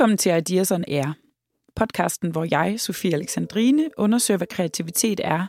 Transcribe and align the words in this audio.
Velkommen 0.00 0.18
til 0.18 0.36
Ideas 0.36 0.72
on 0.72 0.84
Air, 0.88 1.12
podcasten, 1.76 2.30
hvor 2.30 2.46
jeg, 2.50 2.80
Sofie 2.80 3.14
Alexandrine, 3.14 3.90
undersøger, 3.96 4.38
hvad 4.38 4.46
kreativitet 4.46 5.20
er, 5.24 5.46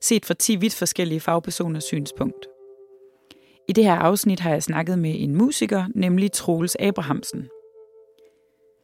set 0.00 0.24
fra 0.26 0.34
10 0.34 0.56
vidt 0.56 0.74
forskellige 0.74 1.20
fagpersoners 1.20 1.84
synspunkt. 1.84 2.46
I 3.68 3.72
det 3.72 3.84
her 3.84 3.94
afsnit 3.94 4.40
har 4.40 4.50
jeg 4.50 4.62
snakket 4.62 4.98
med 4.98 5.14
en 5.16 5.36
musiker, 5.36 5.84
nemlig 5.94 6.32
Troels 6.32 6.76
Abrahamsen. 6.80 7.48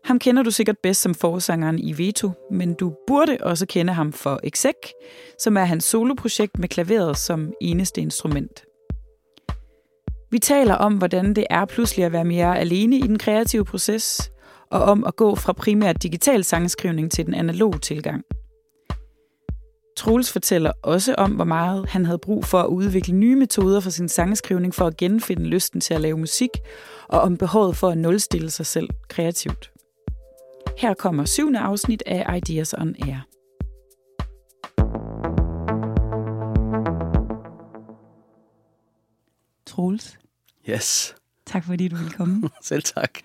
Ham 0.04 0.18
kender 0.18 0.42
du 0.42 0.50
sikkert 0.50 0.78
bedst 0.82 1.02
som 1.02 1.14
forsangeren 1.14 1.78
i 1.78 1.98
Veto, 1.98 2.30
men 2.50 2.74
du 2.74 2.94
burde 3.06 3.38
også 3.40 3.66
kende 3.66 3.92
ham 3.92 4.12
for 4.12 4.40
Exec, 4.44 4.76
som 5.38 5.56
er 5.56 5.64
hans 5.64 5.84
soloprojekt 5.84 6.58
med 6.58 6.68
klaveret 6.68 7.18
som 7.18 7.52
eneste 7.60 8.00
instrument. 8.00 8.64
Vi 10.30 10.38
taler 10.38 10.74
om, 10.74 10.94
hvordan 10.94 11.34
det 11.34 11.46
er 11.50 11.64
pludselig 11.64 12.04
at 12.04 12.12
være 12.12 12.24
mere 12.24 12.58
alene 12.58 12.96
i 12.96 13.06
den 13.06 13.18
kreative 13.18 13.64
proces, 13.64 14.30
og 14.70 14.82
om 14.82 15.04
at 15.04 15.16
gå 15.16 15.34
fra 15.34 15.52
primært 15.52 16.02
digital 16.02 16.44
sangskrivning 16.44 17.10
til 17.10 17.26
den 17.26 17.34
analoge 17.34 17.78
tilgang. 17.78 18.24
Troels 19.96 20.32
fortæller 20.32 20.72
også 20.82 21.14
om, 21.18 21.30
hvor 21.30 21.44
meget 21.44 21.88
han 21.88 22.04
havde 22.06 22.18
brug 22.18 22.44
for 22.44 22.58
at 22.58 22.66
udvikle 22.66 23.14
nye 23.14 23.36
metoder 23.36 23.80
for 23.80 23.90
sin 23.90 24.08
sangskrivning 24.08 24.74
for 24.74 24.86
at 24.86 24.96
genfinde 24.96 25.44
lysten 25.44 25.80
til 25.80 25.94
at 25.94 26.00
lave 26.00 26.18
musik, 26.18 26.50
og 27.08 27.20
om 27.20 27.36
behovet 27.36 27.76
for 27.76 27.88
at 27.88 27.98
nulstille 27.98 28.50
sig 28.50 28.66
selv 28.66 28.88
kreativt. 29.08 29.70
Her 30.78 30.94
kommer 30.94 31.24
syvende 31.24 31.58
afsnit 31.58 32.02
af 32.06 32.36
Ideas 32.36 32.74
on 32.78 32.94
Air. 33.08 33.26
Troels, 39.66 40.18
Yes. 40.68 41.14
Tak 41.50 41.64
fordi 41.64 41.88
du 41.88 41.96
vil 41.96 42.10
komme. 42.12 42.50
Selv 42.62 42.82
tak. 42.82 43.18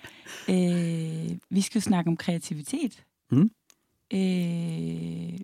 øh, 0.49 1.31
vi 1.49 1.61
skal 1.61 1.81
snakke 1.81 2.07
om 2.07 2.17
kreativitet. 2.17 3.03
Mm. 3.31 3.51
Øh, 4.13 5.39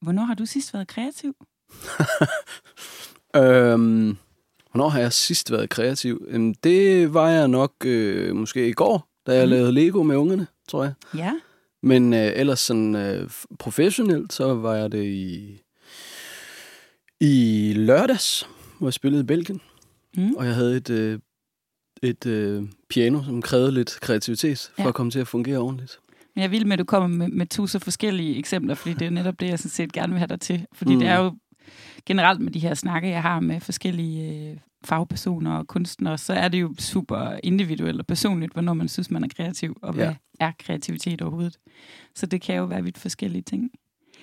hvornår 0.00 0.24
har 0.24 0.34
du 0.34 0.46
sidst 0.46 0.74
været 0.74 0.88
kreativ? 0.88 1.34
Øhm, 3.36 4.16
hvornår 4.70 4.88
har 4.88 5.00
jeg 5.00 5.12
sidst 5.12 5.50
været 5.52 5.70
kreativ? 5.70 6.24
Øhm, 6.28 6.54
det 6.54 7.14
var 7.14 7.28
jeg 7.30 7.48
nok 7.48 7.72
øh, 7.84 8.36
måske 8.36 8.68
i 8.68 8.72
går, 8.72 9.08
da 9.26 9.34
jeg 9.34 9.44
Mm. 9.46 9.50
lavede 9.50 9.72
Lego 9.72 10.02
med 10.02 10.16
ungerne, 10.16 10.46
tror 10.68 10.84
jeg. 10.84 10.92
Ja. 11.14 11.32
Men 11.82 12.12
øh, 12.14 12.32
ellers 12.34 12.60
sådan 12.60 12.94
øh, 12.94 13.30
professionelt, 13.58 14.32
så 14.32 14.54
var 14.54 14.74
jeg 14.74 14.92
det 14.92 15.04
i, 15.04 15.60
i 17.20 17.72
lørdags, 17.76 18.48
hvor 18.78 18.86
jeg 18.88 18.94
spillede 18.94 19.22
i 19.22 19.26
Belgien. 19.26 19.60
Mm. 20.16 20.34
Og 20.34 20.46
jeg 20.46 20.54
havde 20.54 20.76
et, 20.76 20.90
øh, 20.90 21.18
et 22.02 22.26
øh, 22.26 22.62
piano, 22.88 23.22
som 23.24 23.42
krævede 23.42 23.72
lidt 23.72 23.98
kreativitet 24.00 24.70
for 24.74 24.82
Ja. 24.82 24.88
at 24.88 24.94
komme 24.94 25.10
til 25.12 25.18
at 25.18 25.28
fungere 25.28 25.58
ordentligt. 25.58 25.98
Men 26.34 26.42
jeg 26.42 26.50
vil 26.50 26.66
med, 26.66 26.72
at 26.72 26.78
du 26.78 26.84
kommer 26.84 27.08
med, 27.08 27.28
med 27.28 27.66
så 27.66 27.78
forskellige 27.78 28.38
eksempler, 28.38 28.74
fordi 28.74 28.94
det 28.94 29.06
er 29.06 29.10
netop 29.10 29.40
det, 29.40 29.46
jeg 29.48 29.58
sådan 29.58 29.70
set 29.70 29.92
gerne 29.92 30.12
vil 30.12 30.18
have 30.18 30.26
dig 30.28 30.40
til. 30.40 30.66
Fordi 30.72 30.94
mm. 30.94 31.00
Det 31.00 31.08
er 31.08 31.18
jo 31.18 31.36
generelt 32.06 32.40
med 32.40 32.52
de 32.52 32.58
her 32.58 32.74
snakke, 32.74 33.08
jeg 33.08 33.22
har 33.22 33.40
med 33.40 33.60
forskellige 33.60 34.50
øh, 34.50 34.56
fagpersoner 34.84 35.56
og 35.56 35.66
kunstnere, 35.66 36.18
så 36.18 36.32
er 36.32 36.48
det 36.48 36.60
jo 36.60 36.74
super 36.78 37.38
individuelt 37.44 38.00
og 38.00 38.06
personligt, 38.06 38.52
hvornår 38.52 38.74
man 38.74 38.88
synes, 38.88 39.10
man 39.10 39.24
er 39.24 39.28
kreativ, 39.36 39.76
og 39.82 39.92
hvad 39.92 40.06
Ja. 40.06 40.14
er 40.40 40.52
kreativitet 40.58 41.22
overhovedet. 41.22 41.56
Så 42.14 42.26
det 42.26 42.40
kan 42.42 42.54
jo 42.56 42.64
være 42.64 42.82
vidt 42.84 42.98
forskellige 42.98 43.42
ting. 43.42 43.70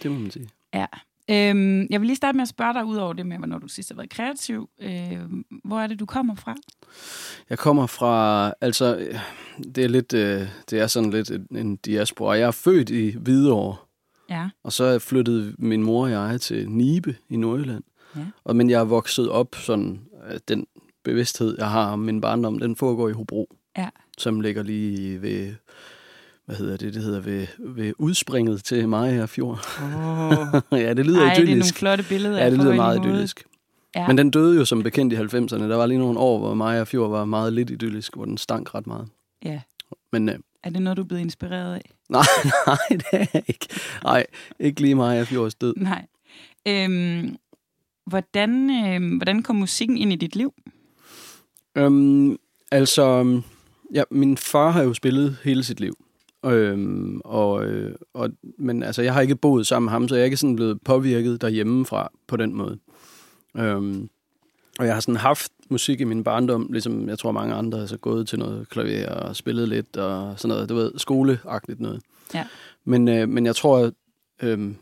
Det 0.03 0.11
må 0.11 0.19
man 0.19 0.31
sige. 0.31 0.47
Ja. 0.73 0.85
Øhm, 1.29 1.87
jeg 1.89 2.01
vil 2.01 2.07
lige 2.07 2.15
starte 2.15 2.35
med 2.35 2.41
at 2.41 2.47
spørge 2.47 2.73
dig, 2.73 2.85
ud 2.85 2.95
over 2.95 3.13
det 3.13 3.25
med, 3.25 3.37
hvornår 3.37 3.57
du 3.59 3.67
sidst 3.67 3.89
har 3.89 3.95
været 3.95 4.09
kreativ. 4.09 4.69
Øh, 4.81 5.19
hvor 5.65 5.79
er 5.79 5.87
det, 5.87 5.99
du 5.99 6.05
kommer 6.05 6.35
fra? 6.35 6.55
Jeg 7.49 7.57
kommer 7.57 7.87
fra, 7.87 8.53
altså, 8.61 8.97
øh, 8.97 9.19
det 9.75 9.83
er 9.83 9.87
lidt, 9.89 10.13
øh, 10.13 10.41
det 10.69 10.79
er 10.79 10.87
sådan 10.87 11.09
lidt 11.11 11.31
en, 11.31 11.47
en 11.57 11.75
diaspora. 11.75 12.33
Jeg 12.37 12.47
er 12.47 12.51
født 12.51 12.89
i 12.89 13.15
Hvidovre, 13.17 13.75
Ja. 14.29 14.49
og 14.63 14.73
så 14.73 14.99
flyttet 14.99 15.55
min 15.59 15.83
mor 15.83 16.03
og 16.03 16.11
jeg 16.11 16.41
til 16.41 16.69
Nibe 16.69 17.15
i 17.29 17.35
Nordjylland. 17.37 17.83
Ja. 18.15 18.21
Og, 18.43 18.55
men 18.55 18.69
jeg 18.69 18.79
er 18.79 18.83
vokset 18.85 19.29
op 19.29 19.55
sådan, 19.55 20.01
øh, 20.31 20.39
den 20.47 20.67
bevidsthed, 21.03 21.55
jeg 21.57 21.69
har 21.69 21.91
om 21.91 21.99
min 21.99 22.21
barndom, 22.21 22.59
den 22.59 22.75
foregår 22.75 23.09
i 23.09 23.11
Hobro. 23.11 23.55
Ja. 23.77 23.89
Som 24.17 24.41
ligger 24.41 24.63
lige 24.63 25.21
ved, 25.21 25.53
hvad 26.45 26.55
hedder 26.55 26.77
det, 26.77 26.93
det 26.93 27.03
hedder 27.03 27.19
ved, 27.19 27.47
ved 27.59 27.93
udspringet 27.97 28.63
til 28.63 28.89
Maja 28.89 29.25
Fjord. 29.25 29.59
Oh. 29.83 30.61
ja, 30.81 30.93
det 30.93 31.05
lyder 31.05 31.19
Ej, 31.21 31.25
det 31.25 31.31
er 31.31 31.39
nogle 31.39 31.51
idyllisk. 31.51 31.75
flotte 31.75 32.03
billeder. 32.09 32.37
Ja, 32.43 32.49
det 32.49 32.57
lyder 32.59 32.75
meget 32.75 32.99
idyllisk. 33.05 33.43
Ja. 33.95 34.07
Men 34.07 34.17
den 34.17 34.31
døde 34.31 34.57
jo 34.57 34.65
som 34.65 34.83
bekendt 34.83 35.13
i 35.13 35.15
90'erne. 35.15 35.63
Der 35.63 35.75
var 35.75 35.85
lige 35.85 35.97
nogle 35.99 36.19
år, 36.19 36.39
hvor 36.39 36.53
Maja 36.53 36.83
Fjord 36.83 37.09
var 37.09 37.25
meget 37.25 37.53
lidt 37.53 37.69
idyllisk, 37.69 38.15
hvor 38.15 38.25
den 38.25 38.37
stank 38.37 38.75
ret 38.75 38.87
meget. 38.87 39.07
ja. 39.45 39.61
Men 40.11 40.29
øh, 40.29 40.35
Er 40.63 40.69
det 40.69 40.81
noget, 40.81 40.97
du 40.97 41.01
er 41.03 41.07
blevet 41.07 41.21
inspireret 41.21 41.73
af? 41.75 41.91
nej, 42.09 42.23
nej, 42.67 42.77
det 42.89 43.03
er 43.11 43.25
jeg 43.33 43.43
ikke. 43.47 43.67
Nej, 44.03 44.25
ikke 44.59 44.81
lige 44.81 44.95
Maja 44.95 45.23
Fjords 45.23 45.55
død. 45.55 45.73
Nej. 45.77 46.05
Øhm, 46.67 47.35
hvordan, 48.05 48.69
øhm, 48.85 49.15
hvordan 49.17 49.43
kom 49.43 49.55
musikken 49.55 49.97
ind 49.97 50.13
i 50.13 50.15
dit 50.15 50.35
liv? 50.35 50.53
Øhm, 51.75 52.37
altså, 52.71 53.41
ja, 53.93 54.03
min 54.11 54.37
far 54.37 54.71
har 54.71 54.83
jo 54.83 54.93
spillet 54.93 55.37
hele 55.43 55.63
sit 55.63 55.79
liv. 55.79 55.97
Øhm, 56.45 57.21
og, 57.23 57.65
øh, 57.65 57.95
og, 58.13 58.29
men 58.57 58.83
altså, 58.83 59.01
jeg 59.01 59.13
har 59.13 59.21
ikke 59.21 59.35
boet 59.35 59.67
sammen 59.67 59.85
med 59.85 59.91
ham, 59.91 60.07
så 60.07 60.15
jeg 60.15 60.21
er 60.21 60.25
ikke 60.25 60.37
sådan 60.37 60.55
blevet 60.55 60.81
påvirket 60.81 61.41
derhjemmefra 61.41 62.11
på 62.27 62.37
den 62.37 62.55
måde. 62.55 62.79
Øhm, 63.57 64.09
og 64.79 64.85
jeg 64.85 64.93
har 64.93 65.01
sådan 65.01 65.15
haft 65.15 65.51
musik 65.69 66.01
i 66.01 66.03
min 66.03 66.23
barndom, 66.23 66.67
ligesom 66.71 67.09
jeg 67.09 67.19
tror 67.19 67.31
mange 67.31 67.55
andre 67.55 67.79
har 67.79 67.85
så 67.85 67.97
gået 67.97 68.27
til 68.27 68.39
noget 68.39 68.69
klaver 68.69 69.09
og 69.09 69.35
spillet 69.35 69.69
lidt 69.69 69.97
og 69.97 70.39
sådan 70.39 70.55
noget, 70.55 70.69
du 70.69 70.75
ved, 70.75 70.91
skoleagtigt 70.97 71.79
noget. 71.79 72.01
Ja. 72.33 72.47
Men, 72.85 73.07
øh, 73.07 73.29
men 73.29 73.45
jeg 73.45 73.55
tror, 73.55 73.77
at 73.77 73.93
øh, 74.41 74.73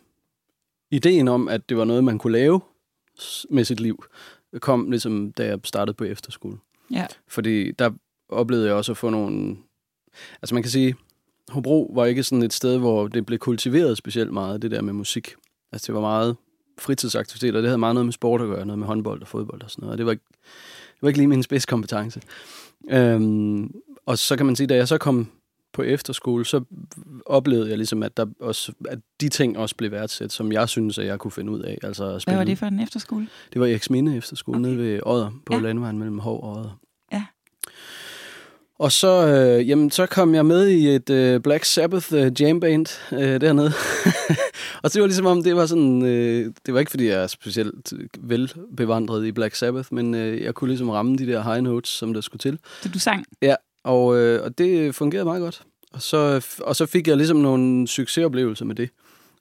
ideen 0.92 1.28
om, 1.28 1.48
at 1.48 1.70
det 1.70 1.78
var 1.78 1.86
noget, 1.86 2.04
man 2.04 2.18
kunne 2.18 2.34
lave 2.34 2.62
med 3.50 3.64
sit 3.64 3.80
liv, 3.80 4.04
kom 4.60 4.92
ligesom, 4.92 5.32
da 5.32 5.46
jeg 5.46 5.60
startede 5.64 5.96
på 5.96 6.04
efterskole. 6.04 6.58
Ja. 6.92 7.06
Fordi 7.28 7.72
der 7.72 7.92
oplevede 8.30 8.68
jeg 8.68 8.76
også 8.76 8.92
at 8.92 8.98
få 8.98 9.10
nogle... 9.10 9.58
Altså 10.42 10.56
man 10.56 10.64
kan 10.64 10.72
sige, 10.72 10.96
Hobro 11.52 11.92
var 11.96 12.06
ikke 12.06 12.24
sådan 12.24 12.44
et 12.44 12.54
sted, 12.54 12.78
hvor 12.78 13.08
det 13.08 13.26
blev 13.26 13.40
kultiveret 13.40 13.98
specielt 13.98 14.34
meget, 14.34 14.62
det 14.62 14.72
der 14.72 14.82
med 14.82 14.94
musik. 14.94 15.34
Altså 15.72 15.88
det 15.88 15.96
var 15.96 16.02
meget 16.02 16.36
fritidsaktiviteter, 16.80 17.58
og 17.60 17.64
det 17.64 17.70
havde 17.70 17.78
meget 17.78 17.96
noget 17.96 18.06
med 18.06 18.14
sport 18.14 18.42
at 18.42 18.48
gøre, 18.48 18.66
noget 18.66 18.80
med 18.80 18.88
håndbold 18.88 19.22
og 19.22 19.28
fodbold 19.28 19.64
og 19.64 19.72
sådan 19.72 19.82
noget. 19.82 19.92
Og 19.92 19.98
det 19.98 20.06
var 20.06 20.12
ikke, 20.12 20.24
det 20.94 21.02
var 21.02 21.08
ikke 21.08 21.20
lige 21.20 21.28
min 21.28 21.44
spidskompetence. 21.44 22.22
Øhm, 22.90 23.72
og 24.06 24.18
så 24.18 24.36
kan 24.36 24.46
man 24.46 24.56
sige, 24.56 24.68
da 24.68 24.76
jeg 24.76 24.88
så 24.88 24.98
kom 24.98 25.28
på 25.74 25.82
efterskole, 25.82 26.46
så 26.46 26.62
oplevede 27.26 27.70
jeg 27.70 27.78
ligesom, 27.78 28.04
at, 28.04 28.18
der 28.18 28.26
også, 28.40 28.72
at 28.90 29.00
de 29.22 29.30
ting 29.30 29.58
også 29.58 29.76
blev 29.76 29.92
værdsat, 29.92 30.32
som 30.32 30.52
jeg 30.52 30.70
synes, 30.70 30.98
at 30.98 31.06
jeg 31.06 31.20
kunne 31.20 31.32
finde 31.32 31.52
ud 31.52 31.60
af. 31.60 31.78
Altså 31.84 32.04
at 32.04 32.12
Hvad 32.12 32.20
spille. 32.20 32.38
var 32.38 32.44
det 32.44 32.58
for 32.58 32.66
en 32.66 32.80
efterskole? 32.80 33.28
Det 33.54 33.62
var 33.62 33.68
Eriksminde 33.68 34.18
efterskole 34.18 34.58
Okay. 34.60 34.70
nede 34.70 34.78
ved 34.78 35.00
Odder, 35.06 35.32
på 35.46 35.54
Ja. 35.54 35.60
landvejen 35.60 35.98
mellem 35.98 36.20
Hov 36.20 36.44
og 36.44 36.58
Odder. 36.58 36.80
Ja. 38.82 38.86
Og 38.86 38.92
så, 38.92 39.28
øh, 39.28 39.70
jamen, 39.70 39.92
så 39.92 40.06
kom 40.06 40.36
jeg 40.36 40.46
med 40.46 40.68
i 40.68 40.96
et 40.96 41.10
øh, 41.10 41.40
Black 41.40 41.66
Sabbath 41.66 42.14
øh, 42.14 42.42
jam 42.42 42.60
band 42.60 43.14
øh, 43.14 43.42
dernede. 43.42 43.72
og 44.84 44.94
det 44.94 45.02
var 45.02 45.08
ligesom 45.08 45.26
om, 45.26 45.44
det 45.44 45.56
var 45.56 45.66
sådan, 45.66 46.06
øh, 46.06 46.52
det 46.66 46.74
var 46.74 46.80
ikke 46.80 46.92
fordi 46.92 47.08
jeg 47.08 47.24
er 47.24 47.28
specielt 47.28 47.94
velbevandret 48.20 49.26
i 49.26 49.32
Black 49.32 49.56
Sabbath, 49.56 49.94
men 49.94 50.16
øh, 50.16 50.42
jeg 50.42 50.54
kunne 50.54 50.68
ligesom 50.68 50.90
ramme 50.90 51.18
de 51.18 51.28
der 51.28 51.44
high 51.44 51.64
notes, 51.64 51.90
som 51.90 52.14
der 52.14 52.22
skulle 52.22 52.40
til. 52.40 52.60
Så 52.82 52.90
du 52.90 53.00
sang? 53.00 53.26
Og, 53.84 54.18
øh, 54.18 54.44
og 54.44 54.58
det 54.58 54.96
fungerede 54.96 55.26
meget 55.26 55.42
godt. 55.42 55.62
Og 55.94 56.02
så, 56.02 56.46
og 56.62 56.76
så 56.76 56.86
fik 56.86 57.08
jeg 57.08 57.18
ligesom 57.18 57.38
nogle 57.38 57.88
succesoplevelser 57.88 58.66
med 58.66 58.76
det. 58.76 58.90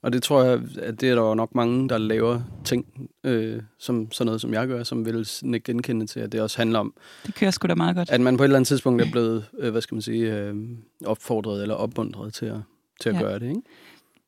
Og 0.03 0.13
det 0.13 0.23
tror 0.23 0.43
jeg, 0.45 0.61
at 0.83 1.01
det 1.01 1.11
er 1.11 1.15
der 1.15 1.23
jo 1.23 1.35
nok 1.35 1.55
mange, 1.55 1.89
der 1.89 1.99
laver 1.99 2.41
ting, 2.65 3.09
øh, 3.25 3.63
som 3.79 4.13
sådan 4.13 4.27
noget, 4.27 4.41
som 4.41 4.55
jeg 4.55 4.67
gør, 4.67 4.83
som 4.83 5.07
vil 5.07 5.29
ikke 5.45 5.61
genkende 5.61 6.07
til, 6.07 6.21
at 6.21 6.33
det 6.33 6.41
også 6.41 6.59
handler 6.59 6.79
om, 6.79 6.95
Det 7.27 7.35
kører 7.35 7.51
sgu 7.51 7.67
da 7.69 7.75
meget 7.75 7.97
godt. 7.97 8.11
at 8.11 8.21
man 8.21 8.37
på 8.37 8.43
et 8.43 8.47
eller 8.47 8.57
andet 8.57 8.69
tidspunkt 8.69 9.03
er 9.03 9.11
blevet, 9.11 9.45
øh, 9.59 9.71
hvad 9.71 9.83
skal 9.83 9.95
man 9.95 10.03
sige, 10.03 10.37
øh, 10.37 10.55
opfordret 11.07 11.63
eller 11.63 11.75
opmuntret 11.75 12.35
til 12.35 12.47
at, 12.47 12.59
til 13.01 13.09
at 13.09 13.15
ja. 13.15 13.21
gøre 13.21 13.39
det, 13.39 13.49
ikke? 13.49 13.63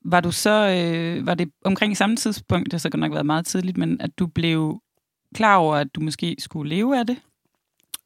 Var 0.05 0.21
du 0.21 0.33
så, 0.33 0.51
øh, 0.51 1.27
var 1.27 1.35
det 1.35 1.51
omkring 1.65 1.97
samme 1.97 2.17
tidspunkt, 2.17 2.65
det 2.65 2.73
har 2.73 2.79
så 2.79 2.91
godt 2.91 3.01
nok 3.01 3.13
været 3.13 3.27
meget 3.27 3.47
tidligt, 3.47 3.77
men 3.77 4.01
at 4.01 4.11
du 4.19 4.27
blev 4.27 4.81
klar 5.35 5.57
over, 5.57 5.77
at 5.77 5.95
du 5.95 6.01
måske 6.01 6.37
skulle 6.39 6.69
leve 6.77 6.99
af 6.99 7.07
det? 7.07 7.17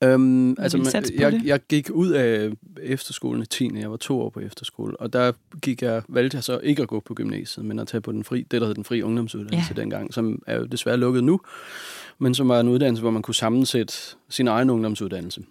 Øhm, 0.05 0.51
altså, 0.51 0.79
man- 0.79 0.87
jeg, 1.21 1.41
jeg 1.45 1.61
gik 1.69 1.91
ud 1.91 2.11
af 2.11 2.51
efterskolen 2.83 3.43
i 3.43 3.47
10. 3.47 3.71
Jeg 3.75 3.91
var 3.91 3.97
to 3.97 4.21
år 4.21 4.31
på 4.31 4.41
efterskole, 4.41 5.01
og 5.01 5.13
der 5.13 5.33
gik 5.63 5.83
jeg, 5.83 6.03
valgte 6.09 6.35
jeg 6.37 6.45
så 6.45 6.59
ikke 6.59 6.83
at 6.83 6.89
gå 6.89 7.01
på 7.01 7.15
gymnasiet, 7.15 7.67
men 7.67 7.79
at 7.79 7.89
tage 7.89 8.01
på 8.01 8.13
den 8.13 8.25
fri, 8.25 8.43
det, 8.51 8.61
der 8.61 8.67
hed 8.67 8.75
den 8.75 8.85
fri 8.85 9.03
ungdomsuddannelse 9.03 9.71
Ja. 9.71 9.75
ja. 9.77 9.81
dengang, 9.83 10.15
som 10.15 10.43
er 10.47 10.57
jo 10.57 10.65
desværre 10.65 10.97
lukket 10.97 11.25
nu, 11.25 11.41
men 12.19 12.35
som 12.35 12.49
var 12.49 12.61
en 12.61 12.69
uddannelse, 12.69 13.01
hvor 13.03 13.11
man 13.11 13.23
kunne 13.23 13.35
sammensætte 13.35 13.95
sin 14.29 14.49
egen 14.49 14.71
ungdomsuddannelse. 14.71 15.45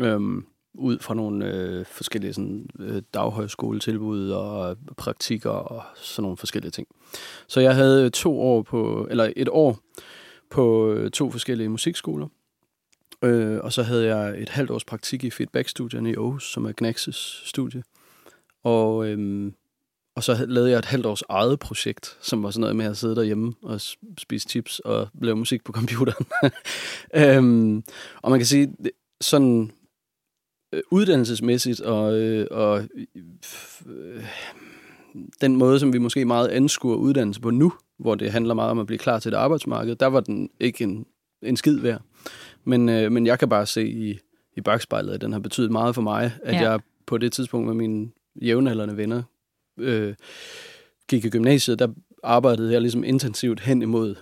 Øhm, 0.00 0.44
ud 0.74 0.98
fra 0.98 1.14
nogle 1.14 1.54
øh, 1.54 1.84
forskellige 1.86 2.32
sådan, 2.32 2.66
øh, 2.78 3.02
daghøjskoletilbud 3.14 4.30
og 4.30 4.76
praktikker 4.96 5.50
og 5.50 5.82
sådan 5.96 6.22
nogle 6.22 6.36
forskellige 6.36 6.70
ting. 6.70 6.88
Så 7.48 7.60
jeg 7.60 7.74
havde 7.74 8.10
to 8.10 8.40
år 8.40 8.62
på, 8.62 9.06
eller 9.10 9.32
et 9.36 9.48
år 9.48 9.78
på 10.50 10.92
øh, 10.92 11.10
to 11.10 11.30
forskellige 11.30 11.68
musikskoler. 11.68 12.26
Øh, 13.22 13.58
og 13.62 13.72
så 13.72 13.82
havde 13.82 14.16
jeg 14.16 14.42
et 14.42 14.48
halvt 14.48 14.70
års 14.70 14.84
praktik 14.84 15.24
i 15.24 15.30
feedback-studierne 15.30 16.10
i 16.10 16.14
Aarhus, 16.14 16.52
som 16.52 16.64
er 16.64 16.72
Gnaxes 16.76 17.42
studie. 17.44 17.82
Og, 18.64 19.08
øhm, 19.08 19.54
og 20.16 20.24
så 20.24 20.46
lavede 20.48 20.70
jeg 20.70 20.78
et 20.78 20.84
halvt 20.84 21.06
års 21.06 21.22
eget 21.28 21.58
projekt, 21.58 22.18
som 22.20 22.42
var 22.42 22.50
sådan 22.50 22.60
noget 22.60 22.76
med 22.76 22.86
at 22.86 22.96
sidde 22.96 23.16
derhjemme 23.16 23.52
og 23.62 23.80
spise 24.18 24.48
chips 24.48 24.78
og 24.78 25.08
lave 25.20 25.36
musik 25.36 25.64
på 25.64 25.72
computeren. 25.72 26.26
øhm, 27.14 27.84
og 28.22 28.30
man 28.30 28.38
kan 28.40 28.46
sige, 28.46 28.74
sådan 29.20 29.72
øh, 30.72 30.82
uddannelsesmæssigt 30.90 31.80
og, 31.80 32.18
øh, 32.18 32.46
og 32.50 32.88
øh, 33.86 34.24
den 35.40 35.56
måde, 35.56 35.80
som 35.80 35.92
vi 35.92 35.98
måske 35.98 36.24
meget 36.24 36.48
anskuer 36.48 36.96
uddannelse 36.96 37.40
på 37.40 37.50
nu, 37.50 37.72
hvor 37.98 38.14
det 38.14 38.32
handler 38.32 38.54
meget 38.54 38.70
om 38.70 38.78
at 38.78 38.86
blive 38.86 38.98
klar 38.98 39.18
til 39.18 39.28
et 39.28 39.36
arbejdsmarked, 39.36 39.96
der 39.96 40.06
var 40.06 40.20
den 40.20 40.50
ikke 40.60 40.84
en, 40.84 41.06
en 41.42 41.56
skid 41.56 41.78
værd. 41.78 42.02
Men, 42.64 42.88
øh, 42.88 43.12
men 43.12 43.26
jeg 43.26 43.38
kan 43.38 43.48
bare 43.48 43.66
se 43.66 43.88
i, 43.88 44.18
i 44.56 44.60
bagspejlet, 44.60 45.12
at 45.12 45.20
den 45.20 45.32
har 45.32 45.40
betydet 45.40 45.70
meget 45.70 45.94
for 45.94 46.02
mig, 46.02 46.32
at 46.42 46.54
ja. 46.54 46.70
jeg 46.70 46.80
på 47.06 47.18
det 47.18 47.32
tidspunkt 47.32 47.66
med 47.66 47.74
mine 47.74 48.10
jævnaldrende 48.42 48.96
venner 48.96 49.22
øh, 49.78 50.14
gik 51.08 51.24
i 51.24 51.30
gymnasiet, 51.30 51.78
der 51.78 51.88
arbejdede 52.22 52.72
jeg 52.72 52.80
ligesom 52.80 53.04
intensivt 53.04 53.60
hen 53.60 53.82
imod 53.82 54.14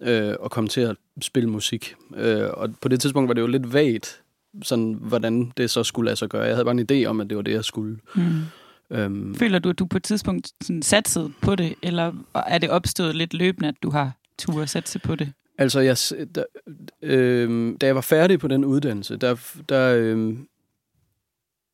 øh, 0.00 0.34
at 0.44 0.50
komme 0.50 0.68
til 0.68 0.80
at 0.80 0.96
spille 1.20 1.48
musik. 1.48 1.94
Øh, 2.16 2.48
og 2.50 2.74
på 2.80 2.88
det 2.88 3.00
tidspunkt 3.00 3.28
var 3.28 3.34
det 3.34 3.40
jo 3.40 3.46
lidt 3.46 3.72
vagt, 3.72 4.22
sådan, 4.62 4.98
hvordan 5.00 5.52
det 5.56 5.70
så 5.70 5.84
skulle 5.84 6.04
lade 6.04 6.16
sig 6.16 6.28
gøre. 6.28 6.42
Jeg 6.42 6.54
havde 6.54 6.64
bare 6.64 6.78
en 6.78 6.86
idé 6.90 7.08
om, 7.08 7.20
at 7.20 7.30
det 7.30 7.36
var 7.36 7.42
det, 7.42 7.52
jeg 7.52 7.64
skulle. 7.64 7.98
Mm. 8.14 8.42
Øhm, 8.90 9.34
Føler 9.34 9.58
du, 9.58 9.68
at 9.68 9.78
du 9.78 9.86
på 9.86 9.96
et 9.96 10.02
tidspunkt 10.02 10.52
sådan 10.60 10.82
satset 10.82 11.32
på 11.42 11.54
det, 11.54 11.74
eller 11.82 12.12
er 12.34 12.58
det 12.58 12.70
opstået 12.70 13.16
lidt 13.16 13.34
løbende, 13.34 13.68
at 13.68 13.74
du 13.82 13.90
har 13.90 14.12
tur 14.38 14.62
at 14.62 14.68
satse 14.68 14.98
på 14.98 15.14
det? 15.14 15.32
Altså, 15.62 15.80
jeg, 15.80 15.96
da, 16.34 16.44
øh, 17.02 17.74
da 17.80 17.86
jeg 17.86 17.94
var 17.94 18.00
færdig 18.00 18.38
på 18.38 18.48
den 18.48 18.64
uddannelse, 18.64 19.16
der, 19.16 19.36
der, 19.68 19.96
øh, 19.96 20.36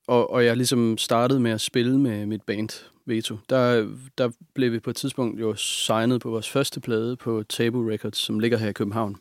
og, 0.06 0.30
og 0.30 0.44
jeg 0.44 0.56
ligesom 0.56 0.98
startede 0.98 1.40
med 1.40 1.50
at 1.50 1.60
spille 1.60 1.98
med 1.98 2.26
mit 2.26 2.42
band, 2.42 2.84
Veto, 3.06 3.36
der, 3.50 3.88
der 4.18 4.30
blev 4.54 4.72
vi 4.72 4.78
på 4.78 4.90
et 4.90 4.96
tidspunkt 4.96 5.40
jo 5.40 5.54
signet 5.54 6.20
på 6.20 6.30
vores 6.30 6.50
første 6.50 6.80
plade 6.80 7.16
på 7.16 7.42
Table 7.42 7.92
Records, 7.92 8.18
som 8.18 8.38
ligger 8.38 8.58
her 8.58 8.68
i 8.68 8.72
København. 8.72 9.16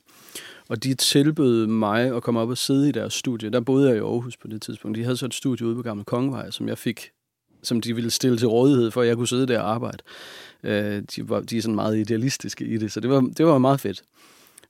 Og 0.70 0.84
de 0.84 0.94
tilbød 0.94 1.68
mig 1.68 2.16
at 2.16 2.24
komme 2.24 2.40
op 2.40 2.50
og 2.50 2.58
sidde 2.58 2.90
i 2.90 2.92
deres 2.92 3.14
studie. 3.14 3.50
Der 3.50 3.60
boede 3.60 3.88
jeg 3.88 3.98
i 3.98 4.00
Aarhus 4.00 4.38
på 4.38 4.48
det 4.48 4.62
tidspunkt. 4.62 4.98
De 4.98 5.04
havde 5.04 5.18
så 5.18 5.26
et 5.26 5.34
studie 5.34 5.68
ude 5.68 5.76
på 5.76 5.82
Gamle 5.82 6.04
Kongevej, 6.04 6.52
som 6.52 6.68
jeg 6.68 6.78
fik 6.78 7.12
som 7.64 7.82
de 7.82 7.96
ville 7.96 8.12
stille 8.12 8.38
til 8.38 8.48
rådighed 8.48 8.92
for, 8.92 9.02
at 9.02 9.08
jeg 9.08 9.16
kunne 9.16 9.28
sidde 9.28 9.48
der 9.48 9.60
og 9.60 9.74
arbejde. 9.74 9.98
Øh, 10.64 11.02
de, 11.16 11.30
var, 11.30 11.40
de 11.42 11.58
er 11.58 11.62
sådan 11.62 11.76
meget 11.76 11.98
idealistiske 11.98 12.66
i 12.66 12.78
det, 12.78 12.92
så 12.92 13.00
det 13.00 13.10
var, 13.10 13.20
det 13.38 13.46
var 13.46 13.58
meget 13.58 13.80
fedt. 13.80 14.04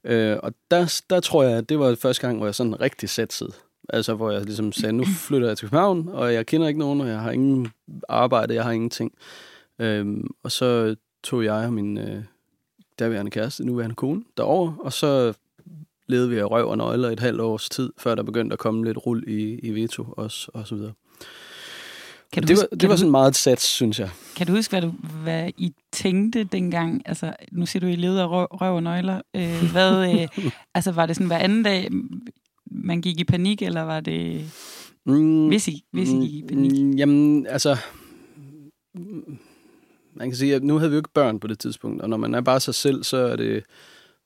Øh, 0.04 0.38
og 0.44 0.54
der, 0.72 1.02
der 1.10 1.20
tror 1.20 1.44
jeg, 1.44 1.58
at 1.58 1.70
det 1.70 1.80
var 1.80 1.96
første 1.96 2.22
gang, 2.22 2.38
hvor 2.38 2.48
jeg 2.48 2.56
sådan 2.56 2.82
rigtig 2.82 3.10
satsede. 3.10 3.52
Altså, 3.90 4.14
hvor 4.14 4.32
jeg 4.32 4.46
ligesom 4.46 4.72
sagde, 4.72 4.94
nu 4.94 5.06
flytter 5.28 5.48
jeg 5.48 5.58
til 5.58 5.70
København, 5.70 6.10
og 6.10 6.34
jeg 6.34 6.46
kender 6.46 6.68
ikke 6.68 6.80
nogen, 6.80 7.02
og 7.02 7.08
jeg 7.08 7.20
har 7.20 7.32
ingen 7.32 7.68
arbejde, 8.10 8.54
jeg 8.54 8.64
har 8.64 8.72
ingenting. 8.72 9.12
Øhm, 9.80 10.28
og 10.44 10.52
så 10.52 10.96
tog 11.24 11.44
jeg 11.44 11.66
og 11.66 11.74
min 11.74 11.98
øh, 11.98 12.24
derværende 13.00 13.32
kæreste, 13.32 13.66
nuværende 13.66 13.96
kone, 13.96 14.24
derover, 14.38 14.74
og 14.80 14.94
så 14.94 15.34
levede 16.08 16.30
vi 16.30 16.38
af 16.38 16.52
røv 16.52 16.68
og 16.70 16.78
nøgler 16.78 17.10
et 17.10 17.20
halvt 17.20 17.42
års 17.42 17.70
tid, 17.70 17.94
før 17.98 18.16
der 18.16 18.24
begyndte 18.24 18.54
at 18.54 18.60
komme 18.60 18.86
lidt 18.86 19.06
rul 19.06 19.24
i, 19.28 19.60
i 19.60 19.72
veto 19.72 20.06
også, 20.18 20.52
og 20.54 20.68
så 20.68 20.76
videre. 20.76 20.94
Kan 22.34 22.44
du 22.44 22.48
det, 22.48 22.56
huske, 22.58 22.68
var, 22.72 22.78
det 22.78 22.90
var 22.90 22.96
sådan 22.96 23.12
meget 23.12 23.36
sats, 23.36 23.64
synes 23.64 24.00
jeg. 24.00 24.10
Kan 24.36 24.48
du 24.48 24.54
huske, 24.54 24.72
hvad, 24.72 24.82
du, 24.82 24.94
hvad 25.24 25.50
I 25.58 25.74
tænkte 25.92 26.44
dengang? 26.44 27.02
Altså, 27.06 27.34
nu 27.52 27.66
siger 27.66 27.82
du, 27.82 27.88
I 27.88 27.96
levede 27.96 28.22
af 28.22 28.28
røv, 28.28 28.48
røv 28.52 28.76
og 28.76 28.84
nøgler. 28.84 29.22
Øh, 29.36 29.72
hvad, 29.72 30.14
øh, 30.14 30.52
altså, 30.76 30.92
var 30.92 31.06
det 31.06 31.16
sådan 31.16 31.28
hver 31.28 31.38
anden 31.38 31.64
dag, 31.64 31.90
man 32.66 33.02
gik 33.02 33.20
i 33.20 33.24
panik, 33.24 33.62
eller 33.62 33.82
var 33.82 34.00
det... 34.00 34.52
Mm, 35.06 35.48
hvis, 35.48 35.68
I, 35.68 35.84
hvis 35.92 36.10
I 36.10 36.16
gik 36.16 36.34
i 36.34 36.44
panik? 36.48 36.72
Mm, 36.82 36.92
jamen, 36.92 37.48
altså... 37.48 37.78
Man 40.14 40.30
kan 40.30 40.36
sige, 40.36 40.56
at 40.56 40.64
nu 40.64 40.78
havde 40.78 40.90
vi 40.90 40.96
jo 40.96 41.00
ikke 41.00 41.14
børn 41.14 41.40
på 41.40 41.48
det 41.48 41.60
tidspunkt, 41.60 42.02
og 42.02 42.10
når 42.10 42.18
man 42.18 42.36
er 42.36 42.42
bare 42.42 42.60
sig 42.60 42.76
selv, 42.76 43.04
så 43.04 43.18
er 43.18 43.36
det, 43.36 43.64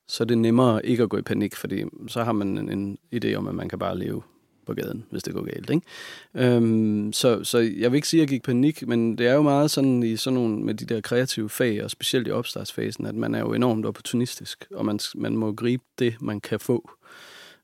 så 0.07 0.23
er 0.23 0.25
det 0.25 0.37
nemmere 0.37 0.85
ikke 0.85 1.03
at 1.03 1.09
gå 1.09 1.17
i 1.17 1.21
panik, 1.21 1.55
fordi 1.55 1.83
så 2.07 2.23
har 2.23 2.31
man 2.31 2.57
en, 2.57 2.69
en 2.79 2.97
idé 3.15 3.33
om, 3.33 3.47
at 3.47 3.55
man 3.55 3.69
kan 3.69 3.79
bare 3.79 3.97
leve 3.97 4.21
på 4.65 4.73
gaden, 4.73 5.05
hvis 5.09 5.23
det 5.23 5.33
går 5.33 5.43
galt. 5.43 5.69
Ikke? 5.69 6.55
Øhm, 6.55 7.13
så, 7.13 7.43
så 7.43 7.57
jeg 7.57 7.91
vil 7.91 7.95
ikke 7.95 8.07
sige, 8.07 8.21
at 8.21 8.21
jeg 8.21 8.29
gik 8.29 8.43
panik, 8.43 8.87
men 8.87 9.17
det 9.17 9.27
er 9.27 9.33
jo 9.33 9.41
meget 9.41 9.71
sådan 9.71 10.03
i 10.03 10.17
sådan 10.17 10.35
nogle 10.35 10.57
med 10.57 10.73
de 10.73 10.85
der 10.85 11.01
kreative 11.01 11.49
fag, 11.49 11.83
og 11.83 11.91
specielt 11.91 12.27
i 12.27 12.31
opstartsfasen, 12.31 13.05
at 13.05 13.15
man 13.15 13.35
er 13.35 13.39
jo 13.39 13.53
enormt 13.53 13.85
opportunistisk, 13.85 14.65
og 14.75 14.85
man, 14.85 14.99
man 15.15 15.37
må 15.37 15.51
gribe 15.51 15.83
det, 15.99 16.21
man 16.21 16.41
kan 16.41 16.59
få. 16.59 16.89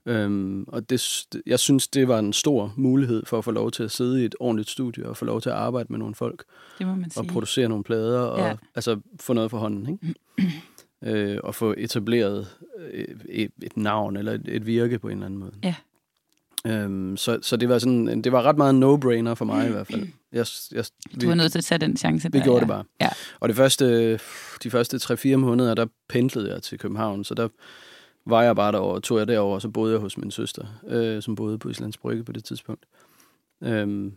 Øhm, 0.08 0.66
og 0.68 0.90
det, 0.90 1.26
jeg 1.46 1.60
synes, 1.60 1.88
det 1.88 2.08
var 2.08 2.20
en 2.20 2.34
stor 2.34 2.74
mulighed 2.76 3.26
for 3.26 3.38
at 3.38 3.44
få 3.44 3.52
lov 3.52 3.72
til 3.72 3.84
at 3.84 3.92
sidde 3.92 4.22
i 4.22 4.26
et 4.26 4.36
ordentligt 4.40 4.70
studie 4.70 5.10
og 5.10 5.18
få 5.18 5.26
lov 5.26 5.42
til 5.42 5.50
at 5.50 5.56
arbejde 5.56 5.88
med 5.90 6.00
nogle 6.00 6.16
folk. 6.16 6.44
Det 6.80 6.88
må 6.88 6.96
man 6.96 7.10
sige. 7.10 7.22
Og 7.22 7.28
producere 7.28 7.70
nogle 7.70 7.84
plader 7.84 8.22
og 8.22 8.40
ja. 8.40 8.56
altså 8.76 9.00
få 9.20 9.34
noget 9.34 9.52
for 9.52 9.58
hånden. 9.58 9.90
Ikke? 9.90 10.16
øh, 11.34 11.40
og 11.44 11.56
få 11.56 11.74
etableret 11.78 12.48
øh, 12.92 13.06
et, 13.30 13.52
et 13.64 13.78
navn 13.78 14.18
eller 14.18 14.32
et, 14.32 14.48
et 14.48 14.66
virke 14.66 15.00
på 15.00 15.08
en 15.08 15.14
eller 15.14 15.26
anden 15.26 15.40
måde. 15.40 15.54
Ja. 15.64 15.76
Øhm, 16.66 17.18
så, 17.18 17.40
så 17.42 17.58
det 17.58 17.70
var 17.70 17.80
sådan, 17.80 18.22
det 18.22 18.32
var 18.32 18.42
ret 18.42 18.58
meget 18.58 18.76
no-brainer 18.76 19.34
for 19.34 19.46
mig 19.46 19.68
i 19.68 19.72
hvert 19.72 19.88
fald. 19.88 20.08
Jeg, 20.32 20.46
jeg, 20.72 20.86
vi, 21.12 21.20
du 21.20 21.28
var 21.28 21.36
nødt 21.36 21.52
til 21.52 21.60
at 21.60 21.66
tage 21.66 21.80
den 21.80 21.98
chance. 21.98 22.32
Vi 22.32 22.38
der, 22.38 22.44
gjorde 22.44 22.58
ja. 22.58 22.60
det 22.60 22.68
bare. 22.68 22.84
Ja. 23.02 23.10
Og 23.40 23.50
det 23.50 23.56
første, 23.56 24.14
de 24.64 24.70
første 24.70 24.98
3-4 24.98 25.36
måneder, 25.36 25.74
der 25.74 25.86
pendlede 26.10 26.54
jeg 26.54 26.64
til 26.64 26.80
København, 26.80 27.24
så 27.24 27.34
der 27.34 27.48
var 28.26 28.44
jeg 28.44 28.56
bare 28.56 28.72
derovre, 28.72 29.02
tog 29.02 29.20
jeg 29.20 29.28
derover, 29.28 29.56
og 29.56 29.62
så 29.62 29.70
boede 29.70 29.94
jeg 29.94 30.00
hos 30.00 30.18
min 30.18 30.32
søster, 30.32 30.66
øh, 30.88 31.22
som 31.22 31.36
boede 31.36 31.58
på 31.58 31.70
Islands 31.70 31.98
Brygge 31.98 32.24
på 32.24 32.32
det 32.32 32.44
tidspunkt. 32.44 32.86
Øhm, 33.64 34.14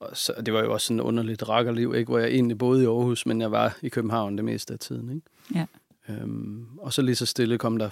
og 0.00 0.16
så, 0.16 0.32
det 0.46 0.54
var 0.54 0.60
jo 0.60 0.72
også 0.72 0.86
sådan 0.86 1.00
et 1.00 1.04
underligt 1.04 1.48
rakkerliv, 1.48 1.94
ikke? 1.94 2.08
hvor 2.08 2.18
jeg 2.18 2.28
egentlig 2.28 2.58
boede 2.58 2.82
i 2.82 2.86
Aarhus, 2.86 3.26
men 3.26 3.40
jeg 3.40 3.52
var 3.52 3.78
i 3.82 3.88
København 3.88 4.36
det 4.36 4.44
meste 4.44 4.72
af 4.72 4.78
tiden. 4.78 5.10
Ikke? 5.10 5.26
Ja. 5.54 5.66
Øhm, 6.08 6.66
og 6.78 6.92
så 6.92 7.02
lige 7.02 7.14
så 7.14 7.26
stille 7.26 7.58
kom 7.58 7.76
der 7.76 7.90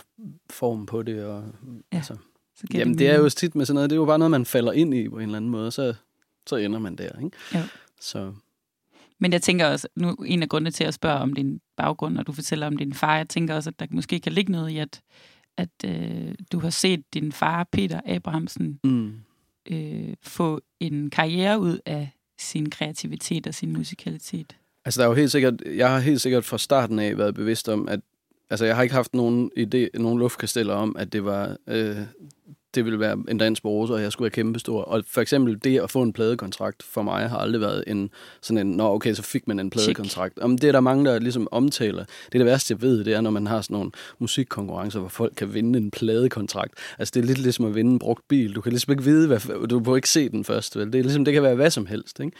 form 0.50 0.86
på 0.86 1.02
det. 1.02 1.24
Og, 1.24 1.44
ja. 1.92 1.96
altså, 1.96 2.16
så 2.56 2.66
jamen, 2.74 2.92
det, 2.94 2.98
det 2.98 3.08
er 3.08 3.18
jo 3.18 3.28
tit 3.28 3.54
med 3.54 3.66
sådan 3.66 3.74
noget, 3.74 3.90
det 3.90 3.96
er 3.96 4.00
jo 4.00 4.04
bare 4.04 4.18
noget, 4.18 4.30
man 4.30 4.46
falder 4.46 4.72
ind 4.72 4.94
i 4.94 5.08
på 5.08 5.16
en 5.16 5.22
eller 5.22 5.36
anden 5.36 5.50
måde, 5.50 5.70
så, 5.70 5.94
så 6.46 6.56
ender 6.56 6.78
man 6.78 6.96
der. 6.96 7.10
Ikke? 7.24 7.36
Ja. 7.54 7.64
Så. 8.00 8.32
Men 9.18 9.32
jeg 9.32 9.42
tænker 9.42 9.66
også, 9.66 9.88
nu 9.96 10.12
en 10.26 10.42
af 10.42 10.48
grundene 10.48 10.70
til 10.70 10.84
at 10.84 10.94
spørge 10.94 11.18
om 11.18 11.32
din 11.32 11.60
baggrund, 11.76 12.14
når 12.14 12.22
du 12.22 12.32
fortæller 12.32 12.66
om 12.66 12.76
din 12.76 12.94
far, 12.94 13.16
jeg 13.16 13.28
tænker 13.28 13.54
også, 13.54 13.70
at 13.70 13.80
der 13.80 13.86
måske 13.90 14.20
kan 14.20 14.32
ligge 14.32 14.52
noget 14.52 14.70
i, 14.70 14.78
at 14.78 15.02
at 15.56 15.68
øh, 15.84 16.34
du 16.52 16.58
har 16.58 16.70
set 16.70 17.14
din 17.14 17.32
far, 17.32 17.64
Peter 17.72 18.00
Abrahamsen, 18.06 18.80
mm. 18.84 19.12
øh, 19.70 20.14
få 20.22 20.60
en 20.80 21.10
karriere 21.10 21.60
ud 21.60 21.78
af 21.86 22.10
sin 22.38 22.70
kreativitet 22.70 23.46
og 23.46 23.54
sin 23.54 23.72
musikalitet? 23.72 24.56
Altså, 24.84 25.00
der 25.00 25.06
er 25.06 25.10
jo 25.10 25.14
helt 25.14 25.32
sikkert, 25.32 25.54
jeg 25.66 25.90
har 25.90 25.98
helt 25.98 26.20
sikkert 26.20 26.44
fra 26.44 26.58
starten 26.58 26.98
af 26.98 27.18
været 27.18 27.34
bevidst 27.34 27.68
om, 27.68 27.88
at 27.88 28.00
altså, 28.50 28.64
jeg 28.66 28.76
har 28.76 28.82
ikke 28.82 28.94
haft 28.94 29.14
nogen 29.14 29.50
idé, 29.58 29.98
nogen 29.98 30.18
luftkasteller 30.18 30.74
om, 30.74 30.96
at 30.98 31.12
det 31.12 31.24
var 31.24 31.56
øh, 31.66 31.96
det 32.76 32.84
ville 32.84 33.00
være 33.00 33.16
en 33.28 33.38
dansk 33.38 33.62
brose, 33.62 33.94
og 33.94 34.02
jeg 34.02 34.12
skulle 34.12 34.24
være 34.24 34.30
kæmpestor. 34.30 34.82
Og 34.82 35.04
for 35.08 35.20
eksempel 35.20 35.58
det 35.64 35.80
at 35.80 35.90
få 35.90 36.02
en 36.02 36.12
pladekontrakt 36.12 36.82
for 36.82 37.02
mig 37.02 37.28
har 37.28 37.38
aldrig 37.38 37.60
været 37.60 37.84
en 37.86 38.10
sådan 38.42 38.66
en, 38.66 38.76
nå 38.76 38.94
okay, 38.94 39.14
så 39.14 39.22
fik 39.22 39.48
man 39.48 39.60
en 39.60 39.70
pladekontrakt. 39.70 40.38
Om 40.38 40.58
det 40.58 40.68
er 40.68 40.72
der 40.72 40.80
mange, 40.80 41.04
der 41.04 41.18
ligesom 41.18 41.48
omtaler. 41.50 42.04
Det 42.04 42.34
er 42.34 42.38
det 42.38 42.46
værste, 42.46 42.72
jeg 42.72 42.82
ved, 42.82 43.04
det 43.04 43.14
er, 43.14 43.20
når 43.20 43.30
man 43.30 43.46
har 43.46 43.60
sådan 43.60 43.74
nogle 43.74 43.90
musikkonkurrencer, 44.18 45.00
hvor 45.00 45.08
folk 45.08 45.32
kan 45.36 45.54
vinde 45.54 45.78
en 45.78 45.90
pladekontrakt. 45.90 46.74
Altså 46.98 47.12
det 47.14 47.22
er 47.22 47.26
lidt 47.26 47.38
ligesom 47.38 47.64
at 47.64 47.74
vinde 47.74 47.90
en 47.90 47.98
brugt 47.98 48.28
bil. 48.28 48.54
Du 48.54 48.60
kan 48.60 48.72
ligesom 48.72 48.90
ikke 48.90 49.04
vide, 49.04 49.26
hvad, 49.26 49.68
du 49.68 49.84
får 49.84 49.96
ikke 49.96 50.10
se 50.10 50.28
den 50.28 50.44
først. 50.44 50.76
Vel? 50.76 50.92
Det, 50.92 50.98
er 50.98 51.02
ligesom, 51.02 51.24
det 51.24 51.34
kan 51.34 51.42
være 51.42 51.54
hvad 51.54 51.70
som 51.70 51.86
helst. 51.86 52.20
Ikke? 52.20 52.36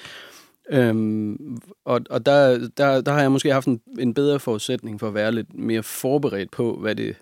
Øhm, 0.71 1.59
og 1.85 2.01
og 2.11 2.27
der, 2.27 2.69
der, 2.77 3.01
der 3.01 3.13
har 3.13 3.21
jeg 3.21 3.33
måske 3.33 3.53
haft 3.53 3.67
en, 3.67 3.81
en 3.99 4.15
bedre 4.15 4.41
forudsætning 4.41 5.01
for 5.01 5.09
at 5.09 5.15
være 5.15 5.33
lidt 5.33 5.55
mere 5.55 5.83
forberedt 5.83 6.51
på, 6.51 6.77
hvad 6.81 6.95
det 6.95 7.17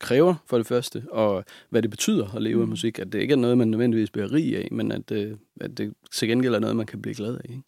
kræver 0.00 0.34
for 0.46 0.56
det 0.56 0.66
første, 0.66 1.02
og 1.10 1.44
hvad 1.70 1.82
det 1.82 1.90
betyder 1.90 2.36
at 2.36 2.42
leve 2.42 2.56
mm. 2.56 2.62
af 2.62 2.68
musik. 2.68 2.98
At 2.98 3.12
det 3.12 3.20
ikke 3.20 3.32
er 3.32 3.36
noget, 3.36 3.58
man 3.58 3.68
nødvendigvis 3.68 4.10
bliver 4.10 4.32
rig 4.32 4.56
af, 4.56 4.68
men 4.72 4.92
at, 4.92 5.12
øh, 5.12 5.36
at 5.60 5.78
det 5.78 5.94
til 6.12 6.28
gengæld 6.28 6.54
er 6.54 6.58
noget, 6.58 6.76
man 6.76 6.86
kan 6.86 7.02
blive 7.02 7.14
glad 7.14 7.34
af. 7.34 7.44
Ikke? 7.44 7.62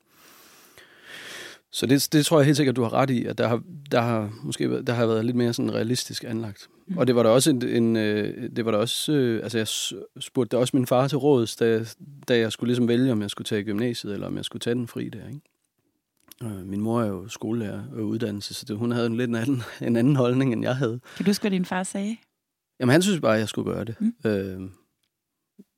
Så 1.73 1.87
det, 1.87 2.09
det 2.13 2.27
tror 2.27 2.39
jeg 2.39 2.45
helt 2.45 2.57
sikkert, 2.57 2.77
du 2.77 2.83
har 2.83 2.93
ret 2.93 3.11
i, 3.11 3.25
at 3.25 3.39
der 3.39 3.49
har, 3.49 3.63
der 3.91 4.01
har 4.01 4.33
måske 4.43 4.83
der 4.83 4.93
har 4.93 5.07
været 5.07 5.25
lidt 5.25 5.37
mere 5.37 5.53
sådan 5.53 5.75
realistisk 5.75 6.25
anlagt. 6.25 6.69
Mm. 6.87 6.99
Og 6.99 7.07
det 7.07 7.15
var 7.15 7.23
der 7.23 7.31
også 7.31 7.51
en, 7.51 7.69
en 7.69 7.97
øh, 7.97 8.51
det 8.57 8.65
var 8.65 8.71
der 8.71 8.79
også, 8.79 9.13
øh, 9.13 9.43
altså 9.43 9.59
jeg 9.59 9.69
spurgte 10.23 10.57
da 10.57 10.61
også 10.61 10.77
min 10.77 10.87
far 10.87 11.09
til 11.09 11.19
råds, 11.19 11.57
da, 11.57 11.85
da 12.29 12.39
jeg 12.39 12.53
skulle 12.53 12.69
ligesom 12.69 12.89
vælge, 12.89 13.13
om 13.13 13.23
jeg 13.23 13.31
skulle 13.31 13.47
tage 13.47 13.63
gymnasiet, 13.63 14.13
eller 14.13 14.27
om 14.27 14.37
jeg 14.37 14.45
skulle 14.45 14.61
tage 14.61 14.75
den 14.75 14.89
fri 14.89 15.09
der, 15.09 15.29
ikke? 15.29 15.41
Øh, 16.43 16.67
min 16.67 16.81
mor 16.81 17.03
er 17.03 17.07
jo 17.07 17.29
skolelærer 17.29 17.83
og 17.93 18.03
uddannelse, 18.03 18.55
så 18.55 18.65
det, 18.69 18.77
hun 18.77 18.93
havde 18.93 19.07
en 19.07 19.17
lidt 19.17 19.29
en 19.29 19.35
anden, 19.35 19.63
en 19.89 19.97
anden 19.97 20.17
holdning, 20.17 20.53
end 20.53 20.63
jeg 20.63 20.77
havde. 20.77 21.01
Kan 21.17 21.25
du 21.25 21.31
huske, 21.31 21.43
hvad 21.43 21.51
din 21.51 21.65
far 21.65 21.83
sagde? 21.83 22.17
Jamen, 22.81 22.93
han 22.93 23.03
synes 23.03 23.21
bare, 23.21 23.35
at 23.35 23.41
jeg 23.41 23.49
skulle 23.49 23.73
gøre 23.73 23.85
det. 23.85 23.95
Mm. 24.01 24.31
Øh, 24.31 24.71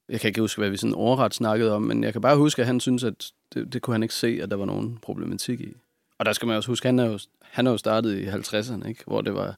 jeg 0.08 0.20
kan 0.20 0.28
ikke 0.28 0.40
huske, 0.40 0.60
hvad 0.60 0.70
vi 0.70 0.76
sådan 0.76 0.94
overret 0.94 1.34
snakkede 1.34 1.72
om, 1.72 1.82
men 1.82 2.04
jeg 2.04 2.12
kan 2.12 2.22
bare 2.22 2.36
huske, 2.36 2.62
at 2.62 2.66
han 2.66 2.80
synes, 2.80 3.04
at 3.04 3.32
det, 3.54 3.72
det 3.72 3.82
kunne 3.82 3.94
han 3.94 4.02
ikke 4.02 4.14
se, 4.14 4.38
at 4.42 4.50
der 4.50 4.56
var 4.56 4.64
nogen 4.64 4.98
problematik 5.02 5.60
i. 5.60 5.72
Og 6.18 6.26
der 6.26 6.32
skal 6.32 6.46
man 6.46 6.56
også 6.56 6.70
huske, 6.70 6.88
han 6.88 6.98
er 6.98 7.04
jo, 7.04 7.18
han 7.40 7.66
er 7.66 7.70
jo 7.70 7.76
startet 7.76 8.18
i 8.18 8.26
50'erne, 8.26 8.88
ikke? 8.88 9.04
hvor 9.06 9.20
det 9.20 9.34
var, 9.34 9.56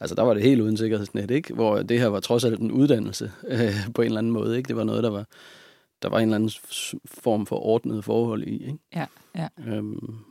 altså 0.00 0.14
der 0.14 0.22
var 0.22 0.34
det 0.34 0.42
helt 0.42 0.60
uden 0.60 0.76
sikkerhedsnet, 0.76 1.30
ikke? 1.30 1.54
hvor 1.54 1.82
det 1.82 2.00
her 2.00 2.06
var 2.06 2.20
trods 2.20 2.44
alt 2.44 2.60
en 2.60 2.72
uddannelse 2.72 3.32
øh, 3.48 3.74
på 3.94 4.02
en 4.02 4.06
eller 4.06 4.18
anden 4.18 4.32
måde. 4.32 4.56
Ikke? 4.56 4.68
Det 4.68 4.76
var 4.76 4.84
noget, 4.84 5.02
der 5.02 5.10
var, 5.10 5.24
der 6.02 6.08
var 6.08 6.18
en 6.18 6.22
eller 6.22 6.36
anden 6.36 6.50
form 7.04 7.46
for 7.46 7.56
ordnet 7.56 8.04
forhold 8.04 8.42
i. 8.42 8.66
Ikke? 8.66 8.78
Ja, 8.94 9.06
ja. 9.36 9.48
Øhm, 9.66 10.24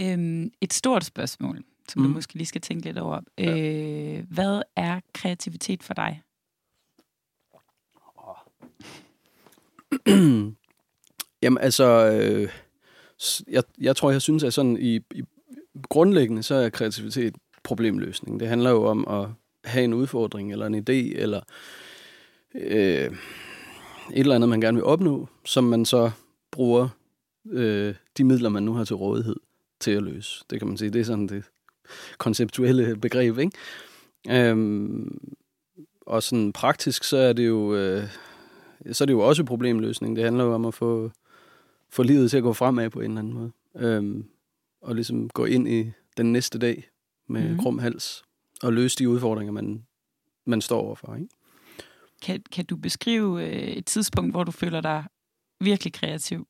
Øhm, 0.00 0.50
et 0.60 0.72
stort 0.72 1.04
spørgsmål, 1.04 1.64
som 1.88 2.02
mm. 2.02 2.08
du 2.08 2.14
måske 2.14 2.34
lige 2.34 2.46
skal 2.46 2.60
tænke 2.60 2.84
lidt 2.84 2.98
over. 2.98 3.20
Øh, 3.38 4.24
hvad 4.30 4.62
er 4.76 5.00
kreativitet 5.14 5.82
for 5.82 5.94
dig? 5.94 6.22
Jamen 11.42 11.58
altså, 11.58 11.84
øh, 11.84 12.48
jeg, 13.48 13.62
jeg 13.80 13.96
tror, 13.96 14.10
jeg 14.10 14.22
synes, 14.22 14.44
at 14.44 14.54
sådan 14.54 14.76
i, 14.80 14.96
i 14.96 15.22
grundlæggende, 15.88 16.42
så 16.42 16.54
er 16.54 16.68
kreativitet 16.68 17.34
problemløsning. 17.62 18.40
Det 18.40 18.48
handler 18.48 18.70
jo 18.70 18.84
om 18.84 19.08
at 19.08 19.28
have 19.64 19.84
en 19.84 19.94
udfordring, 19.94 20.52
eller 20.52 20.66
en 20.66 20.74
idé, 20.74 21.20
eller 21.20 21.40
øh, 22.54 23.10
et 24.12 24.20
eller 24.20 24.34
andet, 24.34 24.48
man 24.48 24.60
gerne 24.60 24.76
vil 24.76 24.84
opnå, 24.84 25.28
som 25.44 25.64
man 25.64 25.84
så 25.84 26.10
bruger 26.50 26.88
øh, 27.50 27.94
de 28.16 28.24
midler, 28.24 28.48
man 28.48 28.62
nu 28.62 28.72
har 28.72 28.84
til 28.84 28.96
rådighed 28.96 29.36
til 29.80 29.90
at 29.90 30.02
løse. 30.02 30.44
Det 30.50 30.58
kan 30.58 30.68
man 30.68 30.76
sige, 30.76 30.90
det 30.90 31.00
er 31.00 31.04
sådan 31.04 31.26
det 31.26 31.44
konceptuelle 32.18 32.96
begreb, 32.96 33.38
ikke? 33.38 33.52
Øhm, 34.30 35.34
og 36.00 36.22
sådan 36.22 36.52
praktisk, 36.52 37.04
så 37.04 37.16
er 37.16 37.32
det 37.32 37.46
jo... 37.46 37.74
Øh, 37.74 38.04
så 38.92 39.04
er 39.04 39.06
det 39.06 39.12
jo 39.12 39.20
også 39.20 39.44
problemløsning. 39.44 40.16
Det 40.16 40.24
handler 40.24 40.44
jo 40.44 40.54
om 40.54 40.64
at 40.64 40.74
få, 40.74 41.10
få 41.92 42.02
livet 42.02 42.30
til 42.30 42.36
at 42.36 42.42
gå 42.42 42.52
fremad 42.52 42.90
på 42.90 43.00
en 43.00 43.10
eller 43.10 43.18
anden 43.18 43.34
måde. 43.34 43.52
Øhm, 43.76 44.24
og 44.82 44.94
ligesom 44.94 45.28
gå 45.28 45.44
ind 45.44 45.68
i 45.68 45.92
den 46.16 46.32
næste 46.32 46.58
dag 46.58 46.88
med 47.28 47.50
mm. 47.50 47.58
krum 47.58 47.78
hals 47.78 48.22
og 48.62 48.72
løse 48.72 48.98
de 48.98 49.08
udfordringer, 49.08 49.52
man, 49.52 49.86
man 50.46 50.60
står 50.60 50.80
overfor. 50.80 51.14
Ikke? 51.14 51.28
Kan, 52.22 52.42
kan 52.52 52.64
du 52.64 52.76
beskrive 52.76 53.44
øh, 53.44 53.62
et 53.62 53.86
tidspunkt, 53.86 54.32
hvor 54.32 54.44
du 54.44 54.50
føler 54.50 54.80
dig 54.80 55.04
virkelig 55.60 55.92
kreativ? 55.92 56.46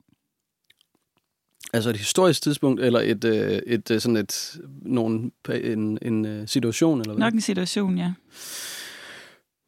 Altså 1.73 1.91
et 1.91 1.97
historisk 1.97 2.43
tidspunkt, 2.43 2.81
eller 2.81 3.01
et, 3.01 3.25
øh, 3.25 3.63
et 3.67 3.91
øh, 3.91 4.01
sådan 4.01 4.17
et, 4.17 4.61
nogen, 4.83 5.33
en, 5.49 5.99
en 6.03 6.47
situation, 6.47 7.01
eller 7.01 7.15
hvad? 7.15 7.21
Nok 7.21 7.35
en 7.35 7.41
situation, 7.41 7.99
ja. 7.99 8.13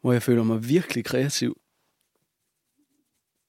hvor 0.00 0.12
jeg 0.12 0.22
føler 0.22 0.42
mig 0.42 0.68
virkelig 0.68 1.04
kreativ. 1.04 1.61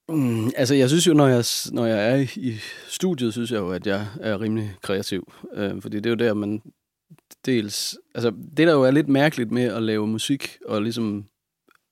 Mm, 0.10 0.51
altså, 0.55 0.75
jeg 0.75 0.89
synes 0.89 1.07
jo, 1.07 1.13
når 1.13 1.27
jeg, 1.27 1.43
når 1.72 1.86
jeg 1.86 2.12
er 2.12 2.25
i, 2.36 2.53
studiet, 2.88 3.33
synes 3.33 3.51
jeg 3.51 3.60
jo, 3.60 3.72
at 3.72 3.88
jeg 3.88 4.07
er 4.22 4.41
rimelig 4.41 4.75
kreativ. 4.81 5.33
Øh, 5.53 5.81
fordi 5.81 5.98
det 5.98 6.05
er 6.05 6.10
jo 6.10 6.15
der, 6.15 6.33
man 6.33 6.62
dels... 7.45 7.98
Altså, 8.15 8.31
det 8.57 8.67
der 8.67 8.74
jo 8.74 8.83
er 8.83 8.91
lidt 8.91 9.07
mærkeligt 9.07 9.51
med 9.51 9.63
at 9.63 9.83
lave 9.83 10.07
musik, 10.07 10.57
og 10.65 10.81
ligesom 10.81 11.25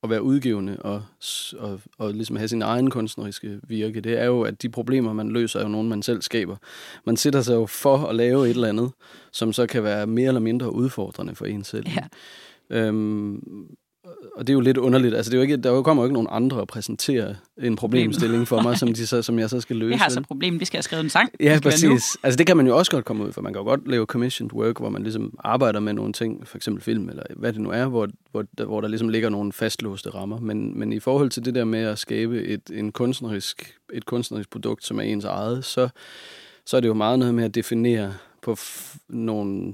at 0.03 0.10
være 0.10 0.24
udgivende, 0.24 0.77
og, 0.80 1.03
og, 1.58 1.82
og 1.98 2.13
ligesom 2.13 2.36
have 2.36 2.48
sin 2.48 2.62
egen 2.62 2.89
kunstneriske 2.89 3.60
virke, 3.63 4.01
det 4.01 4.20
er 4.20 4.25
jo, 4.25 4.41
at 4.41 4.62
de 4.62 4.70
problemer, 4.70 5.13
man 5.13 5.30
løser, 5.30 5.60
er 5.60 5.63
jo 5.63 5.70
nogen, 5.70 5.89
man 5.89 6.01
selv 6.01 6.22
skaber. 6.22 6.56
Man 7.06 7.18
sætter 7.18 7.41
sig 7.41 7.53
jo 7.53 7.65
for 7.65 7.98
at 7.98 8.15
lave 8.15 8.46
et 8.46 8.50
eller 8.50 8.68
andet, 8.68 8.91
som 9.32 9.53
så 9.53 9.68
kan 9.68 9.84
være 9.84 10.08
mere 10.08 10.27
eller 10.27 10.41
mindre 10.41 10.74
udfordrende 10.74 11.36
for 11.36 11.46
en 11.46 11.63
selv. 11.63 11.86
Ja. 11.89 12.08
Øhm, 12.70 13.68
og 14.36 14.48
det 14.48 14.54
er 14.54 14.54
jo 14.54 14.60
lidt 14.60 14.78
underligt. 14.78 15.16
Altså, 15.16 15.30
det 15.30 15.36
er 15.36 15.40
jo 15.40 15.42
ikke, 15.42 15.58
der 15.58 15.82
kommer 15.82 16.04
jo 16.04 16.06
ikke 16.06 16.13
nogen 16.13 16.28
andre 16.32 16.62
at 16.62 16.68
præsentere 16.68 17.36
en 17.62 17.75
problemstilling 17.75 18.48
for 18.48 18.62
mig, 18.62 18.78
som, 18.80 18.94
de 18.94 19.08
så, 19.08 19.22
som 19.22 19.40
jeg 19.40 19.50
så 19.50 19.62
skal 19.62 19.75
løse. 19.75 19.92
Jeg 19.92 20.00
har 20.00 20.10
så 20.10 20.16
vel? 20.16 20.22
et 20.22 20.28
problem, 20.28 20.60
vi 20.60 20.66
skal 20.66 20.78
have 20.78 20.84
skrevet 20.84 21.04
en 21.04 21.10
sang. 21.10 21.30
Ja, 21.40 21.54
Det 21.54 21.63
præcis. 21.63 22.18
Altså, 22.24 22.38
det 22.38 22.48
kan 22.48 22.58
man 22.58 22.68
jo 22.68 22.78
også 22.78 22.92
godt 22.92 23.06
komme 23.06 23.24
ud 23.24 23.32
for. 23.32 23.42
Man 23.42 23.54
kan 23.54 23.60
jo 23.60 23.66
godt 23.66 23.88
lave 23.88 24.06
commissioned 24.06 24.54
work, 24.54 24.80
hvor 24.80 24.90
man 24.90 25.04
ligesom 25.04 25.40
arbejder 25.44 25.80
med 25.80 25.94
nogle 25.94 26.13
ting, 26.13 26.48
for 26.48 26.58
eksempel 26.58 26.84
film, 26.84 27.10
eller 27.10 27.24
hvad 27.36 27.54
det 27.54 27.62
nu 27.62 27.70
er, 27.70 27.86
hvor, 27.86 28.08
hvor, 28.32 28.46
der, 28.58 28.66
hvor 28.66 28.82
der 28.82 28.88
ligesom 28.88 29.10
ligger 29.10 29.30
nogle 29.30 29.54
fastlåste 29.54 30.10
rammer. 30.10 30.40
Men, 30.40 30.80
men 30.80 30.94
i 30.94 31.00
forhold 31.00 31.30
til 31.30 31.46
det 31.46 31.56
der 31.56 31.66
med 31.66 31.80
at 31.80 32.00
skabe 32.00 32.44
et, 32.44 32.62
en 32.74 32.92
kunstnerisk, 32.92 33.75
et 33.94 34.06
kunstnerisk 34.06 34.50
produkt, 34.50 34.86
som 34.86 35.00
er 35.00 35.04
ens 35.04 35.25
eget, 35.25 35.66
så, 35.66 35.90
så 36.66 36.78
er 36.78 36.82
det 36.82 36.88
jo 36.88 36.94
meget 36.94 37.20
noget 37.20 37.36
med 37.36 37.44
at 37.44 37.56
definere 37.56 38.13
på 38.42 38.58
nogle 39.10 39.74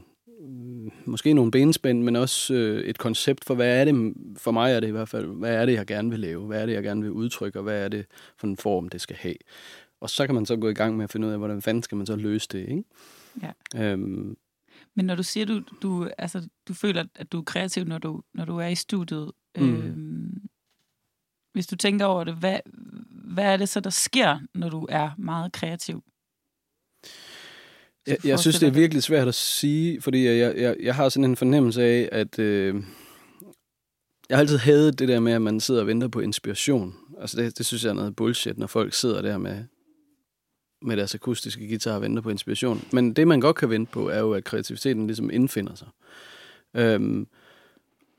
måske 1.05 1.33
nogle 1.33 1.51
benspænd, 1.51 2.03
men 2.03 2.15
også 2.15 2.53
øh, 2.53 2.83
et 2.83 2.97
koncept 2.97 3.45
for, 3.45 3.55
hvad 3.55 3.81
er 3.81 3.85
det, 3.85 4.13
for 4.37 4.51
mig 4.51 4.71
er 4.73 4.79
det 4.79 4.87
i 4.87 4.91
hvert 4.91 5.09
fald, 5.09 5.25
hvad 5.25 5.55
er 5.55 5.65
det, 5.65 5.73
jeg 5.73 5.85
gerne 5.85 6.09
vil 6.09 6.19
lave, 6.19 6.45
hvad 6.47 6.61
er 6.61 6.65
det, 6.65 6.73
jeg 6.73 6.83
gerne 6.83 7.01
vil 7.01 7.11
udtrykke, 7.11 7.59
og 7.59 7.63
hvad 7.63 7.83
er 7.83 7.87
det 7.87 8.05
for 8.37 8.47
en 8.47 8.57
form, 8.57 8.89
det 8.89 9.01
skal 9.01 9.15
have. 9.15 9.35
Og 10.01 10.09
så 10.09 10.25
kan 10.25 10.35
man 10.35 10.45
så 10.45 10.55
gå 10.55 10.69
i 10.69 10.73
gang 10.73 10.97
med 10.97 11.03
at 11.03 11.11
finde 11.11 11.27
ud 11.27 11.31
af, 11.31 11.37
hvordan 11.37 11.61
fanden 11.61 11.83
skal 11.83 11.97
man 11.97 12.05
så 12.07 12.15
løse 12.15 12.47
det, 12.51 12.69
ikke? 12.69 12.83
Ja. 13.41 13.51
Øhm, 13.91 14.37
Men 14.95 15.05
når 15.05 15.15
du 15.15 15.23
siger, 15.23 15.45
du, 15.45 15.61
du, 15.81 16.09
altså, 16.17 16.47
du 16.67 16.73
føler, 16.73 17.03
at 17.15 17.31
du 17.31 17.39
er 17.39 17.43
kreativ, 17.43 17.83
når 17.83 17.97
du, 17.97 18.21
når 18.33 18.45
du 18.45 18.57
er 18.57 18.67
i 18.67 18.75
studiet, 18.75 19.31
Mm. 19.57 19.75
øhm, 19.75 20.47
hvis 21.53 21.67
du 21.67 21.75
tænker 21.75 22.05
over 22.05 22.23
det, 22.23 22.35
hvad, 22.35 22.59
hvad 23.11 23.53
er 23.53 23.57
det 23.57 23.69
så, 23.69 23.79
der 23.79 23.89
sker, 23.89 24.39
når 24.53 24.69
du 24.69 24.85
er 24.89 25.09
meget 25.17 25.51
kreativ? 25.51 26.03
Jeg, 28.07 28.17
jeg 28.23 28.39
synes, 28.39 28.59
det 28.59 28.67
er 28.67 28.71
virkelig 28.71 29.03
svært 29.03 29.27
at 29.27 29.35
sige, 29.35 30.01
fordi 30.01 30.25
jeg, 30.25 30.57
jeg, 30.57 30.75
jeg 30.79 30.95
har 30.95 31.09
sådan 31.09 31.29
en 31.29 31.35
fornemmelse 31.35 31.83
af, 31.83 32.09
at 32.11 32.39
øh, 32.39 32.75
jeg 34.29 34.37
har 34.37 34.39
altid 34.39 34.57
hadet 34.57 34.99
det 34.99 35.07
der 35.07 35.19
med, 35.19 35.33
at 35.33 35.41
man 35.41 35.59
sidder 35.59 35.81
og 35.81 35.87
venter 35.87 36.07
på 36.07 36.19
inspiration. 36.19 36.95
Altså 37.21 37.41
det, 37.41 37.57
det 37.57 37.65
synes 37.65 37.83
jeg 37.83 37.89
er 37.89 37.93
noget 37.93 38.15
bullshit, 38.15 38.57
når 38.57 38.67
folk 38.67 38.93
sidder 38.93 39.21
der 39.21 39.37
med, 39.37 39.63
med 40.81 40.97
deres 40.97 41.15
akustiske 41.15 41.67
guitar 41.67 41.95
og 41.95 42.01
venter 42.01 42.21
på 42.21 42.29
inspiration. 42.29 42.83
Men 42.93 43.13
det, 43.13 43.27
man 43.27 43.41
godt 43.41 43.55
kan 43.55 43.69
vente 43.69 43.91
på, 43.91 44.09
er 44.09 44.19
jo, 44.19 44.33
at 44.33 44.43
kreativiteten 44.43 45.07
ligesom 45.07 45.29
indfinder 45.29 45.75
sig. 45.75 45.87
Øhm, 46.75 47.27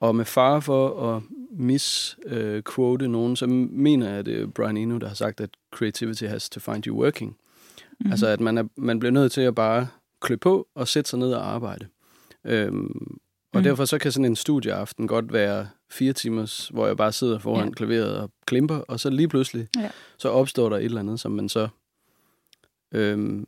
og 0.00 0.16
med 0.16 0.24
fare 0.24 0.62
for 0.62 1.14
at 1.14 1.22
misquote 1.50 3.04
øh, 3.04 3.10
nogen, 3.10 3.36
så 3.36 3.46
mener 3.46 4.08
jeg, 4.08 4.18
at 4.18 4.26
det 4.26 4.40
er 4.40 4.46
Brian 4.46 4.76
Eno, 4.76 4.98
der 4.98 5.08
har 5.08 5.14
sagt, 5.14 5.40
at 5.40 5.50
creativity 5.70 6.24
has 6.24 6.50
to 6.50 6.60
find 6.60 6.86
you 6.86 7.02
working. 7.02 7.36
Mm. 8.00 8.10
Altså, 8.10 8.26
at 8.26 8.40
man, 8.40 8.58
er, 8.58 8.64
man 8.76 8.98
bliver 8.98 9.12
nødt 9.12 9.32
til 9.32 9.40
at 9.40 9.54
bare 9.54 9.86
klø 10.20 10.36
på 10.36 10.68
og 10.74 10.88
sætte 10.88 11.10
sig 11.10 11.18
ned 11.18 11.32
og 11.32 11.46
arbejde. 11.50 11.86
Øhm, 12.44 13.18
og 13.52 13.58
Mm. 13.60 13.62
derfor 13.62 13.84
så 13.84 13.98
kan 13.98 14.12
sådan 14.12 14.24
en 14.24 14.36
studieaften 14.36 15.06
godt 15.08 15.32
være 15.32 15.68
fire 15.90 16.12
timers, 16.12 16.68
hvor 16.72 16.86
jeg 16.86 16.96
bare 16.96 17.12
sidder 17.12 17.38
foran 17.38 17.68
Ja. 17.68 17.74
klaveret 17.74 18.16
og 18.18 18.30
klimper, 18.46 18.76
og 18.76 19.00
så 19.00 19.10
lige 19.10 19.28
pludselig, 19.28 19.68
Ja. 19.76 19.90
så 20.18 20.28
opstår 20.28 20.68
der 20.68 20.76
et 20.76 20.84
eller 20.84 21.00
andet, 21.00 21.20
som 21.20 21.32
man 21.32 21.48
så 21.48 21.68
øhm, 22.94 23.46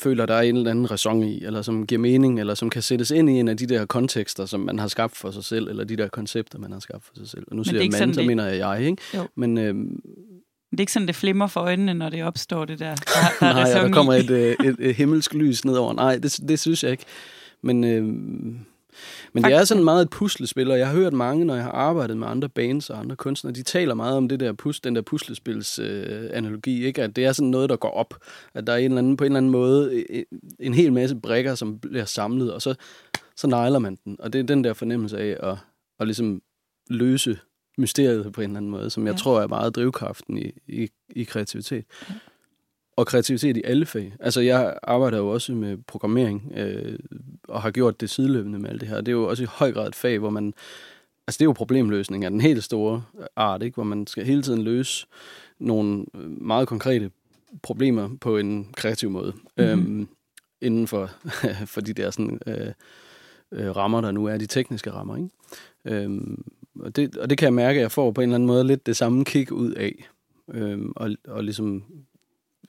føler, 0.00 0.26
der 0.26 0.34
er 0.34 0.40
en 0.40 0.56
eller 0.56 0.70
anden 0.70 0.90
ræson 0.90 1.22
i, 1.22 1.44
eller 1.44 1.62
som 1.62 1.86
giver 1.86 1.98
mening, 2.00 2.40
eller 2.40 2.54
som 2.54 2.70
kan 2.70 2.82
sættes 2.82 3.10
ind 3.10 3.30
i 3.30 3.32
en 3.32 3.48
af 3.48 3.56
de 3.56 3.66
der 3.66 3.86
kontekster, 3.86 4.46
som 4.46 4.60
man 4.60 4.78
har 4.78 4.88
skabt 4.88 5.16
for 5.16 5.30
sig 5.30 5.44
selv, 5.44 5.68
eller 5.68 5.84
de 5.84 5.96
der 5.96 6.08
koncepter, 6.08 6.58
man 6.58 6.72
har 6.72 6.78
skabt 6.80 7.04
for 7.04 7.12
sig 7.16 7.28
selv. 7.28 7.44
Og 7.48 7.56
nu 7.56 7.60
er 7.60 7.64
siger 7.64 7.80
jeg 7.82 7.90
man, 8.00 8.14
så 8.14 8.22
mener 8.22 8.46
jeg 8.46 8.58
jeg, 8.58 8.82
ikke? 8.90 9.02
Jo. 9.14 9.28
Men 9.34 9.58
øhm, 9.58 10.00
Det 10.74 10.80
er 10.80 10.82
ikke 10.82 10.92
sådan, 10.92 11.08
det 11.08 11.16
flimmer 11.16 11.46
for 11.46 11.60
øjnene, 11.60 11.94
når 11.94 12.08
det 12.08 12.24
opstår, 12.24 12.64
det 12.64 12.78
der. 12.78 12.94
Der, 12.94 13.04
der 13.40 13.46
er 13.46 13.52
Nej, 13.74 13.82
der 13.82 13.92
kommer 13.92 14.12
et, 14.12 14.30
øh, 14.30 14.56
et, 14.64 14.76
et 14.78 14.94
himmelsk 14.94 15.34
lys 15.34 15.64
nedover. 15.64 15.92
Nej, 15.92 16.16
det, 16.16 16.38
det 16.48 16.60
synes 16.60 16.82
jeg 16.82 16.90
ikke. 16.90 17.04
Men, 17.62 17.84
øh, 17.84 18.04
men 19.32 19.44
det 19.44 19.52
er 19.52 19.64
sådan 19.64 19.84
meget 19.84 20.02
et 20.02 20.10
puslespil, 20.10 20.70
og 20.70 20.78
jeg 20.78 20.88
har 20.88 20.94
hørt 20.94 21.12
mange, 21.12 21.44
når 21.44 21.54
jeg 21.54 21.64
har 21.64 21.70
arbejdet 21.70 22.16
med 22.16 22.28
andre 22.28 22.48
bands 22.48 22.90
og 22.90 22.98
andre 22.98 23.16
kunstnere, 23.16 23.54
de 23.54 23.62
taler 23.62 23.94
meget 23.94 24.16
om 24.16 24.28
det 24.28 24.40
der 24.40 24.52
pus, 24.52 24.80
den 24.80 24.96
der 24.96 25.02
puslespils 25.02 25.78
øh, 25.78 26.30
analogi, 26.32 26.84
ikke? 26.84 27.02
at 27.02 27.16
det 27.16 27.24
er 27.24 27.32
sådan 27.32 27.50
noget, 27.50 27.70
der 27.70 27.76
går 27.76 27.90
op. 27.90 28.14
At 28.54 28.66
der 28.66 28.72
er 28.72 28.76
en 28.76 28.84
eller 28.84 28.98
anden, 28.98 29.16
på 29.16 29.24
en 29.24 29.32
eller 29.32 29.36
anden 29.36 29.52
måde 29.52 30.04
øh, 30.10 30.22
en 30.60 30.74
hel 30.74 30.92
masse 30.92 31.16
brækker, 31.16 31.54
som 31.54 31.78
bliver 31.78 32.04
samlet, 32.04 32.52
og 32.52 32.62
så, 32.62 32.74
så 33.36 33.46
nejler 33.46 33.78
man 33.78 33.98
den. 34.04 34.16
Og 34.18 34.32
det 34.32 34.38
er 34.38 34.42
den 34.42 34.64
der 34.64 34.72
fornemmelse 34.72 35.18
af 35.18 35.50
at, 35.50 35.56
at 36.00 36.06
ligesom 36.06 36.42
løse 36.90 37.38
mysteriet 37.78 38.32
på 38.32 38.40
en 38.40 38.50
eller 38.50 38.56
anden 38.56 38.70
måde, 38.70 38.90
som 38.90 39.06
jeg 39.06 39.12
Ja. 39.12 39.18
tror 39.18 39.40
er 39.40 39.46
meget 39.46 39.74
drivkraften 39.76 40.38
i, 40.38 40.52
i, 40.66 40.88
i 41.10 41.24
kreativitet. 41.24 41.84
Og 42.96 43.06
kreativitet 43.06 43.56
i 43.56 43.62
alle 43.64 43.86
fag. 43.86 44.12
Altså, 44.20 44.40
jeg 44.40 44.78
arbejder 44.82 45.18
jo 45.18 45.28
også 45.28 45.52
med 45.52 45.76
programmering, 45.86 46.52
øh, 46.56 46.98
og 47.48 47.62
har 47.62 47.70
gjort 47.70 48.00
det 48.00 48.10
sideløbende 48.10 48.58
med 48.58 48.70
alt 48.70 48.80
det 48.80 48.88
her. 48.88 48.96
Det 48.96 49.08
er 49.08 49.12
jo 49.12 49.28
også 49.28 49.42
i 49.42 49.46
høj 49.50 49.72
grad 49.72 49.88
et 49.88 49.94
fag, 49.94 50.18
hvor 50.18 50.30
man... 50.30 50.54
Altså, 51.26 51.38
det 51.38 51.40
er 51.42 51.48
jo 51.48 51.52
problemløsning 51.52 52.24
af 52.24 52.30
den 52.30 52.40
helt 52.40 52.64
store 52.64 53.04
art, 53.36 53.62
ikke? 53.62 53.74
Hvor 53.74 53.84
man 53.84 54.06
skal 54.06 54.24
hele 54.24 54.42
tiden 54.42 54.62
løse 54.62 55.06
nogle 55.58 56.04
øh, 56.14 56.42
meget 56.42 56.68
konkrete 56.68 57.10
problemer 57.62 58.10
på 58.20 58.38
en 58.38 58.68
kreativ 58.76 59.10
måde. 59.10 59.32
Mm-hmm. 59.56 59.64
Øhm, 59.72 60.08
inden 60.60 60.86
for, 60.86 61.10
for 61.72 61.80
de 61.80 61.92
der 61.92 62.10
sådan, 62.10 62.38
øh, 62.46 62.72
øh, 63.52 63.76
rammer, 63.76 64.00
der 64.00 64.10
nu 64.10 64.26
er, 64.26 64.36
de 64.38 64.46
tekniske 64.46 64.90
rammer, 64.90 65.16
ikke? 65.16 65.28
Øhm, 65.84 66.44
og, 66.80 66.96
det, 66.96 67.16
og 67.16 67.30
det 67.30 67.38
kan 67.38 67.46
jeg 67.46 67.54
mærke, 67.54 67.78
at 67.78 67.82
jeg 67.82 67.92
får 67.92 68.10
på 68.12 68.20
en 68.20 68.22
eller 68.28 68.34
anden 68.34 68.46
måde 68.46 68.64
lidt 68.66 68.86
det 68.86 68.96
samme 68.96 69.24
kick 69.24 69.50
ud 69.52 69.70
af. 69.72 70.08
Øhm, 70.54 70.92
og, 70.96 71.10
og 71.28 71.44
ligesom 71.44 71.84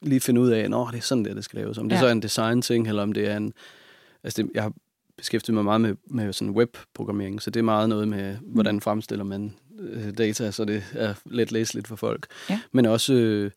lige 0.01 0.19
finde 0.19 0.41
ud 0.41 0.49
af, 0.49 0.59
at 0.59 0.65
det 0.91 0.97
er 0.97 1.01
sådan, 1.01 1.25
der, 1.25 1.33
det 1.33 1.43
skal 1.43 1.59
laves. 1.59 1.77
Om 1.77 1.89
det 1.89 1.95
Ja. 1.95 1.99
så 1.99 2.07
er 2.07 2.11
en 2.11 2.21
design-ting, 2.21 2.87
eller 2.87 3.03
om 3.03 3.13
det 3.13 3.27
er 3.27 3.37
en... 3.37 3.53
Altså, 4.23 4.41
det, 4.43 4.51
jeg 4.53 4.63
har 4.63 4.73
beskæftiget 5.17 5.53
mig 5.53 5.63
meget 5.63 5.81
med, 5.81 5.95
med 6.07 6.33
sådan 6.33 6.53
webprogrammering, 6.53 7.41
så 7.41 7.49
det 7.49 7.59
er 7.59 7.63
meget 7.63 7.89
noget 7.89 8.07
med, 8.07 8.37
hvordan 8.41 8.81
fremstiller 8.81 9.25
man 9.25 9.53
øh, 9.79 10.17
data, 10.17 10.51
så 10.51 10.65
det 10.65 10.83
er 10.93 11.13
let 11.25 11.51
læseligt 11.51 11.87
for 11.87 11.95
folk. 11.95 12.27
Ja. 12.49 12.59
Men 12.71 12.85
også 12.85 13.13
øh, 13.13 13.51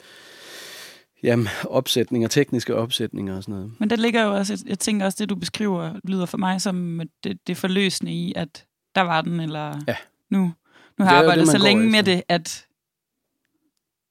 jamen, 1.22 1.48
opsætninger, 1.68 2.28
tekniske 2.28 2.74
opsætninger 2.74 3.36
og 3.36 3.42
sådan 3.42 3.54
noget. 3.54 3.72
Men 3.78 3.90
der 3.90 3.96
ligger 3.96 4.24
jo 4.24 4.34
også, 4.34 4.64
jeg 4.66 4.78
tænker 4.78 5.06
også, 5.06 5.16
det 5.20 5.28
du 5.28 5.34
beskriver, 5.34 6.00
lyder 6.04 6.26
for 6.26 6.38
mig 6.38 6.60
som 6.60 7.00
det, 7.24 7.38
det 7.46 7.56
forløsende 7.56 8.12
i, 8.12 8.32
at 8.36 8.64
der 8.94 9.00
var 9.00 9.20
den, 9.20 9.40
eller 9.40 9.80
Ja. 9.88 9.96
Nu, 10.30 10.52
nu 10.98 11.04
har 11.04 11.10
jeg 11.10 11.20
arbejdet 11.20 11.46
det, 11.46 11.52
så 11.52 11.58
længe 11.58 11.90
med 11.90 11.98
efter. 11.98 12.14
det, 12.14 12.22
at, 12.28 12.66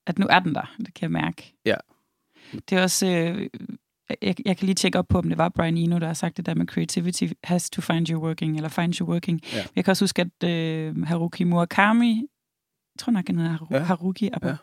at 0.07 0.19
nu 0.19 0.27
er 0.29 0.39
den 0.39 0.55
der. 0.55 0.75
Det 0.77 0.93
kan 0.93 1.01
jeg 1.01 1.12
mærke. 1.12 1.53
Ja. 1.65 1.75
Det 2.69 2.77
er 2.77 2.83
også... 2.83 3.07
Øh, 3.07 3.50
jeg, 4.21 4.36
jeg 4.45 4.57
kan 4.57 4.65
lige 4.65 4.75
tjekke 4.75 5.00
op 5.00 5.07
på, 5.07 5.17
om 5.17 5.29
det 5.29 5.38
var 5.38 5.50
Brian 5.50 5.77
Eno, 5.77 6.00
der 6.00 6.07
har 6.07 6.13
sagt 6.13 6.38
det 6.38 6.45
der 6.45 6.53
med 6.53 6.65
creativity 6.65 7.27
has 7.43 7.69
to 7.69 7.81
find 7.81 8.09
you 8.09 8.21
working, 8.21 8.55
eller 8.55 8.69
find 8.69 9.00
you 9.01 9.07
working. 9.07 9.41
Ja. 9.53 9.65
Jeg 9.75 9.86
kan 9.86 9.91
også 9.91 10.03
huske, 10.03 10.21
at 10.21 10.50
øh, 10.50 11.03
Haruki 11.03 11.43
Murakami, 11.43 12.27
tror 12.98 13.12
nok, 13.12 13.27
han 13.27 13.38
hedder 13.38 13.51
Haru, 13.51 13.66
Ja. 13.72 13.80
Haruki 13.80 14.30
ja. 14.44 14.56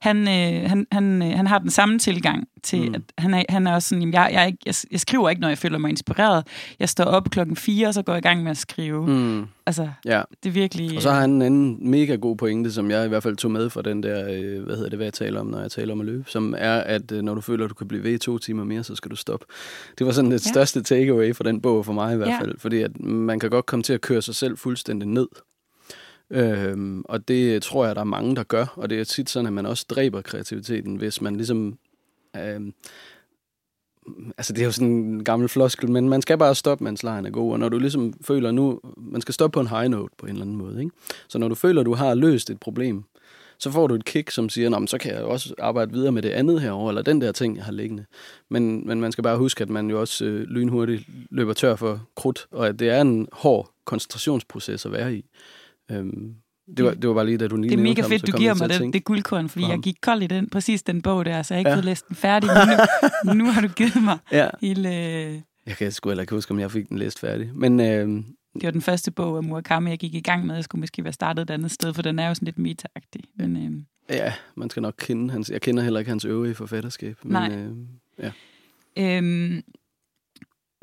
han, 0.00 0.18
øh, 0.28 0.68
han, 0.70 0.86
han, 0.92 1.22
øh, 1.22 1.28
han 1.36 1.46
har 1.46 1.58
den 1.58 1.70
samme 1.70 1.98
tilgang 1.98 2.44
til, 2.62 2.88
Mm. 2.88 2.94
at 2.94 3.02
han 3.18 3.34
er, 3.34 3.42
han 3.48 3.66
er 3.66 3.74
også 3.74 3.88
sådan, 3.88 4.12
jeg, 4.12 4.28
jeg, 4.32 4.54
jeg, 4.66 4.74
jeg 4.92 5.00
skriver 5.00 5.28
ikke, 5.30 5.40
når 5.40 5.48
jeg 5.48 5.58
føler 5.58 5.78
mig 5.78 5.88
inspireret. 5.90 6.46
Jeg 6.80 6.88
står 6.88 7.04
op 7.04 7.30
klokken 7.30 7.56
4, 7.56 7.88
og 7.88 7.94
så 7.94 8.02
går 8.02 8.12
jeg 8.12 8.18
i 8.18 8.28
gang 8.28 8.42
med 8.42 8.50
at 8.50 8.56
skrive. 8.56 9.06
Mm. 9.06 9.46
Altså, 9.66 9.88
ja. 10.04 10.22
det 10.42 10.48
er 10.48 10.52
virkelig... 10.52 10.96
Og 10.96 11.02
så 11.02 11.10
har 11.10 11.20
han 11.20 11.30
en 11.30 11.42
anden 11.42 11.90
mega 11.90 12.14
god 12.14 12.36
pointe, 12.36 12.72
som 12.72 12.90
jeg 12.90 13.04
i 13.04 13.08
hvert 13.08 13.22
fald 13.22 13.36
tog 13.36 13.50
med 13.50 13.70
fra 13.70 13.82
den 13.82 14.02
der, 14.02 14.20
øh, 14.32 14.64
hvad 14.64 14.76
hedder 14.76 14.88
det, 14.90 14.98
hvad 14.98 15.06
jeg 15.06 15.12
taler 15.14 15.40
om, 15.40 15.46
når 15.46 15.60
jeg 15.60 15.70
taler 15.70 15.92
om 15.92 16.00
at 16.00 16.06
løbe, 16.06 16.24
som 16.26 16.54
er, 16.58 16.74
at 16.74 17.12
øh, 17.12 17.22
når 17.22 17.34
du 17.34 17.40
føler, 17.40 17.64
at 17.64 17.70
du 17.70 17.74
kan 17.74 17.88
blive 17.88 18.02
ved 18.02 18.12
i 18.12 18.18
to 18.18 18.38
timer 18.38 18.64
mere, 18.64 18.84
så 18.84 18.94
skal 18.94 19.10
du 19.10 19.16
stoppe. 19.16 19.46
Det 19.98 20.06
var 20.06 20.12
sådan 20.12 20.30
det 20.30 20.46
Ja. 20.46 20.50
største 20.50 20.82
takeaway 20.82 21.34
for 21.34 21.44
den 21.44 21.60
bog 21.60 21.84
for 21.84 21.92
mig 21.92 22.14
i 22.14 22.16
hvert 22.16 22.28
Ja. 22.28 22.38
fald, 22.40 22.58
fordi 22.58 22.80
at 22.82 23.00
man 23.00 23.38
kan 23.40 23.50
godt 23.50 23.66
komme 23.66 23.82
til 23.82 23.92
at 23.92 24.00
køre 24.00 24.22
sig 24.22 24.34
selv 24.34 24.56
fuldstændig 24.58 25.08
ned. 25.08 25.26
Øhm, 26.30 27.02
og 27.04 27.28
det 27.28 27.62
tror 27.62 27.86
jeg, 27.86 27.94
der 27.94 28.00
er 28.00 28.04
mange, 28.04 28.36
der 28.36 28.42
gør, 28.42 28.66
og 28.76 28.90
det 28.90 29.00
er 29.00 29.04
tit 29.04 29.30
sådan, 29.30 29.46
at 29.46 29.52
man 29.52 29.66
også 29.66 29.86
dræber 29.88 30.20
kreativiteten, 30.20 30.96
hvis 30.96 31.20
man 31.20 31.36
ligesom... 31.36 31.78
Øhm, 32.36 32.74
altså 34.38 34.52
det 34.52 34.60
er 34.60 34.64
jo 34.64 34.72
sådan 34.72 34.88
en 34.88 35.24
gammel 35.24 35.48
floskel, 35.48 35.90
men 35.90 36.08
man 36.08 36.22
skal 36.22 36.38
bare 36.38 36.54
stoppe, 36.54 36.84
mens 36.84 37.02
lejen 37.02 37.26
er 37.26 37.30
god, 37.30 37.52
og 37.52 37.58
når 37.58 37.68
du 37.68 37.78
ligesom 37.78 38.12
føler 38.22 38.50
nu, 38.50 38.80
man 38.96 39.20
skal 39.20 39.34
stoppe 39.34 39.54
på 39.54 39.60
en 39.60 39.66
high 39.66 39.88
note 39.88 40.14
på 40.18 40.26
en 40.26 40.32
eller 40.32 40.42
anden 40.42 40.56
måde, 40.56 40.80
ikke? 40.80 40.92
Så 41.28 41.38
når 41.38 41.48
du 41.48 41.54
føler, 41.54 41.82
du 41.82 41.94
har 41.94 42.14
løst 42.14 42.50
et 42.50 42.60
problem, 42.60 43.04
så 43.58 43.70
får 43.70 43.86
du 43.86 43.94
et 43.94 44.04
kick, 44.04 44.30
som 44.30 44.48
siger, 44.48 44.68
Nå, 44.68 44.78
men 44.78 44.88
så 44.88 44.98
kan 44.98 45.14
jeg 45.14 45.20
jo 45.20 45.30
også 45.30 45.54
arbejde 45.58 45.92
videre 45.92 46.12
med 46.12 46.22
det 46.22 46.30
andet 46.30 46.60
herover 46.60 46.88
eller 46.88 47.02
den 47.02 47.20
der 47.20 47.32
ting, 47.32 47.56
jeg 47.56 47.64
har 47.64 47.72
liggende. 47.72 48.04
Men, 48.48 48.86
men 48.86 49.00
man 49.00 49.12
skal 49.12 49.24
bare 49.24 49.36
huske, 49.36 49.62
at 49.62 49.70
man 49.70 49.90
jo 49.90 50.00
også 50.00 50.24
øh, 50.24 50.42
lynhurtigt 50.42 51.08
løber 51.30 51.52
tør 51.52 51.76
for 51.76 52.06
krudt, 52.16 52.46
og 52.50 52.68
at 52.68 52.78
det 52.78 52.88
er 52.88 53.00
en 53.00 53.28
hård 53.32 53.70
koncentrationsproces 53.84 54.86
at 54.86 54.92
være 54.92 55.14
i. 55.14 55.24
Øhm, 55.90 56.34
det, 56.76 56.84
var, 56.84 56.90
det 56.94 57.08
var 57.08 57.14
bare 57.14 57.26
lige, 57.26 57.38
da 57.38 57.48
du 57.48 57.56
lige 57.56 57.70
Det 57.70 57.78
er 57.78 57.82
mega 57.82 58.02
ham, 58.02 58.10
fedt, 58.10 58.20
så 58.26 58.32
du 58.32 58.38
giver 58.38 58.54
mig 58.54 58.68
det, 58.68 58.92
det 58.92 59.04
guldkorn, 59.04 59.48
fordi 59.48 59.62
på 59.64 59.68
jeg 59.68 59.74
ham. 59.74 59.82
gik 59.82 59.96
kold 60.02 60.22
i 60.22 60.26
den, 60.26 60.48
præcis 60.50 60.82
den 60.82 61.02
bog 61.02 61.24
der, 61.24 61.42
så 61.42 61.54
jeg 61.54 61.60
ikke 61.60 61.68
Ja. 61.68 61.72
ja. 61.72 61.76
fået 61.76 61.84
læst 61.84 62.08
den 62.08 62.16
færdig. 62.16 62.50
Nu, 63.24 63.32
nu 63.44 63.44
har 63.44 63.60
du 63.60 63.68
givet 63.68 64.02
mig 64.04 64.18
Ja. 64.32 64.48
hele... 64.60 64.88
Jeg 65.66 65.76
kan 65.78 65.92
sgu 65.92 66.08
heller 66.10 66.22
ikke 66.22 66.34
huske, 66.34 66.50
om 66.50 66.60
jeg 66.60 66.70
fik 66.70 66.88
den 66.88 66.98
læst 66.98 67.20
færdig. 67.20 67.50
Men 67.54 67.80
øh, 67.80 68.08
Det 68.54 68.62
var 68.62 68.70
den 68.70 68.82
første 68.82 69.10
bog 69.10 69.36
af 69.36 69.42
Murakami, 69.42 69.90
jeg 69.90 69.98
gik 69.98 70.14
i 70.14 70.20
gang 70.20 70.46
med. 70.46 70.54
Jeg 70.54 70.64
skulle 70.64 70.80
måske 70.80 71.04
være 71.04 71.12
startet 71.12 71.42
et 71.42 71.50
andet 71.50 71.70
sted, 71.70 71.94
for 71.94 72.02
den 72.02 72.18
er 72.18 72.28
jo 72.28 72.34
sådan 72.34 72.46
lidt 72.46 72.58
meta-agtig. 72.58 73.20
Men, 73.36 73.56
øh, 73.56 74.16
ja, 74.16 74.32
man 74.56 74.70
skal 74.70 74.82
nok 74.82 74.94
kende 74.98 75.30
hans... 75.32 75.50
Jeg 75.50 75.60
kender 75.60 75.82
heller 75.82 76.00
ikke 76.00 76.08
hans 76.10 76.24
øvrige 76.24 76.54
forfatterskab. 76.54 77.16
Men, 77.22 77.32
Nej. 77.32 77.50
Øh, 78.18 78.30
Øhm, 78.98 79.62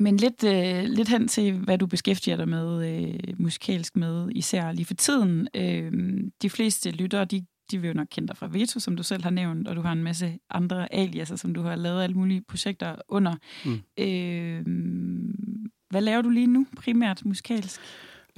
men 0.00 0.16
lidt, 0.16 0.44
øh, 0.44 0.84
lidt 0.84 1.08
hen 1.08 1.28
til, 1.28 1.52
hvad 1.52 1.78
du 1.78 1.86
beskæftiger 1.86 2.36
dig 2.36 2.48
med 2.48 2.88
øh, 2.92 3.34
musikalsk 3.38 3.96
med, 3.96 4.28
især 4.34 4.72
lige 4.72 4.86
for 4.86 4.94
tiden. 4.94 5.48
Øhm, 5.54 6.32
de 6.42 6.50
fleste 6.50 6.90
lyttere, 6.90 7.24
de, 7.24 7.44
de 7.70 7.78
vil 7.78 7.88
jo 7.88 7.94
nok 7.94 8.06
kende 8.10 8.28
dig 8.28 8.36
fra 8.36 8.48
Veto, 8.52 8.80
som 8.80 8.96
du 8.96 9.02
selv 9.02 9.22
har 9.22 9.30
nævnt, 9.30 9.68
og 9.68 9.76
du 9.76 9.80
har 9.80 9.92
en 9.92 10.02
masse 10.02 10.38
andre 10.50 10.94
aliaser, 10.94 11.36
som 11.36 11.54
du 11.54 11.62
har 11.62 11.76
lavet 11.76 12.02
alle 12.02 12.16
mulige 12.16 12.42
projekter 12.48 12.94
under. 13.08 13.34
Mm. 13.64 13.80
Øhm, 13.98 15.70
hvad 15.90 16.00
laver 16.00 16.22
du 16.22 16.28
lige 16.28 16.46
nu, 16.46 16.66
primært 16.76 17.24
musikalsk? 17.24 17.80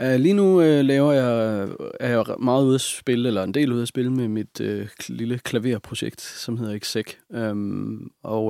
Uh, 0.02 0.14
lige 0.14 0.34
nu 0.34 0.60
uh, 0.60 0.80
laver 0.84 1.12
jeg, 1.12 1.68
er 2.00 2.08
jeg 2.08 2.24
meget 2.38 2.64
ude 2.64 2.74
at 2.74 2.80
spille, 2.80 3.28
eller 3.28 3.42
en 3.42 3.54
del 3.54 3.72
ude 3.72 3.82
at 3.82 3.88
spille 3.88 4.12
med 4.12 4.28
mit 4.28 4.60
uh, 4.60 4.86
lille 5.08 5.38
klaverprojekt, 5.38 6.20
som 6.20 6.56
hedder 6.56 6.74
Exec. 6.74 7.06
Um, 7.28 8.12
og, 8.22 8.44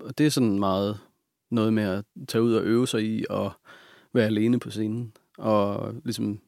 og 0.00 0.18
det 0.18 0.26
er 0.26 0.30
sådan 0.30 0.58
meget 0.58 0.98
noget 1.50 1.72
med 1.72 1.82
at 1.82 2.04
tage 2.28 2.42
ud 2.42 2.54
og 2.54 2.64
øve 2.64 2.88
sig 2.88 3.02
i 3.02 3.24
og 3.30 3.52
være 4.14 4.26
alene 4.26 4.60
på 4.60 4.70
scenen. 4.70 5.12
Og 5.38 5.94
ligesom 6.04 6.40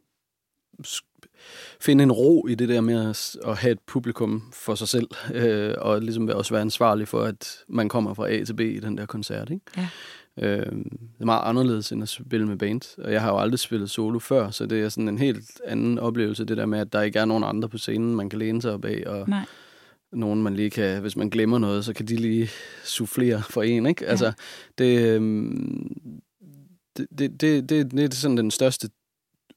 finde 1.81 2.05
en 2.05 2.13
ro 2.13 2.47
i 2.47 2.55
det 2.55 2.69
der 2.69 2.81
med 2.81 3.15
at 3.45 3.59
have 3.59 3.73
et 3.73 3.81
publikum 3.87 4.53
for 4.53 4.75
sig 4.75 4.89
selv, 4.89 5.09
øh, 5.35 5.75
og 5.79 6.03
ligesom 6.03 6.29
også 6.29 6.55
være 6.55 6.61
ansvarlig 6.61 7.09
for, 7.09 7.23
at 7.23 7.59
man 7.69 7.89
kommer 7.89 8.15
fra 8.15 8.31
A 8.31 8.45
til 8.45 8.55
B 8.55 8.61
i 8.61 8.81
den 8.81 8.99
der 8.99 9.07
koncert. 9.07 9.51
Ikke? 9.51 9.65
Ja. 9.77 9.89
Øh, 10.43 10.73
det 10.73 11.21
er 11.21 11.25
meget 11.25 11.43
anderledes 11.45 11.93
end 11.93 12.03
at 12.03 12.09
spille 12.09 12.47
med 12.47 12.57
band, 12.57 13.05
og 13.05 13.13
jeg 13.13 13.23
har 13.23 13.31
jo 13.31 13.39
aldrig 13.39 13.59
spillet 13.59 13.91
solo 13.91 14.19
før, 14.19 14.51
så 14.51 14.67
det 14.67 14.81
er 14.81 14.89
sådan 14.89 15.09
en 15.09 15.19
helt 15.19 15.61
anden 15.67 15.99
oplevelse, 15.99 16.45
det 16.45 16.57
der 16.57 16.67
med, 16.67 16.79
at 16.79 16.93
der 16.93 17.03
ikke 17.03 17.19
er 17.19 17.25
nogen 17.25 17.45
andre 17.45 17.69
på 17.69 17.79
scenen, 17.79 18.17
man 18.17 18.31
kan 18.31 18.39
læne 18.39 18.63
sig 18.63 18.73
op 18.73 18.85
af, 18.85 19.03
og 19.07 19.29
Nej. 19.29 19.45
Nogen, 20.13 20.43
man 20.43 20.55
lige 20.55 20.71
kan, 20.71 21.01
hvis 21.01 21.17
man 21.17 21.31
glemmer 21.31 21.59
noget, 21.59 21.85
så 21.85 21.93
kan 21.93 22.07
de 22.07 22.17
lige 22.17 22.49
soufflere 22.85 23.43
for 23.51 23.63
en, 23.63 23.87
ikke? 23.87 24.07
Altså, 24.07 24.33
det, 24.79 25.03
øhm, 25.09 25.97
det, 26.97 27.07
det, 27.19 27.41
det, 27.41 27.69
det, 27.69 27.91
det 27.91 28.05
er 28.13 28.15
sådan 28.17 28.37
den 28.37 28.51
største 28.51 28.91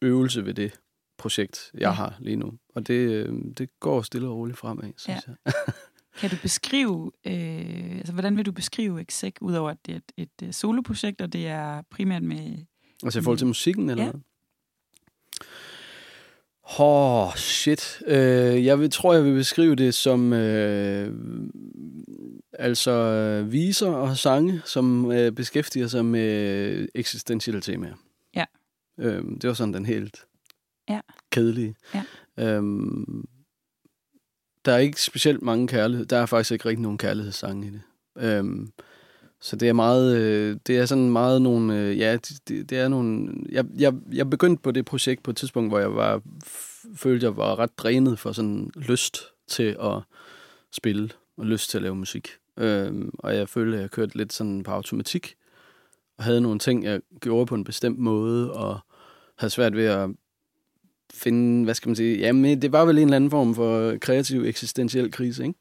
øvelse 0.02 0.46
ved 0.46 0.54
det 0.54 0.80
projekt, 1.18 1.72
jeg 1.74 1.82
Ja. 1.82 1.92
har 1.92 2.16
lige 2.20 2.36
nu. 2.36 2.54
Og 2.76 2.88
det, 2.88 2.94
øhm, 3.10 3.54
det 3.54 3.70
går 3.80 4.02
stille 4.02 4.28
og 4.28 4.36
roligt 4.36 4.58
fremad, 4.58 4.92
synes 4.98 5.22
Ja. 5.28 5.34
jeg. 5.46 5.54
Kan 6.20 6.30
du 6.30 6.36
beskrive, 6.42 7.12
øh, 7.28 7.96
altså 7.98 8.14
hvordan 8.14 8.38
vil 8.38 8.46
du 8.46 8.52
beskrive 8.52 9.02
Exec, 9.02 9.34
udover 9.42 9.70
at 9.70 9.78
det 9.86 9.92
er 9.94 9.98
et, 9.98 10.12
et, 10.42 10.48
et 10.48 10.56
soloprojekt, 10.56 11.22
og 11.22 11.34
det 11.34 11.48
er 11.48 11.82
primært 11.92 12.24
med... 12.24 12.58
Altså 13.04 13.20
i 13.20 13.22
forhold 13.24 13.38
til 13.38 13.48
musikken, 13.48 13.90
eller 13.90 14.04
Ja. 14.04 14.12
hvad? 14.12 14.22
Åh, 16.80 17.28
oh, 17.28 17.36
shit. 17.36 18.02
Uh, 18.08 18.12
jeg 18.66 18.80
vil, 18.80 18.92
tror, 18.92 19.14
jeg 19.14 19.24
vil 19.24 19.34
beskrive 19.34 19.76
det 19.76 19.94
som 19.94 20.32
uh, 20.32 21.08
altså 22.54 22.92
øh, 22.92 23.52
viser 23.52 23.88
og 23.88 24.18
sange, 24.18 24.62
som 24.66 25.06
uh, 25.06 25.30
beskæftiger 25.30 25.88
sig 25.88 26.06
med 26.06 26.88
eksistentielle 26.96 27.62
temaer. 27.62 27.94
Ja. 28.36 28.46
Uh, 28.98 29.06
det 29.42 29.44
var 29.48 29.54
sådan 29.54 29.74
den 29.74 29.86
helt 29.86 30.26
Ja. 30.90 31.00
kedelige. 31.32 31.76
Ja. 32.38 32.58
Um, 32.58 33.28
der 34.66 34.72
er 34.74 34.78
ikke 34.78 35.02
specielt 35.02 35.42
mange 35.42 35.68
kærlighed. 35.68 36.06
Der 36.06 36.18
er 36.18 36.26
faktisk 36.26 36.52
ikke 36.52 36.70
rigtig 36.70 36.82
nogen 36.82 36.98
kærlighedssange 36.98 37.68
i 37.68 37.72
det. 37.72 38.40
Um, 38.40 38.72
så 39.44 39.56
det 39.56 39.70
er 39.70 39.74
meget, 39.74 40.18
øh, 40.18 40.58
det 40.68 40.78
er 40.78 40.86
sådan 40.86 41.10
meget 41.10 41.42
nogle, 41.42 41.80
øh, 41.80 41.98
ja, 41.98 42.14
det, 42.14 42.70
det 42.70 42.72
er 42.72 42.88
nogle, 42.88 43.34
jeg, 43.50 43.66
jeg, 43.78 43.94
jeg 44.14 44.30
begyndte 44.30 44.62
på 44.62 44.72
det 44.72 44.86
projekt 44.86 45.24
på 45.24 45.32
et 45.32 45.38
tidspunkt, 45.38 45.72
hvor 45.72 45.80
jeg 45.80 45.96
var, 45.96 46.22
følte, 46.96 47.26
jeg 47.26 47.38
var 47.38 47.60
ret 47.60 47.78
drænet 47.78 48.20
for 48.20 48.32
sådan 48.32 48.72
lyst 48.76 49.22
til 49.48 49.78
at 49.82 50.02
spille, 50.72 51.10
og 51.38 51.46
lyst 51.46 51.70
til 51.70 51.78
at 51.78 51.82
lave 51.82 51.96
musik. 51.96 52.30
Øh, 52.58 53.06
og 53.20 53.36
jeg 53.36 53.50
følte, 53.50 53.78
at 53.78 53.82
jeg 53.82 53.92
kørte 53.92 54.18
lidt 54.18 54.34
sådan 54.34 54.64
på 54.64 54.72
automatik, 54.72 55.36
og 56.18 56.24
havde 56.24 56.42
nogle 56.42 56.60
ting, 56.60 56.84
jeg 56.84 57.02
gjorde 57.22 57.46
på 57.46 57.56
en 57.56 57.64
bestemt 57.64 58.00
måde, 58.00 58.54
og 58.54 58.80
havde 59.38 59.52
svært 59.52 59.76
ved 59.76 59.86
at 59.86 60.10
finde, 61.14 61.64
hvad 61.64 61.74
skal 61.74 61.90
man 61.90 61.96
sige, 61.96 62.18
jamen 62.18 62.62
det 62.62 62.72
var 62.72 62.86
vel 62.86 62.98
en 62.98 63.04
eller 63.04 63.16
anden 63.16 63.32
form 63.32 63.56
for 63.56 63.98
kreativ 64.02 64.46
eksistentiel 64.46 65.12
krise, 65.12 65.44
ikke? 65.44 65.60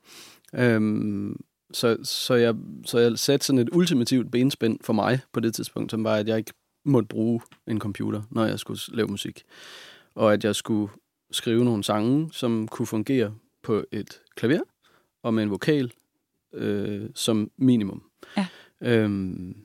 Øhm, 0.54 1.36
så, 1.74 1.96
så, 2.04 2.34
jeg, 2.34 2.54
så 2.84 2.98
jeg 2.98 3.18
satte 3.18 3.46
sådan 3.46 3.58
et 3.58 3.68
ultimativt 3.72 4.30
benspænd 4.30 4.78
for 4.82 4.92
mig 4.92 5.20
på 5.32 5.40
det 5.40 5.54
tidspunkt, 5.54 5.90
som 5.90 6.04
var, 6.04 6.14
at 6.16 6.28
jeg 6.28 6.38
ikke 6.38 6.52
måtte 6.84 7.08
bruge 7.08 7.40
en 7.66 7.78
computer, 7.78 8.22
når 8.30 8.44
jeg 8.46 8.58
skulle 8.58 8.80
lave 8.88 9.08
musik. 9.08 9.42
Og 10.14 10.32
at 10.32 10.44
jeg 10.44 10.54
skulle 10.56 10.92
skrive 11.30 11.64
nogle 11.64 11.84
sange, 11.84 12.32
som 12.32 12.68
kunne 12.68 12.86
fungere 12.86 13.34
på 13.62 13.84
et 13.92 14.20
klaver 14.36 14.60
og 15.22 15.34
med 15.34 15.42
en 15.42 15.50
vokal 15.50 15.92
øh, 16.54 17.10
som 17.14 17.50
minimum. 17.56 18.02
Ja. 18.36 18.46
Øhm, 18.80 19.56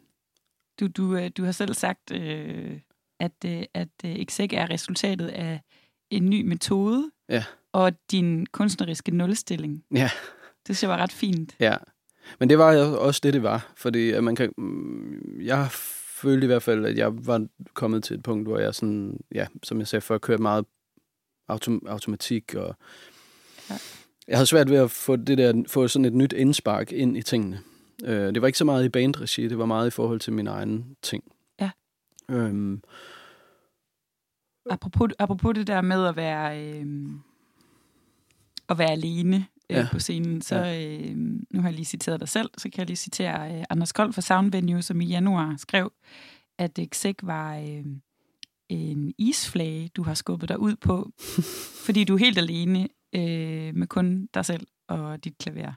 Du, 0.79 0.87
du, 0.87 1.15
øh, 1.15 1.31
du 1.37 1.43
har 1.43 1.51
selv 1.51 1.73
sagt, 1.73 2.11
øh, 2.11 2.79
at, 3.19 3.31
øh, 3.45 3.63
at 3.73 3.89
øh, 4.05 4.11
Exec 4.11 4.49
er 4.53 4.69
resultatet 4.69 5.27
af 5.27 5.61
en 6.09 6.29
ny 6.29 6.41
metode, 6.41 7.11
Ja. 7.29 7.43
og 7.71 7.91
din 8.11 8.45
kunstneriske 8.45 9.11
nulstilling. 9.11 9.83
ja, 9.95 10.09
Det 10.67 10.75
synes 10.77 10.83
jeg 10.83 10.89
var 10.89 10.97
ret 10.97 11.11
fint. 11.11 11.55
ja. 11.59 11.77
Men 12.39 12.49
det 12.49 12.57
var 12.57 12.85
også 12.85 13.19
det, 13.23 13.33
det 13.33 13.43
var. 13.43 13.71
Fordi 13.75 14.11
at 14.11 14.23
man 14.23 14.35
kan, 14.35 14.51
jeg 15.41 15.67
følte 16.21 16.45
i 16.45 16.47
hvert 16.47 16.63
fald, 16.63 16.85
at 16.85 16.97
jeg 16.97 17.25
var 17.27 17.47
kommet 17.73 18.03
til 18.03 18.15
et 18.15 18.23
punkt, 18.23 18.47
hvor 18.47 18.59
jeg 18.59 18.75
sådan, 18.75 19.19
ja, 19.35 19.47
som 19.63 19.79
jeg 19.79 19.87
sagde 19.87 20.01
før, 20.01 20.17
kørte 20.17 20.41
meget 20.41 20.65
autom- 21.51 21.87
automatik. 21.87 22.55
Og 22.55 22.75
Ja. 23.69 23.75
Jeg 24.27 24.37
havde 24.37 24.47
svært 24.47 24.69
ved 24.69 24.77
at 24.77 24.91
få, 24.91 25.15
det 25.15 25.37
der, 25.37 25.63
få 25.67 25.87
sådan 25.87 26.05
et 26.05 26.13
nyt 26.13 26.33
indspark 26.33 26.91
ind 26.91 27.17
i 27.17 27.21
tingene. 27.21 27.59
Øh, 28.05 28.33
det 28.33 28.41
var 28.41 28.47
ikke 28.47 28.57
så 28.59 28.65
meget 28.65 28.85
i 28.85 28.89
bandregi, 28.89 29.47
det 29.47 29.57
var 29.57 29.65
meget 29.65 29.87
i 29.87 29.91
forhold 29.91 30.19
til 30.19 30.33
min 30.33 30.47
egen 30.47 30.95
ting. 31.01 31.23
Ja. 31.61 31.71
Øhm, 32.29 32.81
Apropos, 34.69 35.09
apropos 35.19 35.55
det 35.55 35.67
der 35.67 35.81
med 35.81 36.05
at 36.07 36.15
være, 36.15 36.63
øh, 36.63 36.85
at 38.69 38.77
være 38.77 38.91
alene 38.91 39.45
øh, 39.69 39.77
Ja. 39.77 39.87
på 39.91 39.99
scenen, 39.99 40.41
så 40.41 40.55
øh, 40.55 41.15
nu 41.51 41.61
har 41.61 41.67
jeg 41.67 41.73
lige 41.75 41.85
citeret 41.85 42.19
dig 42.19 42.29
selv, 42.29 42.49
så 42.57 42.69
kan 42.69 42.77
jeg 42.79 42.87
lige 42.87 42.97
citere 42.97 43.57
øh, 43.57 43.63
Anders 43.69 43.91
Kold 43.91 44.13
fra 44.13 44.21
Sound 44.21 44.51
Venue, 44.51 44.81
som 44.81 45.01
i 45.01 45.05
januar 45.05 45.55
skrev, 45.57 45.91
at 46.59 46.79
Exec 46.79 47.15
var 47.23 47.57
øh, 47.57 47.85
en 48.69 49.13
isflage, 49.17 49.89
du 49.95 50.03
har 50.03 50.13
skubbet 50.13 50.49
dig 50.49 50.59
ud 50.59 50.75
på, 50.75 51.11
fordi 51.85 52.03
du 52.03 52.13
er 52.13 52.19
helt 52.19 52.37
alene 52.37 52.87
øh, 53.15 53.75
med 53.75 53.87
kun 53.87 54.27
dig 54.33 54.45
selv 54.45 54.67
og 54.87 55.23
dit 55.23 55.37
klaver. 55.37 55.73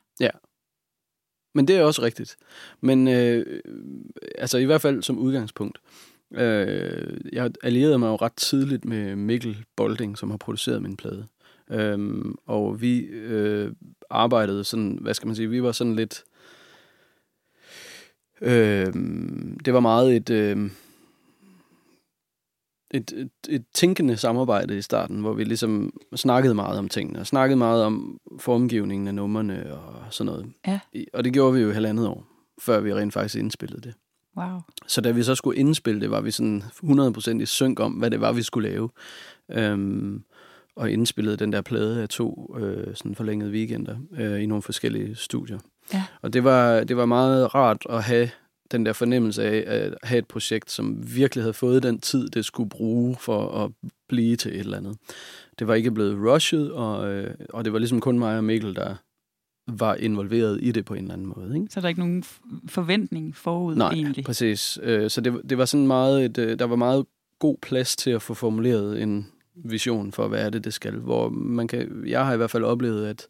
Men 1.55 1.69
det 1.69 1.77
er 1.77 1.83
også 1.83 2.03
rigtigt. 2.03 2.37
Men 2.81 3.09
øh, 3.09 3.61
altså 4.39 4.59
i 4.59 4.65
hvert 4.65 4.81
fald 4.81 5.03
som 5.03 5.19
udgangspunkt. 5.19 5.79
Øh, 6.35 7.21
jeg 7.33 7.51
allierede 7.63 7.99
mig 7.99 8.07
jo 8.09 8.17
ret 8.17 8.33
tidligt 8.37 8.85
med 8.85 9.17
Mikkel 9.17 9.65
Bolding, 9.77 10.19
som 10.19 10.31
har 10.31 10.37
produceret 10.37 10.83
min 10.83 10.97
plade. 10.97 11.27
Øhm, 11.71 12.35
og 12.47 12.81
vi 12.81 12.99
øh, 13.01 13.73
arbejdede 14.11 14.65
sådan, 14.65 14.99
hvad 15.01 15.15
skal 15.15 15.27
man 15.27 15.37
sige, 15.37 15.51
vi 15.51 15.63
var 15.63 15.73
sådan 15.73 15.97
lidt... 15.97 16.25
Øh, 18.41 18.87
det 19.65 19.75
var 19.75 19.81
meget 19.81 20.17
et, 20.17 20.31
øh, 20.31 20.71
et, 22.91 23.13
et, 23.13 23.31
et 23.49 23.65
tænkende 23.75 24.17
samarbejde 24.17 24.79
i 24.79 24.83
starten, 24.83 25.21
hvor 25.21 25.33
vi 25.33 25.45
ligesom 25.45 25.93
snakkede 26.17 26.55
meget 26.55 26.79
om 26.79 26.89
tingene, 26.89 27.21
og 27.21 27.27
snakkede 27.27 27.57
meget 27.57 27.85
om 27.85 28.19
formgivningen 28.39 29.09
af 29.09 29.15
numrene 29.15 29.75
og 29.75 29.95
sådan 30.11 30.33
noget. 30.33 30.53
Ja. 30.67 30.81
Og 31.13 31.25
det 31.25 31.33
gjorde 31.33 31.55
vi 31.55 31.61
jo 31.61 31.73
halvandet 31.73 32.07
år, 32.07 32.27
før 32.61 32.81
vi 32.81 32.95
rent 32.95 33.13
faktisk 33.13 33.37
indspillede 33.37 33.81
det. 33.81 33.95
Wow. 34.37 34.61
Så 34.87 35.01
da 35.01 35.11
vi 35.11 35.23
så 35.23 35.35
skulle 35.35 35.59
indspille 35.59 36.01
det, 36.01 36.11
var 36.11 36.21
vi 36.21 36.31
sådan 36.31 36.63
100% 36.85 37.41
i 37.41 37.47
synk 37.47 37.81
om, 37.81 37.93
hvad 37.93 38.11
det 38.11 38.21
var, 38.21 38.33
vi 38.33 38.43
skulle 38.43 38.69
lave. 38.69 38.91
Øhm, 39.51 40.25
og 40.77 40.91
indspillede 40.91 41.37
den 41.37 41.53
der 41.53 41.61
plade 41.61 42.03
af 42.03 42.09
to 42.09 42.57
øh, 42.59 42.95
sådan 42.95 43.15
forlængede 43.15 43.51
weekender 43.51 43.97
øh, 44.19 44.43
i 44.43 44.47
nogle 44.47 44.63
forskellige 44.63 45.15
studier. 45.15 45.59
Ja. 45.95 46.05
Og 46.23 46.33
det 46.33 46.45
var, 46.45 46.85
det 46.85 46.97
var 46.97 47.07
meget 47.07 47.55
rart 47.55 47.83
at 47.91 48.03
have 48.03 48.31
den 48.73 48.87
der 48.87 48.93
fornemmelse 48.93 49.43
af 49.45 49.65
at 49.67 49.95
have 50.03 50.19
et 50.19 50.27
projekt, 50.27 50.71
som 50.71 51.17
virkelig 51.17 51.43
havde 51.43 51.55
fået 51.55 51.83
den 51.83 51.99
tid, 52.01 52.29
det 52.29 52.45
skulle 52.45 52.69
bruge 52.69 53.17
for 53.21 53.65
at 53.65 53.71
blive 54.09 54.37
til 54.37 54.53
et 54.55 54.61
eller 54.61 54.77
andet. 54.77 54.97
Det 55.59 55.67
var 55.69 55.75
ikke 55.75 55.91
blevet 55.91 56.33
rushet, 56.33 56.73
og, 56.73 57.13
øh, 57.13 57.35
og 57.49 57.65
det 57.65 57.73
var 57.73 57.79
ligesom 57.79 58.01
kun 58.01 58.19
mig 58.19 58.37
og 58.37 58.45
Mikkel, 58.45 58.77
der 58.77 58.95
var 59.69 59.95
involveret 59.95 60.59
i 60.63 60.73
det 60.73 60.85
på 60.85 60.95
en 60.95 61.01
eller 61.01 61.13
anden 61.13 61.33
måde. 61.37 61.55
Ikke? 61.55 61.67
Så 61.71 61.81
er 61.81 61.83
der 61.83 61.89
ikke 61.89 62.01
nogen 62.01 62.25
forventning 62.69 63.37
forud 63.37 63.75
Nej, 63.75 63.93
egentlig? 63.93 64.25
præcis. 64.25 64.79
Øh, 64.83 65.11
Så 65.11 65.21
det, 65.21 65.41
det 65.51 65.59
var 65.59 65.65
sådan 65.65 65.87
meget 65.87 66.25
et, 66.25 66.39
øh, 66.39 66.59
der 66.59 66.65
var 66.65 66.77
meget 66.77 67.07
god 67.39 67.57
plads 67.63 67.97
til 67.97 68.11
at 68.11 68.23
få 68.23 68.35
formuleret 68.35 69.03
en 69.03 69.27
vision 69.55 70.13
for, 70.13 70.29
hvad 70.29 70.45
er 70.47 70.51
det, 70.51 70.65
det 70.65 70.75
skal. 70.75 70.97
Hvor 70.97 71.29
man 71.29 71.69
kan, 71.69 72.03
jeg 72.07 72.27
har 72.27 72.35
i 72.35 72.37
hvert 72.37 72.51
fald 72.51 72.65
oplevet, 72.65 73.07
at 73.07 73.29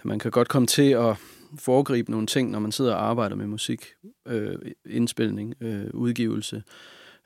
at 0.00 0.04
man 0.04 0.18
kan 0.18 0.30
godt 0.30 0.48
komme 0.48 0.66
til 0.66 0.90
at 0.90 1.16
foregribe 1.58 2.10
nogle 2.10 2.26
ting, 2.26 2.50
når 2.50 2.58
man 2.58 2.72
sidder 2.72 2.94
og 2.94 3.04
arbejder 3.04 3.36
med 3.36 3.46
musik, 3.46 3.86
øh, 4.28 4.56
indspilning, 4.86 5.54
øh, 5.60 5.86
udgivelse, 5.94 6.62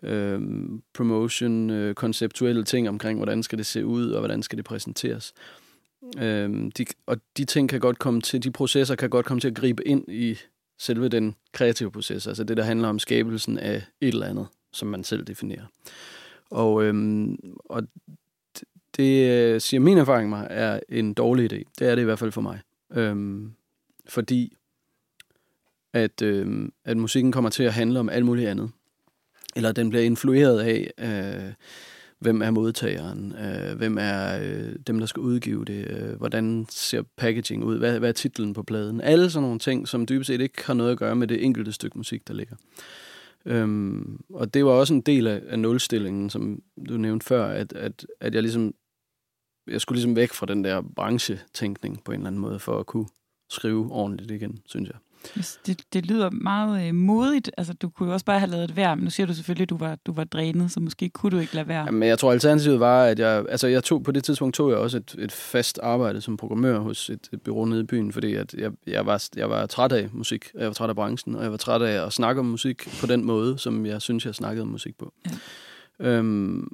øh, 0.02 0.40
promotion, 0.94 1.70
øh, 1.70 1.94
konceptuelle 1.94 2.64
ting 2.64 2.88
omkring, 2.88 3.18
hvordan 3.18 3.42
skal 3.42 3.58
det 3.58 3.66
se 3.66 3.86
ud, 3.86 4.10
og 4.10 4.20
hvordan 4.20 4.42
skal 4.42 4.56
det 4.56 4.64
præsenteres. 4.64 5.32
Øh, 6.18 6.70
de, 6.78 6.86
og 7.06 7.16
de 7.36 7.44
ting 7.44 7.68
kan 7.68 7.80
godt 7.80 7.98
komme 7.98 8.20
til, 8.20 8.42
de 8.42 8.50
processer 8.50 8.94
kan 8.94 9.10
godt 9.10 9.26
komme 9.26 9.40
til 9.40 9.48
at 9.48 9.54
gribe 9.54 9.88
ind 9.88 10.04
i 10.08 10.38
selve 10.78 11.08
den 11.08 11.34
kreative 11.52 11.90
proces, 11.90 12.26
altså 12.26 12.44
det, 12.44 12.56
der 12.56 12.62
handler 12.62 12.88
om 12.88 12.98
skabelsen 12.98 13.58
af 13.58 13.82
et 14.00 14.08
eller 14.08 14.26
andet, 14.26 14.46
som 14.72 14.88
man 14.88 15.04
selv 15.04 15.24
definerer. 15.24 15.64
Og, 16.54 16.84
øhm, 16.84 17.36
og 17.64 17.82
det 18.96 19.30
øh, 19.30 19.60
siger 19.60 19.80
min 19.80 19.98
erfaring 19.98 20.28
mig 20.28 20.46
er 20.50 20.80
en 20.88 21.14
dårlig 21.14 21.52
idé. 21.52 21.62
Det 21.78 21.88
er 21.88 21.94
det 21.94 22.02
i 22.02 22.04
hvert 22.04 22.18
fald 22.18 22.32
for 22.32 22.40
mig. 22.40 22.60
Øhm, 22.92 23.52
fordi 24.08 24.56
at, 25.92 26.22
øhm, 26.22 26.72
at 26.84 26.96
musikken 26.96 27.32
kommer 27.32 27.50
til 27.50 27.62
at 27.62 27.72
handle 27.72 28.00
om 28.00 28.08
alt 28.08 28.24
muligt 28.24 28.48
andet. 28.48 28.70
Eller 29.56 29.72
den 29.72 29.88
bliver 29.90 30.04
influeret 30.04 30.60
af, 30.60 30.90
øh, 30.98 31.52
hvem 32.18 32.42
er 32.42 32.50
modtageren, 32.50 33.34
øh, 33.36 33.76
hvem 33.76 33.98
er 34.00 34.38
øh, 34.42 34.76
dem, 34.86 34.98
der 34.98 35.06
skal 35.06 35.20
udgive 35.20 35.64
det, 35.64 35.90
øh, 35.90 36.16
hvordan 36.16 36.66
ser 36.70 37.02
packaging 37.16 37.64
ud, 37.64 37.78
hvad, 37.78 37.98
hvad 37.98 38.08
er 38.08 38.12
titlen 38.12 38.52
på 38.52 38.62
pladen. 38.62 39.00
Alle 39.00 39.30
sådan 39.30 39.42
nogle 39.42 39.58
ting, 39.58 39.88
som 39.88 40.06
dybest 40.06 40.26
set 40.26 40.40
ikke 40.40 40.66
har 40.66 40.74
noget 40.74 40.92
at 40.92 40.98
gøre 40.98 41.16
med 41.16 41.26
det 41.26 41.44
enkelte 41.44 41.72
stykke 41.72 41.98
musik, 41.98 42.28
der 42.28 42.34
ligger. 42.34 42.56
Øhm, 43.46 44.20
og 44.30 44.54
det 44.54 44.64
var 44.64 44.70
også 44.70 44.94
en 44.94 45.00
del 45.00 45.26
af, 45.26 45.42
af 45.46 45.58
nulstillingen, 45.58 46.30
som 46.30 46.62
du 46.88 46.96
nævnte 46.96 47.26
før, 47.26 47.46
at, 47.46 47.72
at, 47.72 48.06
at 48.20 48.34
jeg 48.34 48.42
ligesom 48.42 48.74
jeg 49.66 49.80
skulle 49.80 49.96
ligesom 49.96 50.16
væk 50.16 50.32
fra 50.32 50.46
den 50.46 50.64
der 50.64 50.82
branchetænkning 50.96 52.04
på 52.04 52.12
en 52.12 52.16
eller 52.20 52.26
anden 52.26 52.40
måde, 52.40 52.58
for 52.58 52.78
at 52.78 52.86
kunne 52.86 53.06
skrive 53.50 53.92
ordentligt 53.92 54.30
igen, 54.30 54.58
synes 54.66 54.88
jeg. 54.88 54.98
Det, 55.66 55.82
det 55.92 56.06
lyder 56.06 56.30
meget 56.30 56.88
øh, 56.88 56.94
modigt. 56.94 57.50
Altså, 57.58 57.72
du 57.72 57.88
kunne 57.88 58.06
jo 58.06 58.12
også 58.12 58.26
bare 58.26 58.38
have 58.38 58.50
lavet 58.50 58.64
et 58.64 58.76
værd, 58.76 58.96
men 58.96 59.04
nu 59.04 59.10
siger 59.10 59.26
du 59.26 59.34
selvfølgelig, 59.34 59.62
at 59.62 59.70
du 59.70 59.76
var, 59.76 59.98
du 60.06 60.12
var 60.12 60.24
drænet, 60.24 60.72
så 60.72 60.80
måske 60.80 61.08
kunne 61.08 61.30
du 61.30 61.38
ikke 61.38 61.54
lade 61.54 61.68
være. 61.68 61.92
Men 61.92 62.08
jeg 62.08 62.18
tror, 62.18 62.32
alternativet 62.32 62.80
var, 62.80 63.04
at 63.04 63.18
jeg, 63.18 63.44
altså 63.48 63.66
jeg 63.66 63.84
tog, 63.84 64.02
på 64.02 64.12
det 64.12 64.24
tidspunkt 64.24 64.54
tog 64.54 64.70
jeg 64.70 64.78
også 64.78 64.96
et, 64.96 65.16
et 65.18 65.32
fast 65.32 65.80
arbejde 65.82 66.20
som 66.20 66.36
programmør 66.36 66.78
hos 66.78 67.10
et, 67.10 67.28
et 67.32 67.42
bureau 67.42 67.64
nede 67.64 67.80
i 67.80 67.84
byen, 67.84 68.12
fordi 68.12 68.34
at 68.34 68.54
jeg, 68.54 68.72
jeg, 68.86 69.06
var, 69.06 69.28
jeg 69.36 69.50
var 69.50 69.66
træt 69.66 69.92
af 69.92 70.08
musik, 70.12 70.50
og 70.54 70.60
jeg 70.60 70.66
var 70.66 70.74
træt 70.74 70.88
af 70.88 70.96
branchen, 70.96 71.34
og 71.34 71.42
jeg 71.42 71.50
var 71.50 71.56
træt 71.56 71.82
af 71.82 72.06
at 72.06 72.12
snakke 72.12 72.38
om 72.38 72.46
musik 72.46 72.88
på 73.00 73.06
den 73.06 73.24
måde, 73.24 73.58
som 73.58 73.86
jeg 73.86 74.02
synes, 74.02 74.26
jeg 74.26 74.34
snakkede 74.34 74.62
om 74.62 74.68
musik 74.68 74.98
på. 74.98 75.12
Ja. 75.26 76.06
Øhm, 76.06 76.68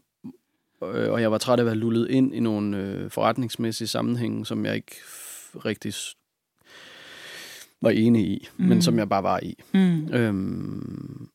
og 0.81 1.21
jeg 1.21 1.33
var 1.33 1.39
træt 1.39 1.59
af 1.59 1.63
at 1.63 1.67
være 1.67 1.75
lullet 1.75 2.11
ind 2.11 2.35
i 2.35 2.41
nogle 2.41 2.77
øh, 2.79 3.11
forretningsmæssige 3.11 3.89
sammenhænge, 3.89 4.47
som 4.47 4.65
jeg 4.65 4.75
ikke 4.75 4.97
rigtig 5.65 5.95
var 7.83 7.91
enig 7.91 8.27
i, 8.27 8.49
mm. 8.57 8.65
men 8.65 8.83
som 8.83 8.99
jeg 8.99 9.09
bare 9.09 9.23
var 9.23 9.41
i. 9.43 9.55
Mm. 9.75 10.15
Øhm, 10.15 11.29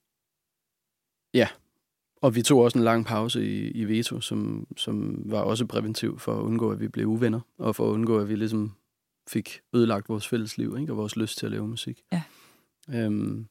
ja, 1.34 1.48
og 2.22 2.36
vi 2.36 2.42
tog 2.42 2.60
også 2.62 2.78
en 2.78 2.84
lang 2.84 3.06
pause 3.06 3.46
i, 3.46 3.72
i 3.72 3.86
Veto, 3.86 4.22
som, 4.22 4.68
som 4.78 5.22
var 5.26 5.42
også 5.42 5.66
præventiv 5.66 6.20
for 6.20 6.40
at 6.40 6.42
undgå, 6.42 6.72
at 6.72 6.80
vi 6.80 6.88
blev 6.88 7.08
uvenner, 7.08 7.40
og 7.58 7.76
for 7.76 7.88
at 7.88 7.94
undgå, 7.94 8.20
at 8.20 8.30
vi 8.30 8.36
ligesom 8.36 8.72
fik 9.28 9.62
ødelagt 9.74 10.10
vores 10.10 10.28
fælles 10.28 10.58
liv, 10.58 10.78
ikke? 10.80 10.94
og 10.94 10.98
vores 10.98 11.16
lyst 11.16 11.38
til 11.38 11.46
at 11.46 11.52
lave 11.52 11.68
musik. 11.68 12.02
Ja. 12.12 12.22
Øhm, 12.90 13.48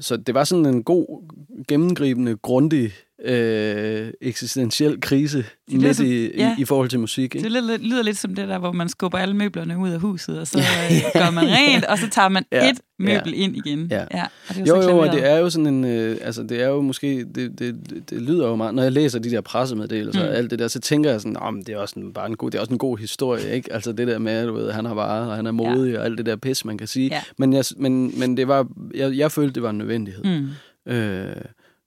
så 0.00 0.16
det 0.16 0.34
var 0.34 0.44
sådan 0.44 0.66
en 0.66 0.84
god, 0.84 1.32
gennemgribende, 1.68 2.36
grundig, 2.36 2.92
øh, 3.24 4.10
eksistentiel 4.20 5.00
krise 5.00 5.44
lyder 5.68 5.82
midt 5.86 5.96
som- 5.96 6.06
i, 6.06 6.30
ja. 6.36 6.56
i 6.58 6.64
forhold 6.64 6.88
til 6.88 7.00
musik. 7.00 7.34
Ikke? 7.34 7.44
Det 7.44 7.52
lyder, 7.52 7.66
lidt- 7.76 7.82
lyder 7.90 8.02
lidt 8.02 8.16
som 8.18 8.34
det 8.34 8.48
der, 8.48 8.58
hvor 8.58 8.72
man 8.72 8.88
skubber 8.88 9.18
alle 9.18 9.36
møblerne 9.36 9.78
ud 9.78 9.90
af 9.90 10.00
huset, 10.00 10.40
og 10.40 10.46
så 10.46 10.58
øh, 10.58 11.22
gør 11.22 11.30
man 11.30 11.44
rent, 11.44 11.84
og 11.84 11.98
så 11.98 12.08
tager 12.10 12.28
man 12.28 12.44
Ja, 12.52 12.70
et 12.70 12.80
møbel 12.98 13.32
ind 13.36 13.56
igen. 13.56 13.88
Ja. 13.90 14.04
ja 14.14 14.24
og 14.48 14.54
det 14.54 14.56
er 14.56 14.60
Jo, 14.60 14.66
så 14.66 14.72
jo, 14.74 14.78
og 14.78 14.84
klaveret. 14.84 15.12
det 15.12 15.30
er 15.30 15.36
jo 15.38 15.50
sådan 15.50 15.66
en, 15.66 15.84
øh, 15.84 16.16
altså 16.22 16.42
det 16.42 16.62
er 16.62 16.68
jo 16.68 16.80
måske, 16.80 17.24
det, 17.34 17.58
det, 17.58 17.76
det, 17.90 18.10
det 18.10 18.22
lyder 18.22 18.48
jo 18.48 18.56
meget, 18.56 18.74
når 18.74 18.82
jeg 18.82 18.92
læser 18.92 19.18
de 19.18 19.30
der 19.30 19.40
pressemeddelelser 19.40 20.22
Mm. 20.22 20.28
og 20.28 20.34
alt 20.36 20.50
det 20.50 20.58
der, 20.58 20.68
så 20.68 20.80
tænker 20.80 21.10
jeg 21.10 21.20
sådan, 21.20 21.36
oh, 21.42 21.54
det 21.54 21.68
er 21.68 21.78
også 21.78 22.00
en, 22.00 22.12
bare 22.12 22.26
en 22.26 22.36
god, 22.36 22.50
det 22.50 22.58
er 22.58 22.60
også 22.60 22.72
en 22.72 22.78
god 22.78 22.98
historie, 22.98 23.50
ikke? 23.54 23.72
Altså 23.72 23.92
det 23.92 24.06
der 24.08 24.18
med, 24.18 24.46
du 24.46 24.52
ved, 24.52 24.70
han 24.72 24.84
har 24.84 24.94
varet, 24.94 25.30
og 25.30 25.36
han 25.36 25.46
er 25.46 25.50
modig, 25.52 25.92
ja. 25.92 25.98
og 25.98 26.04
alt 26.04 26.18
det 26.18 26.26
der 26.26 26.36
pis, 26.36 26.64
man 26.64 26.78
kan 26.78 26.86
sige. 26.86 27.08
Ja. 27.12 27.20
Men, 27.38 27.52
jeg, 27.52 27.64
men, 27.76 28.18
men 28.18 28.36
det 28.36 28.48
var, 28.48 28.66
jeg, 28.94 29.16
jeg 29.16 29.32
følte, 29.32 29.54
det 29.54 29.62
var 29.62 29.70
en 29.70 29.78
nødvendighed. 29.78 30.24
Mm. 30.24 30.92
Øh, 30.92 31.26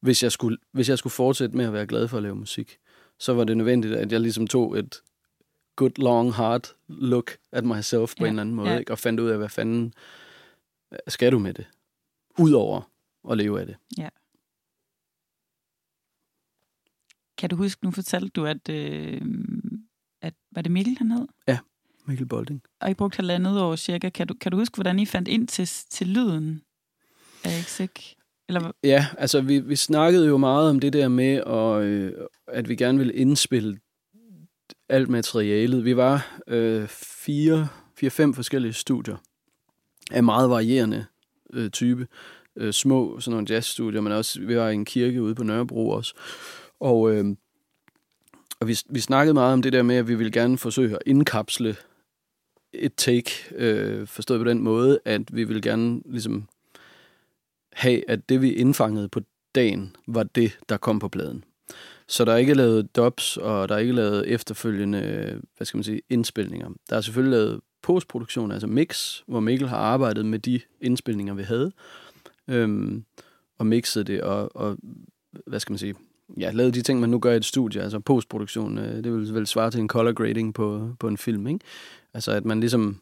hvis, 0.02 0.24
jeg 0.24 0.32
skulle, 0.32 0.58
hvis 0.72 0.90
jeg 0.90 0.98
skulle 0.98 1.12
fortsætte 1.12 1.58
med 1.58 1.66
at 1.66 1.74
være 1.74 1.88
glad 1.88 2.08
for 2.08 2.18
at 2.18 2.24
lave 2.24 2.36
musik, 2.36 2.78
så 3.20 3.34
var 3.34 3.44
det 3.44 3.58
nødvendigt, 3.58 3.94
at 3.94 4.12
jeg 4.12 4.20
ligesom 4.20 4.48
tog 4.48 4.80
et 4.80 5.02
good, 5.76 5.92
long, 5.98 6.34
hard 6.34 6.76
look 6.88 7.32
at 7.52 7.66
myself 7.66 8.14
på 8.18 8.24
Ja, 8.24 8.26
en 8.26 8.30
eller 8.30 8.42
anden 8.42 8.56
måde, 8.56 8.70
ja. 8.70 8.80
ikke? 8.80 8.92
og 8.92 9.00
fandt 9.00 9.20
ud 9.20 9.30
af, 9.30 9.38
hvad 9.38 9.50
fanden 9.50 9.94
skal 11.08 11.32
du 11.32 11.40
med 11.40 11.54
det? 11.54 11.66
Udover 12.40 12.82
at 13.32 13.38
leve 13.38 13.60
af 13.62 13.66
det. 13.66 13.76
Kan 17.38 17.50
du 17.50 17.56
huske, 17.56 17.84
nu 17.86 17.92
fortalte 17.92 18.30
du, 18.30 18.46
at, 18.46 18.70
øh, 18.70 19.22
at 20.22 20.34
var 20.52 20.62
det 20.62 20.72
Mikkel, 20.72 20.98
han 20.98 21.12
hed? 21.12 21.28
Mikkel 22.06 22.26
Bolding. 22.26 22.62
Og 22.80 22.92
I 22.92 22.94
brugte 22.94 23.16
halvandet 23.16 23.62
år 23.62 23.76
cirka. 23.76 24.10
Kan 24.10 24.28
du, 24.28 24.34
kan 24.34 24.52
du 24.52 24.58
huske, 24.58 24.76
hvordan 24.76 25.00
I 25.00 25.06
fandt 25.06 25.28
ind 25.28 25.48
til, 25.48 25.68
til 25.68 26.08
lyden 26.08 26.62
af 27.44 27.60
Exec? 27.60 28.16
Eller. 28.56 28.72
Ja, 28.84 29.06
altså 29.18 29.42
vi, 29.42 29.60
vi 29.60 29.76
snakkede 29.76 30.28
jo 30.28 30.38
meget 30.38 30.70
om 30.70 30.80
det 30.80 30.94
der 30.94 31.08
med, 31.08 31.36
at, 31.36 31.84
øh, 31.84 32.14
at 32.48 32.70
vi 32.70 32.76
gerne 32.76 32.98
ville 32.98 33.14
indspille 33.14 33.80
alt 34.90 35.10
materialet. 35.10 35.86
Vi 35.86 35.98
var 35.98 36.40
øh, 36.48 36.88
fire, 36.88 37.68
fire, 37.96 38.10
fem 38.10 38.34
forskellige 38.34 38.74
studier 38.74 39.18
af 40.12 40.24
meget 40.24 40.50
varierende 40.50 41.06
øh, 41.54 41.70
type. 41.70 42.08
Øh, 42.56 42.74
små, 42.74 43.20
sådan 43.20 43.32
nogle 43.32 43.48
jazzstudier, 43.50 44.02
men 44.02 44.14
også, 44.14 44.42
vi 44.42 44.58
var 44.58 44.70
i 44.70 44.74
en 44.74 44.86
kirke 44.86 45.22
ude 45.22 45.36
på 45.36 45.44
Nørrebro 45.44 45.90
også. 45.90 46.14
Og, 46.80 47.12
øh, 47.12 47.26
og 48.60 48.68
vi, 48.68 48.78
vi 48.90 49.00
snakkede 49.00 49.34
meget 49.34 49.54
om 49.54 49.62
det 49.62 49.74
der 49.74 49.84
med, 49.84 49.96
at 49.96 50.08
vi 50.08 50.16
ville 50.16 50.32
gerne 50.32 50.58
forsøge 50.58 50.96
at 50.96 51.02
indkapsle 51.06 51.76
et 52.74 52.94
take, 52.98 53.32
øh, 53.56 54.08
forstået 54.08 54.40
på 54.40 54.50
den 54.50 54.62
måde, 54.62 55.00
at 55.06 55.22
vi 55.36 55.44
ville 55.44 55.62
gerne 55.62 56.02
ligesom 56.06 56.48
have, 57.73 58.10
at 58.10 58.29
det 58.29 58.41
vi 58.41 58.53
indfangede 58.53 59.10
på 59.10 59.21
dagen, 59.55 59.95
var 60.07 60.23
det, 60.23 60.60
der 60.69 60.77
kom 60.77 60.99
på 60.99 61.07
pladen. 61.07 61.43
Så 62.07 62.25
der 62.25 62.34
er 62.34 62.38
ikke 62.38 62.53
lavet 62.53 62.95
dubs, 62.95 63.38
og 63.38 63.69
der 63.69 63.75
er 63.75 63.79
ikke 63.79 63.93
lavet 63.93 64.27
efterfølgende, 64.27 65.41
hvad 65.57 65.65
skal 65.65 65.77
man 65.77 65.84
sige, 65.84 66.01
indspilninger. 66.10 66.69
Der 66.89 66.97
er 66.97 67.01
selvfølgelig 67.01 67.39
lavet 67.39 67.62
postproduktion, 67.84 68.51
altså 68.51 68.67
mix, 68.67 69.19
hvor 69.27 69.39
Mikkel 69.39 69.67
har 69.67 69.77
arbejdet 69.77 70.25
med 70.25 70.39
de 70.39 70.60
indspilninger, 70.81 71.34
vi 71.34 71.43
havde, 71.43 71.71
øhm, 72.47 73.05
og 73.60 73.67
mixet 73.67 74.07
det, 74.07 74.21
og, 74.21 74.55
og 74.55 74.77
hvad 75.47 75.60
skal 75.60 75.71
man 75.71 75.77
sige, 75.77 75.95
ja, 76.38 76.51
lavet 76.51 76.73
de 76.73 76.81
ting, 76.81 76.99
man 76.99 77.10
nu 77.10 77.19
gør 77.19 77.34
i 77.34 77.38
et 77.38 77.45
studie, 77.45 77.81
altså 77.81 77.99
postproduktion, 77.99 78.77
øh, 78.77 79.03
det 79.03 79.13
vil 79.13 79.34
vel 79.34 79.47
svare 79.47 79.71
til 79.71 79.79
en 79.79 79.89
color 79.89 80.13
grading 80.13 80.53
på, 80.53 80.95
på 80.99 81.07
en 81.07 81.17
film, 81.17 81.47
ikke? 81.47 81.60
Altså 82.13 82.31
at 82.31 82.45
man 82.45 82.60
ligesom, 82.60 83.01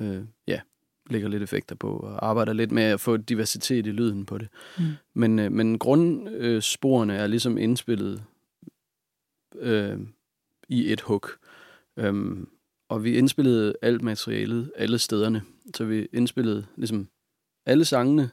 øh, 0.00 0.20
ja, 0.46 0.60
lægger 1.12 1.28
lidt 1.28 1.42
effekter 1.42 1.74
på 1.74 1.96
og 1.96 2.28
arbejder 2.28 2.52
lidt 2.52 2.72
med 2.72 2.82
at 2.82 3.00
få 3.00 3.16
diversitet 3.16 3.86
i 3.86 3.90
lyden 3.90 4.26
på 4.26 4.38
det. 4.38 4.48
Mm. 4.78 4.84
Men, 5.14 5.38
øh, 5.38 5.52
men 5.52 5.78
grundsporene 5.78 7.14
er 7.14 7.26
ligesom 7.26 7.58
indspillet 7.58 8.22
øh, 9.58 9.98
i 10.68 10.92
et 10.92 11.00
hug. 11.00 11.26
Øhm, 11.96 12.48
og 12.88 13.04
vi 13.04 13.16
indspillede 13.16 13.74
alt 13.82 14.02
materialet 14.02 14.72
alle 14.76 14.98
stederne. 14.98 15.42
Så 15.74 15.84
vi 15.84 16.08
indspillede 16.12 16.66
ligesom 16.76 17.08
alle 17.66 17.84
sangene, 17.84 18.30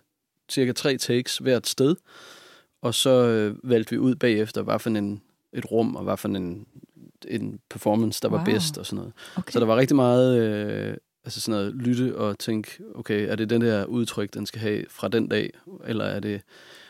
cirka 0.49 0.71
tre 0.71 0.97
takes 0.97 1.37
hvert 1.37 1.67
sted. 1.67 1.95
Og 2.81 2.93
så 2.93 3.09
øh, 3.09 3.69
valgte 3.69 3.91
vi 3.91 3.97
ud 3.97 4.15
bagefter, 4.15 4.61
hvad 4.61 4.79
for 4.79 4.89
en, 4.89 5.21
et 5.53 5.71
rum, 5.71 5.95
og 5.95 6.03
hvad 6.03 6.17
for 6.17 6.27
en, 6.27 6.65
en 7.27 7.59
performance, 7.69 8.21
der 8.21 8.29
wow. 8.29 8.37
var 8.37 8.45
bedst 8.45 8.77
og 8.77 8.85
sådan 8.85 8.97
noget. 8.97 9.13
Okay. 9.35 9.51
Så 9.51 9.59
der 9.59 9.65
var 9.65 9.77
rigtig 9.77 9.95
meget 9.95 10.39
øh, 10.39 10.97
altså 11.25 11.41
sådan 11.41 11.59
noget, 11.59 11.75
lytte 11.75 12.17
og 12.17 12.39
tænke, 12.39 12.83
okay, 12.95 13.27
er 13.29 13.35
det 13.35 13.49
den 13.49 13.61
der 13.61 13.85
udtryk, 13.85 14.33
den 14.33 14.45
skal 14.45 14.61
have 14.61 14.85
fra 14.89 15.07
den 15.07 15.27
dag, 15.27 15.53
eller 15.85 16.05
er 16.05 16.19
det... 16.19 16.41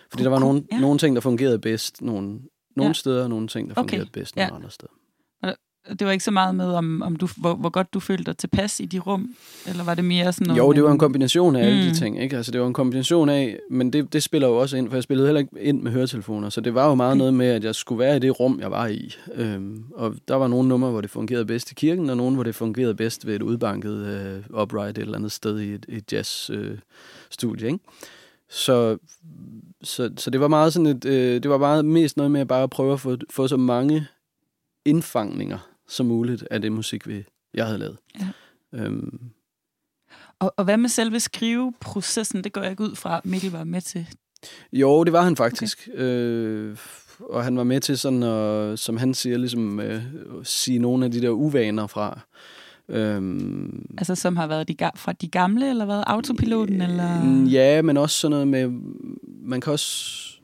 Fordi 0.09 0.23
der 0.23 0.29
var 0.29 0.39
nogle, 0.39 0.63
ja. 0.71 0.79
nogle 0.79 0.99
ting, 0.99 1.15
der 1.15 1.21
fungerede 1.21 1.59
bedst 1.59 2.01
nogle, 2.01 2.39
nogle 2.75 2.89
ja. 2.89 2.93
steder, 2.93 3.23
og 3.23 3.29
nogle 3.29 3.47
ting, 3.47 3.69
der 3.69 3.75
fungerede 3.75 4.03
okay. 4.03 4.19
bedst 4.19 4.35
nogle 4.35 4.47
ja. 4.47 4.55
andre 4.55 4.71
steder 4.71 4.91
det 5.99 6.07
var 6.07 6.11
ikke 6.11 6.23
så 6.23 6.31
meget 6.31 6.55
med, 6.55 6.65
om, 6.65 7.01
om 7.01 7.15
du, 7.15 7.27
hvor, 7.37 7.55
hvor 7.55 7.69
godt 7.69 7.93
du 7.93 7.99
følte 7.99 8.23
dig 8.23 8.37
tilpas 8.37 8.79
i 8.79 8.85
de 8.85 8.99
rum, 8.99 9.35
eller 9.67 9.83
var 9.83 9.95
det 9.95 10.05
mere 10.05 10.33
sådan 10.33 10.47
noget? 10.47 10.59
Jo, 10.59 10.73
det 10.73 10.83
var 10.83 10.91
en 10.91 10.97
kombination 10.97 11.55
af 11.55 11.61
mm. 11.61 11.67
alle 11.67 11.83
de 11.83 11.89
mm. 11.89 11.95
ting, 11.95 12.21
ikke? 12.21 12.37
Altså, 12.37 12.51
det 12.51 12.61
var 12.61 12.67
en 12.67 12.73
kombination 12.73 13.29
af, 13.29 13.59
men 13.69 13.93
det, 13.93 14.13
det 14.13 14.23
spiller 14.23 14.47
jo 14.47 14.55
også 14.55 14.77
ind, 14.77 14.89
for 14.89 14.95
jeg 14.95 15.03
spillede 15.03 15.27
heller 15.27 15.39
ikke 15.39 15.51
ind 15.61 15.81
med 15.81 15.91
høretelefoner, 15.91 16.49
så 16.49 16.61
det 16.61 16.73
var 16.73 16.87
jo 16.87 16.95
meget 16.95 17.17
noget 17.17 17.33
med, 17.33 17.47
at 17.47 17.63
jeg 17.63 17.75
skulle 17.75 17.99
være 17.99 18.15
i 18.15 18.19
det 18.19 18.39
rum, 18.39 18.59
jeg 18.59 18.71
var 18.71 18.87
i. 18.87 19.15
Øhm, 19.35 19.83
og 19.95 20.15
der 20.27 20.35
var 20.35 20.47
nogle 20.47 20.69
numre, 20.69 20.89
hvor 20.89 21.01
det 21.01 21.09
fungerede 21.09 21.45
bedst 21.45 21.71
i 21.71 21.73
kirken, 21.73 22.09
og 22.09 22.17
nogle, 22.17 22.35
hvor 22.35 22.43
det 22.43 22.55
fungerede 22.55 22.95
bedst 22.95 23.27
ved 23.27 23.35
et 23.35 23.41
udbanket 23.41 24.05
øh, 24.05 24.61
upright 24.61 24.97
et 24.97 25.01
eller 25.01 25.17
andet 25.17 25.31
sted 25.31 25.59
i 25.59 25.73
et, 25.73 25.85
et 25.89 26.13
jazz-studie, 26.13 27.65
øh, 27.65 27.71
ikke? 27.73 27.85
Så, 28.49 28.97
så, 29.83 30.11
så 30.17 30.29
det 30.29 30.39
var 30.39 30.47
meget 30.47 30.73
sådan 30.73 30.85
et, 30.85 31.05
øh, 31.05 31.43
det 31.43 31.49
var 31.49 31.57
meget 31.57 31.85
mest 31.85 32.17
noget 32.17 32.31
med 32.31 32.41
at 32.41 32.47
bare 32.47 32.69
prøve 32.69 32.93
at 32.93 32.99
få, 32.99 33.17
få 33.29 33.47
så 33.47 33.57
mange 33.57 34.07
indfangninger 34.85 35.68
som 35.89 36.05
muligt 36.05 36.47
af 36.51 36.61
det 36.61 36.71
musik, 36.71 37.07
vi, 37.07 37.25
jeg 37.53 37.65
havde 37.65 37.79
lavet. 37.79 37.97
Ja. 38.19 38.27
Øhm. 38.73 39.19
Og, 40.39 40.53
og 40.57 40.63
hvad 40.63 40.77
med 40.77 40.89
selve 40.89 41.19
skriveprocessen? 41.19 42.43
Det 42.43 42.53
går 42.53 42.61
jeg 42.61 42.71
ikke 42.71 42.83
ud 42.83 42.95
fra, 42.95 43.21
Mikkel 43.23 43.51
var 43.51 43.63
med 43.63 43.81
til. 43.81 44.07
Jo, 44.73 45.03
det 45.03 45.13
var 45.13 45.21
han 45.21 45.35
faktisk. 45.35 45.89
Okay. 45.93 46.03
Øh, 46.03 46.77
og 47.19 47.43
han 47.43 47.57
var 47.57 47.63
med 47.63 47.81
til 47.81 47.97
sådan 47.97 48.23
at, 48.23 48.79
som 48.79 48.97
han 48.97 49.13
siger, 49.13 49.37
ligesom 49.37 49.79
øh, 49.79 50.03
sige 50.43 50.79
nogle 50.79 51.05
af 51.05 51.11
de 51.11 51.21
der 51.21 51.29
uvaner 51.29 51.87
fra. 51.87 52.19
Øhm, 52.89 53.85
altså 53.97 54.15
som 54.15 54.37
har 54.37 54.47
været 54.47 54.67
de, 54.67 54.75
fra 54.95 55.11
de 55.11 55.27
gamle, 55.27 55.69
eller 55.69 55.85
hvad? 55.85 56.03
Autopiloten, 56.07 56.81
eller? 56.81 57.45
Ja, 57.45 57.81
men 57.81 57.97
også 57.97 58.19
sådan 58.19 58.31
noget 58.31 58.47
med, 58.47 58.69
man 59.41 59.61
kan 59.61 59.73
også 59.73 60.38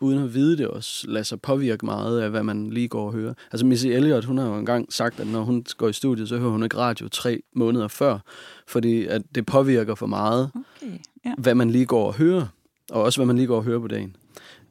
uden 0.00 0.24
at 0.24 0.34
vide 0.34 0.56
det 0.56 0.66
også, 0.66 1.06
lader 1.08 1.22
sig 1.22 1.40
påvirke 1.40 1.86
meget 1.86 2.20
af, 2.20 2.30
hvad 2.30 2.42
man 2.42 2.70
lige 2.70 2.88
går 2.88 3.06
og 3.06 3.12
hører. 3.12 3.34
Altså 3.52 3.66
Missy 3.66 3.86
Elliott, 3.86 4.24
hun 4.24 4.38
har 4.38 4.46
jo 4.46 4.54
engang 4.58 4.92
sagt, 4.92 5.20
at 5.20 5.26
når 5.26 5.42
hun 5.42 5.64
går 5.76 5.88
i 5.88 5.92
studiet, 5.92 6.28
så 6.28 6.38
hører 6.38 6.50
hun 6.50 6.62
ikke 6.62 6.76
radio 6.76 7.08
tre 7.08 7.42
måneder 7.54 7.88
før, 7.88 8.18
fordi 8.66 9.06
at 9.06 9.22
det 9.34 9.46
påvirker 9.46 9.94
for 9.94 10.06
meget, 10.06 10.50
okay, 10.54 10.92
ja. 11.24 11.34
hvad 11.38 11.54
man 11.54 11.70
lige 11.70 11.86
går 11.86 12.06
og 12.06 12.14
hører, 12.14 12.46
og 12.90 13.02
også 13.02 13.18
hvad 13.18 13.26
man 13.26 13.36
lige 13.36 13.46
går 13.46 13.56
og 13.56 13.64
hører 13.64 13.80
på 13.80 13.88
dagen. 13.88 14.16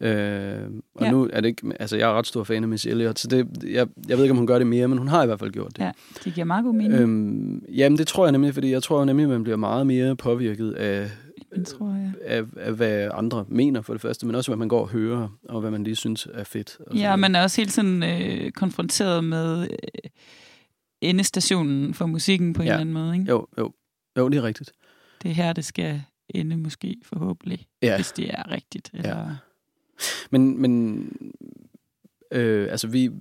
Øh, 0.01 0.61
og 0.95 1.05
ja. 1.05 1.11
nu 1.11 1.29
er 1.33 1.41
det 1.41 1.47
ikke, 1.47 1.71
altså 1.79 1.97
jeg 1.97 2.09
er 2.09 2.13
ret 2.13 2.27
stor 2.27 2.43
fan 2.43 2.63
af 2.63 2.69
Missy 2.69 2.87
Elliott, 2.87 3.19
så 3.19 3.27
det, 3.27 3.47
jeg, 3.63 3.87
jeg 4.07 4.17
ved 4.17 4.23
ikke, 4.23 4.31
om 4.31 4.37
hun 4.37 4.47
gør 4.47 4.57
det 4.57 4.67
mere, 4.67 4.87
men 4.87 4.97
hun 4.97 5.07
har 5.07 5.23
i 5.23 5.25
hvert 5.25 5.39
fald 5.39 5.51
gjort 5.51 5.77
det. 5.77 5.83
Ja, 5.83 5.91
det 6.25 6.33
giver 6.33 6.45
meget 6.45 6.65
god 6.65 6.73
mening. 6.73 7.01
Øhm, 7.01 7.63
jamen 7.75 7.97
det 7.97 8.07
tror 8.07 8.25
jeg 8.25 8.31
nemlig, 8.31 8.53
fordi 8.53 8.71
jeg 8.71 8.83
tror 8.83 9.05
nemlig, 9.05 9.23
at 9.23 9.29
man 9.29 9.43
bliver 9.43 9.57
meget 9.57 9.87
mere 9.87 10.15
påvirket 10.15 10.71
af, 10.71 11.11
det 11.55 11.67
tror 11.67 11.87
jeg. 11.87 12.13
Af, 12.25 12.43
af, 12.57 12.73
hvad 12.73 13.09
andre 13.13 13.45
mener 13.47 13.81
for 13.81 13.93
det 13.93 14.01
første, 14.01 14.25
men 14.25 14.35
også 14.35 14.51
hvad 14.51 14.57
man 14.57 14.67
går 14.67 14.81
og 14.81 14.89
hører, 14.89 15.37
og 15.49 15.61
hvad 15.61 15.71
man 15.71 15.83
lige 15.83 15.95
synes 15.95 16.27
er 16.33 16.43
fedt. 16.43 16.77
Og 16.87 16.95
ja, 16.95 17.15
man 17.15 17.35
er 17.35 17.43
også 17.43 17.61
hele 17.61 17.71
tiden 17.71 18.03
øh, 18.03 18.51
konfronteret 18.51 19.23
med 19.23 19.61
øh, 19.61 20.09
endestationen 21.01 21.93
for 21.93 22.05
musikken 22.05 22.53
på 22.53 22.61
en 22.61 22.67
ja. 22.67 22.73
eller 22.73 22.81
anden 22.81 22.93
måde. 22.93 23.13
Ikke? 23.13 23.31
Jo, 23.31 23.47
jo. 23.57 23.73
Jo, 24.17 24.29
det 24.29 24.37
er 24.37 24.43
rigtigt. 24.43 24.71
Det 25.23 25.31
er 25.31 25.35
her, 25.35 25.53
det 25.53 25.65
skal 25.65 26.01
ende 26.29 26.57
måske 26.57 26.97
forhåbentlig, 27.03 27.65
ja. 27.81 27.95
hvis 27.95 28.11
det 28.11 28.29
er 28.29 28.51
rigtigt. 28.51 28.91
Eller... 28.93 29.17
Ja. 29.17 29.25
Men, 30.31 30.61
men 30.61 31.03
øh, 32.31 32.67
altså 32.71 32.87
vi, 32.87 33.11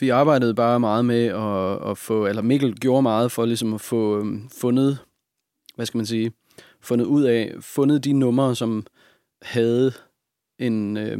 vi 0.00 0.08
arbejdede 0.08 0.54
bare 0.54 0.80
meget 0.80 1.04
med 1.04 1.24
at, 1.24 1.90
at 1.90 1.98
få, 1.98 2.26
eller 2.26 2.42
Mikkel 2.42 2.74
gjorde 2.74 3.02
meget 3.02 3.32
for 3.32 3.44
ligesom 3.44 3.74
at 3.74 3.80
få 3.80 4.20
um, 4.20 4.48
fundet 4.60 4.98
hvad 5.74 5.86
skal 5.86 5.98
man 5.98 6.06
sige, 6.06 6.32
fundet 6.80 7.04
ud 7.04 7.22
af, 7.22 7.54
fundet 7.60 8.04
de 8.04 8.12
numre, 8.12 8.56
som 8.56 8.86
havde 9.42 9.92
en, 10.58 10.96
øh, 10.96 11.18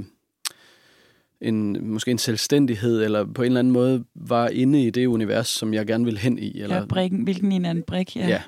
en, 1.40 1.88
måske 1.90 2.10
en 2.10 2.18
selvstændighed, 2.18 3.04
eller 3.04 3.24
på 3.24 3.42
en 3.42 3.46
eller 3.46 3.58
anden 3.58 3.72
måde 3.72 4.04
var 4.14 4.48
inde 4.48 4.86
i 4.86 4.90
det 4.90 5.06
univers, 5.06 5.48
som 5.48 5.74
jeg 5.74 5.86
gerne 5.86 6.04
ville 6.04 6.20
hen 6.20 6.38
i. 6.38 6.60
Eller, 6.60 6.76
ja, 6.76 6.84
brikken, 6.84 7.22
hvilken 7.22 7.52
en 7.52 7.64
anden 7.64 7.84
brik, 7.84 8.16
ja. 8.16 8.28
ja. 8.28 8.42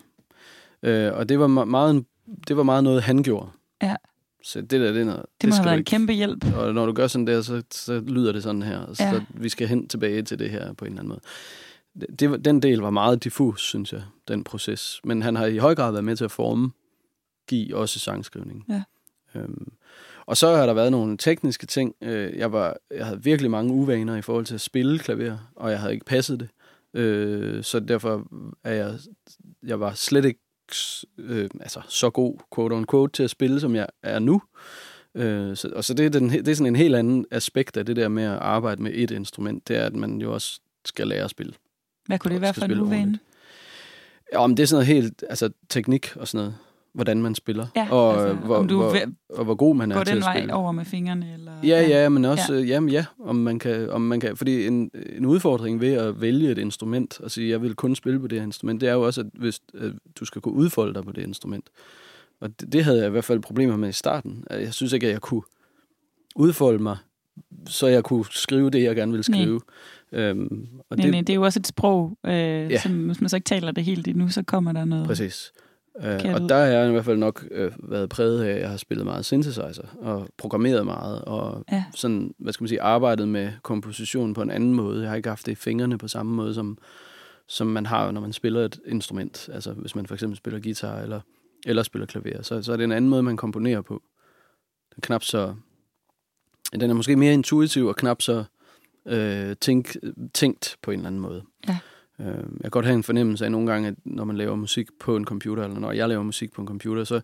Øh, 0.82 1.18
og 1.18 1.28
det 1.28 1.38
var, 1.38 1.46
meget, 1.46 2.04
det 2.48 2.56
var 2.56 2.62
meget 2.62 2.84
noget, 2.84 3.02
han 3.02 3.22
gjorde. 3.22 3.48
Ja. 3.82 3.96
Så 4.42 4.60
det 4.60 4.70
der, 4.70 4.92
det 4.92 5.00
er 5.00 5.04
noget, 5.04 5.22
det, 5.22 5.42
det 5.42 5.48
må 5.48 5.54
have 5.54 5.64
været 5.64 5.78
en 5.78 5.84
kæmpe 5.84 6.12
hjælp. 6.12 6.56
Og 6.56 6.74
når 6.74 6.86
du 6.86 6.92
gør 6.92 7.06
sådan 7.06 7.26
der, 7.26 7.42
så, 7.42 7.62
så 7.70 8.00
lyder 8.06 8.32
det 8.32 8.42
sådan 8.42 8.62
her. 8.62 8.94
Så 8.94 9.04
ja. 9.04 9.20
vi 9.30 9.48
skal 9.48 9.68
hen 9.68 9.88
tilbage 9.88 10.22
til 10.22 10.38
det 10.38 10.50
her 10.50 10.72
på 10.72 10.84
en 10.84 10.90
eller 10.90 11.00
anden 11.00 11.08
måde 11.08 11.20
det, 12.18 12.44
den 12.44 12.62
del 12.62 12.78
var 12.78 12.90
meget 12.90 13.24
diffus, 13.24 13.62
synes 13.62 13.92
jeg, 13.92 14.02
den 14.28 14.44
proces. 14.44 15.00
Men 15.04 15.22
han 15.22 15.36
har 15.36 15.46
i 15.46 15.56
høj 15.56 15.74
grad 15.74 15.92
været 15.92 16.04
med 16.04 16.16
til 16.16 16.24
at 16.24 16.30
forme, 16.30 16.70
give 17.48 17.76
også 17.76 17.98
sangskrivning. 17.98 18.64
Ja. 18.68 18.82
Øhm, 19.34 19.72
og 20.26 20.36
så 20.36 20.56
har 20.56 20.66
der 20.66 20.74
været 20.74 20.90
nogle 20.90 21.16
tekniske 21.16 21.66
ting. 21.66 21.94
Øh, 22.02 22.36
jeg, 22.38 22.52
var, 22.52 22.76
jeg 22.90 23.06
havde 23.06 23.22
virkelig 23.22 23.50
mange 23.50 23.72
uvaner 23.72 24.16
i 24.16 24.22
forhold 24.22 24.44
til 24.44 24.54
at 24.54 24.60
spille 24.60 24.98
klaver, 24.98 25.38
og 25.56 25.70
jeg 25.70 25.80
havde 25.80 25.92
ikke 25.92 26.06
passet 26.06 26.40
det. 26.40 26.48
Øh, 27.00 27.64
så 27.64 27.80
derfor 27.80 28.26
er 28.64 28.74
jeg, 28.74 28.94
jeg 29.62 29.80
var 29.80 29.92
slet 29.94 30.24
ikke 30.24 30.40
øh, 31.18 31.50
altså, 31.60 31.80
så 31.88 32.10
god, 32.10 32.38
quote 32.54 32.72
on 32.72 32.86
quote, 32.86 33.12
til 33.12 33.22
at 33.22 33.30
spille, 33.30 33.60
som 33.60 33.74
jeg 33.74 33.86
er 34.02 34.18
nu. 34.18 34.42
Øh, 35.14 35.56
så, 35.56 35.70
og 35.74 35.84
så 35.84 35.94
det 35.94 36.06
er, 36.06 36.10
den, 36.10 36.30
det 36.30 36.48
er 36.48 36.54
sådan 36.54 36.72
en 36.72 36.76
helt 36.76 36.94
anden 36.94 37.26
aspekt 37.30 37.76
af 37.76 37.86
det 37.86 37.96
der 37.96 38.08
med 38.08 38.24
at 38.24 38.38
arbejde 38.38 38.82
med 38.82 38.92
et 38.94 39.10
instrument, 39.10 39.68
det 39.68 39.76
er, 39.76 39.84
at 39.84 39.96
man 39.96 40.20
jo 40.20 40.34
også 40.34 40.60
skal 40.84 41.06
lære 41.06 41.24
at 41.24 41.30
spille. 41.30 41.52
Hvad 42.06 42.18
kunne 42.18 42.34
det 42.34 42.40
være 42.40 42.54
for 42.54 42.64
en 42.64 42.80
uvane? 42.80 43.18
Ja, 44.32 44.46
men 44.46 44.56
det 44.56 44.62
er 44.62 44.66
sådan 44.66 44.86
noget 44.86 45.02
helt, 45.02 45.24
altså 45.30 45.50
teknik 45.68 46.16
og 46.16 46.28
sådan 46.28 46.38
noget. 46.44 46.54
Hvordan 46.92 47.22
man 47.22 47.34
spiller. 47.34 47.66
Ja, 47.76 47.88
og, 47.90 48.12
altså, 48.12 48.34
hvor, 48.34 48.56
om 48.56 48.68
du 48.68 48.76
hvor, 48.76 48.96
og 49.28 49.44
hvor 49.44 49.54
god 49.54 49.76
man 49.76 49.92
er 49.92 49.94
til 49.94 50.16
at 50.16 50.24
spille. 50.24 50.40
den 50.40 50.48
vej 50.48 50.56
over 50.56 50.72
med 50.72 50.84
fingrene? 50.84 51.32
Eller, 51.34 51.52
ja, 51.62 51.82
ja, 51.88 52.08
men 52.08 52.24
også, 52.24 52.54
ja. 52.54 52.60
jamen 52.60 52.90
ja, 52.90 53.04
om 53.24 53.36
man 53.36 53.58
kan, 53.58 53.90
om 53.90 54.00
man 54.00 54.20
kan, 54.20 54.36
fordi 54.36 54.66
en, 54.66 54.90
en 55.16 55.26
udfordring 55.26 55.80
ved 55.80 55.92
at 55.92 56.20
vælge 56.20 56.50
et 56.50 56.58
instrument, 56.58 57.20
og 57.20 57.30
sige, 57.30 57.50
jeg 57.50 57.62
vil 57.62 57.74
kun 57.74 57.94
spille 57.94 58.20
på 58.20 58.26
det 58.26 58.38
her 58.38 58.46
instrument, 58.46 58.80
det 58.80 58.88
er 58.88 58.92
jo 58.92 59.02
også, 59.02 59.20
at 59.20 59.26
hvis 59.32 59.60
at 59.74 59.92
du 60.20 60.24
skal 60.24 60.42
kunne 60.42 60.54
udfolde 60.54 60.94
dig 60.94 61.04
på 61.04 61.12
det 61.12 61.22
instrument. 61.22 61.70
Og 62.40 62.60
det, 62.60 62.72
det 62.72 62.84
havde 62.84 62.98
jeg 62.98 63.06
i 63.06 63.10
hvert 63.10 63.24
fald 63.24 63.40
problemer 63.40 63.76
med 63.76 63.88
i 63.88 63.92
starten. 63.92 64.44
Jeg 64.50 64.74
synes 64.74 64.92
ikke, 64.92 65.06
at 65.06 65.12
jeg 65.12 65.20
kunne 65.20 65.42
udfolde 66.36 66.82
mig, 66.82 66.96
så 67.66 67.86
jeg 67.86 68.04
kunne 68.04 68.24
skrive 68.30 68.70
det, 68.70 68.82
jeg 68.82 68.96
gerne 68.96 69.12
ville 69.12 69.24
skrive. 69.24 69.60
Nej. 70.12 70.22
Øhm, 70.22 70.68
og 70.90 70.96
nej, 70.96 71.04
det, 71.04 71.10
nej, 71.10 71.20
det 71.20 71.30
er 71.30 71.34
jo 71.34 71.42
også 71.42 71.60
et 71.60 71.66
sprog, 71.66 72.18
øh, 72.26 72.32
ja. 72.32 72.80
som 72.80 73.06
hvis 73.06 73.20
man 73.20 73.28
så 73.28 73.36
ikke 73.36 73.44
taler 73.44 73.72
det 73.72 73.84
helt 73.84 74.08
endnu, 74.08 74.28
så 74.28 74.42
kommer 74.42 74.72
der 74.72 74.84
noget. 74.84 75.06
Præcis. 75.06 75.52
Øh, 76.04 76.34
og 76.34 76.48
der 76.48 76.54
har 76.54 76.64
jeg 76.64 76.88
i 76.88 76.92
hvert 76.92 77.04
fald 77.04 77.18
nok 77.18 77.44
øh, 77.50 77.72
været 77.78 78.08
præget 78.08 78.44
af, 78.44 78.52
at 78.52 78.60
jeg 78.60 78.70
har 78.70 78.76
spillet 78.76 79.06
meget 79.06 79.24
synthesizer 79.24 79.96
og 80.00 80.28
programmeret 80.36 80.84
meget 80.84 81.22
og 81.22 81.64
ja. 81.72 81.84
sådan, 81.94 82.34
hvad 82.38 82.52
skal 82.52 82.64
man 82.64 82.68
sige, 82.68 82.82
arbejdet 82.82 83.28
med 83.28 83.52
komposition 83.62 84.34
på 84.34 84.42
en 84.42 84.50
anden 84.50 84.74
måde. 84.74 85.00
Jeg 85.00 85.10
har 85.10 85.16
ikke 85.16 85.28
haft 85.28 85.46
det 85.46 85.52
i 85.52 85.54
fingrene 85.54 85.98
på 85.98 86.08
samme 86.08 86.32
måde, 86.32 86.54
som, 86.54 86.78
som 87.48 87.66
man 87.66 87.86
har, 87.86 88.10
når 88.10 88.20
man 88.20 88.32
spiller 88.32 88.64
et 88.64 88.80
instrument. 88.86 89.48
Altså 89.52 89.72
hvis 89.72 89.94
man 89.94 90.06
for 90.06 90.14
eksempel 90.14 90.36
spiller 90.36 90.60
guitar 90.60 90.98
eller, 90.98 91.20
eller 91.66 91.82
spiller 91.82 92.06
klaver, 92.06 92.42
så, 92.42 92.62
så 92.62 92.72
er 92.72 92.76
det 92.76 92.84
en 92.84 92.92
anden 92.92 93.10
måde, 93.10 93.22
man 93.22 93.36
komponerer 93.36 93.80
på. 93.80 94.02
Den 94.90 94.96
er 94.96 95.06
knap 95.06 95.22
så... 95.22 95.54
Den 96.72 96.90
er 96.90 96.94
måske 96.94 97.16
mere 97.16 97.32
intuitiv 97.32 97.86
og 97.86 97.96
knap 97.96 98.22
så 98.22 98.44
øh, 99.06 99.56
tænk, 99.60 99.96
tænkt 100.34 100.76
på 100.82 100.90
en 100.90 100.98
eller 100.98 101.06
anden 101.06 101.20
måde. 101.20 101.42
Ja. 101.68 101.78
Øh, 102.20 102.26
jeg 102.26 102.62
kan 102.62 102.70
godt 102.70 102.86
have 102.86 102.96
en 102.96 103.02
fornemmelse 103.02 103.44
af 103.44 103.52
nogle 103.52 103.72
gange, 103.72 103.88
at 103.88 103.94
når 104.04 104.24
man 104.24 104.36
laver 104.36 104.56
musik 104.56 104.88
på 105.00 105.16
en 105.16 105.24
computer, 105.24 105.64
eller 105.64 105.78
når 105.78 105.92
jeg 105.92 106.08
laver 106.08 106.22
musik 106.22 106.52
på 106.52 106.60
en 106.60 106.68
computer, 106.68 107.04
så 107.04 107.20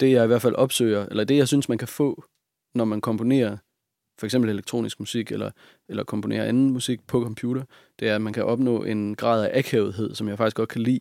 det 0.00 0.12
jeg 0.12 0.24
i 0.24 0.26
hvert 0.26 0.42
fald 0.42 0.54
opsøger, 0.54 1.06
eller 1.06 1.24
det 1.24 1.36
jeg 1.36 1.48
synes, 1.48 1.68
man 1.68 1.78
kan 1.78 1.88
få, 1.88 2.24
når 2.74 2.84
man 2.84 3.00
komponerer 3.00 3.56
for 4.18 4.26
eksempel 4.26 4.50
elektronisk 4.50 5.00
musik, 5.00 5.32
eller, 5.32 5.50
eller 5.88 6.04
komponerer 6.04 6.44
anden 6.44 6.70
musik 6.70 7.06
på 7.06 7.22
computer, 7.22 7.62
det 8.00 8.08
er, 8.08 8.14
at 8.14 8.20
man 8.20 8.32
kan 8.32 8.44
opnå 8.44 8.84
en 8.84 9.14
grad 9.14 9.44
af 9.44 9.58
akavethed, 9.58 10.14
som 10.14 10.28
jeg 10.28 10.36
faktisk 10.36 10.56
godt 10.56 10.68
kan 10.68 10.80
lide, 10.80 11.00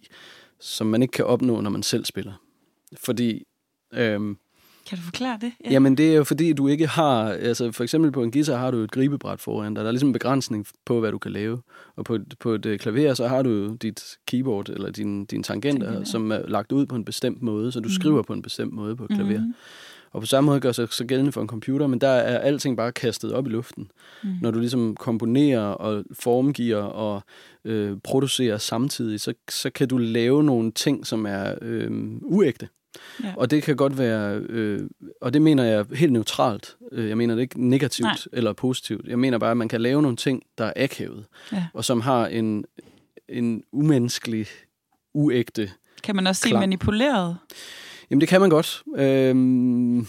som 0.60 0.88
man 0.88 1.02
ikke 1.02 1.12
kan 1.12 1.26
opnå, 1.26 1.62
når 1.62 1.70
man 1.70 1.84
selv 1.84 2.06
spiller. 2.06 2.34
Fordi 2.98 3.44
øhm, 3.94 4.38
Kan 4.90 4.98
du 4.98 5.04
forklare 5.04 5.38
det? 5.42 5.52
Ja. 5.66 5.72
Jamen, 5.72 5.98
det 5.98 6.12
er 6.12 6.16
jo 6.16 6.24
fordi, 6.24 6.54
du 6.54 6.68
ikke 6.68 6.88
har... 6.88 7.24
Altså, 7.32 7.72
for 7.72 7.84
eksempel 7.84 8.12
på 8.12 8.24
en 8.24 8.32
guitar 8.32 8.58
har 8.58 8.72
du 8.72 8.78
et 8.78 8.92
gribebræt 8.92 9.40
foran 9.42 9.74
dig. 9.74 9.82
Der 9.82 9.88
er 9.88 9.92
ligesom 9.92 10.10
en 10.10 10.14
begrænsning 10.14 10.68
på, 10.86 11.00
hvad 11.00 11.12
du 11.12 11.18
kan 11.18 11.32
lave. 11.32 11.62
Og 11.96 12.06
på, 12.06 12.18
på 12.40 12.52
et 12.54 12.66
øh, 12.66 12.80
klaver, 12.80 13.14
så 13.14 13.28
har 13.28 13.42
du 13.42 13.76
dit 13.76 14.04
keyboard, 14.28 14.70
eller 14.70 14.92
din, 14.92 15.26
din 15.26 15.44
tangenter, 15.44 15.86
Tangenter. 15.86 16.12
som 16.12 16.32
er 16.32 16.42
lagt 16.48 16.72
ud 16.72 16.86
på 16.86 16.96
en 16.96 17.06
bestemt 17.06 17.42
måde, 17.42 17.72
så 17.72 17.80
du 17.80 17.88
Mhm. 17.88 17.94
skriver 17.94 18.22
på 18.22 18.34
en 18.34 18.42
bestemt 18.42 18.74
måde 18.74 18.96
på 18.96 19.04
et 19.04 19.10
klaver. 19.10 19.40
Mhm. 19.40 19.54
Og 20.12 20.22
på 20.22 20.26
samme 20.28 20.46
måde 20.46 20.60
gør 20.60 20.72
sig 20.72 20.88
så 20.92 21.06
gældende 21.06 21.32
for 21.32 21.42
en 21.42 21.48
computer, 21.48 21.88
men 21.88 22.02
der 22.02 22.08
er 22.08 22.38
alting 22.38 22.78
bare 22.78 22.92
kastet 22.92 23.34
op 23.34 23.48
i 23.48 23.50
luften. 23.50 23.92
Mm. 24.24 24.30
Når 24.42 24.52
du 24.52 24.60
ligesom 24.60 24.96
komponerer 24.96 25.62
og 25.62 26.04
formgiver 26.14 26.78
og 26.82 27.22
øh, 27.66 27.98
producerer 28.04 28.58
samtidig, 28.58 29.20
så, 29.22 29.34
så 29.50 29.70
kan 29.70 29.88
du 29.88 29.98
lave 29.98 30.44
nogle 30.44 30.72
ting, 30.72 31.08
som 31.08 31.26
er 31.26 31.54
øh, 31.62 31.92
uægte. 32.22 32.68
Ja. 33.24 33.34
Og 33.38 33.52
det 33.52 33.64
kan 33.64 33.76
godt 33.76 33.98
være, 33.98 34.36
øh, 34.50 34.90
og 35.22 35.34
det 35.34 35.42
mener 35.42 35.64
jeg 35.64 35.86
helt 35.94 36.12
neutralt. 36.14 36.78
Øh, 36.92 37.10
Jeg 37.10 37.18
mener 37.18 37.36
det 37.36 37.42
ikke 37.42 37.70
negativt 37.70 38.06
Nej. 38.06 38.18
Eller 38.34 38.54
positivt. 38.54 39.08
Jeg 39.08 39.20
mener 39.20 39.38
bare, 39.38 39.52
at 39.52 39.58
man 39.58 39.68
kan 39.68 39.82
lave 39.82 40.02
nogle 40.02 40.18
ting, 40.18 40.44
der 40.58 40.66
er 40.66 40.74
akavet, 40.76 41.26
Ja. 41.52 41.66
og 41.74 41.86
som 41.86 42.02
har 42.02 42.28
en, 42.28 42.66
en 43.30 43.64
umenneskelig, 43.72 44.48
uægte 45.14 45.72
Kan 46.04 46.16
man 46.16 46.28
også 46.28 46.42
sige 46.42 46.52
Klar. 46.52 46.60
manipuleret? 46.60 47.38
Jamen, 48.10 48.22
det 48.22 48.30
kan 48.30 48.42
man 48.42 48.50
godt. 48.50 48.84
Øhm, 48.98 50.08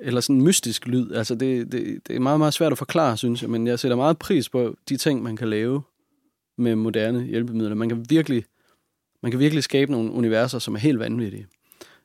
eller 0.00 0.20
sådan 0.20 0.36
en 0.36 0.42
mystisk 0.42 0.86
lyd. 0.86 1.12
Altså, 1.12 1.34
det, 1.34 1.72
det, 1.72 2.08
det 2.08 2.16
er 2.16 2.20
meget, 2.20 2.38
meget 2.38 2.54
svært 2.54 2.72
at 2.72 2.78
forklare, 2.78 3.16
synes 3.16 3.42
jeg. 3.42 3.50
Men 3.50 3.66
jeg 3.66 3.78
sætter 3.78 3.96
meget 3.96 4.18
pris 4.18 4.48
på 4.48 4.76
de 4.88 4.96
ting, 4.96 5.22
man 5.22 5.36
kan 5.36 5.48
lave 5.48 5.82
med 6.58 6.76
moderne 6.76 7.22
hjælpemidler. 7.22 7.74
Man 7.74 7.88
kan 7.88 8.04
virkelig, 8.08 8.44
man 9.22 9.30
kan 9.30 9.40
virkelig 9.40 9.64
skabe 9.64 9.92
nogle 9.92 10.10
universer, 10.10 10.58
som 10.58 10.74
er 10.74 10.78
helt 10.78 10.98
vanvittige. 10.98 11.46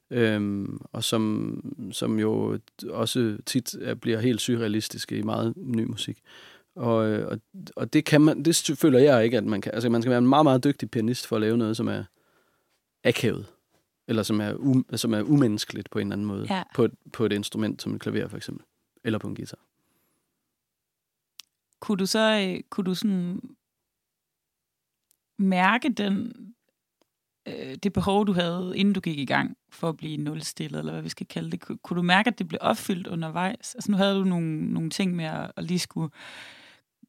Øhm, 0.09 0.81
og 0.91 1.03
som, 1.03 1.89
som 1.91 2.19
jo 2.19 2.59
også 2.89 3.37
tit 3.45 3.73
er, 3.73 3.95
bliver 3.95 4.19
helt 4.19 4.41
surrealistiske 4.41 5.17
i 5.17 5.21
meget 5.21 5.53
ny 5.57 5.83
musik. 5.83 6.19
Og, 6.75 7.07
øh, 7.07 7.27
og, 7.27 7.39
og 7.75 7.93
det, 7.93 8.05
kan 8.05 8.21
man, 8.21 8.45
det 8.45 8.71
føler 8.79 8.99
jeg 8.99 9.23
ikke, 9.23 9.37
at 9.37 9.43
man 9.43 9.61
kan. 9.61 9.73
Altså, 9.73 9.89
man 9.89 10.01
skal 10.01 10.09
være 10.09 10.17
en 10.17 10.27
meget, 10.27 10.45
meget 10.45 10.63
dygtig 10.63 10.91
pianist 10.91 11.27
for 11.27 11.35
at 11.35 11.41
lave 11.41 11.57
noget, 11.57 11.77
som 11.77 11.87
er 11.87 12.03
akavet 13.03 13.45
eller 14.07 14.23
som 14.23 14.41
er, 14.41 14.53
um, 14.53 14.85
som 14.95 15.13
er 15.13 15.21
umenneskeligt 15.21 15.89
på 15.89 15.99
en 15.99 16.07
eller 16.07 16.15
anden 16.15 16.27
måde. 16.27 16.47
Ja. 16.49 16.63
På, 16.75 16.83
et, 16.83 16.91
på 17.13 17.25
et 17.25 17.31
instrument 17.31 17.81
som 17.81 17.95
et 17.95 18.01
klaver 18.01 18.27
for 18.27 18.37
eksempel. 18.37 18.65
Eller 19.03 19.19
på 19.19 19.27
en 19.27 19.35
guitar. 19.35 19.59
Kunne 21.79 21.97
du 21.97 22.05
så 22.05 22.47
øh, 22.47 22.63
kunne 22.69 22.85
du 22.85 22.95
sådan 22.95 23.41
mærke 25.37 25.89
den, 25.89 26.33
øh, 27.47 27.75
det 27.83 27.93
behov, 27.93 28.27
du 28.27 28.33
havde, 28.33 28.73
inden 28.75 28.93
du 28.93 28.99
gik 28.99 29.19
i 29.19 29.25
gang 29.25 29.57
for 29.71 29.89
at 29.89 29.97
blive 29.97 30.17
nulstillet, 30.17 30.79
eller 30.79 30.91
hvad 30.91 31.01
vi 31.01 31.09
skal 31.09 31.27
kalde 31.27 31.51
det? 31.51 31.59
Kunne, 31.61 31.97
du 31.97 32.01
mærke, 32.01 32.27
at 32.27 32.39
det 32.39 32.47
blev 32.47 32.59
opfyldt 32.61 33.07
undervejs? 33.07 33.75
Altså 33.75 33.91
nu 33.91 33.97
havde 33.97 34.15
du 34.15 34.23
nogle, 34.23 34.73
nogle 34.73 34.89
ting 34.89 35.15
med 35.15 35.25
at, 35.25 35.51
at 35.57 35.63
lige 35.63 35.79
skulle 35.79 36.09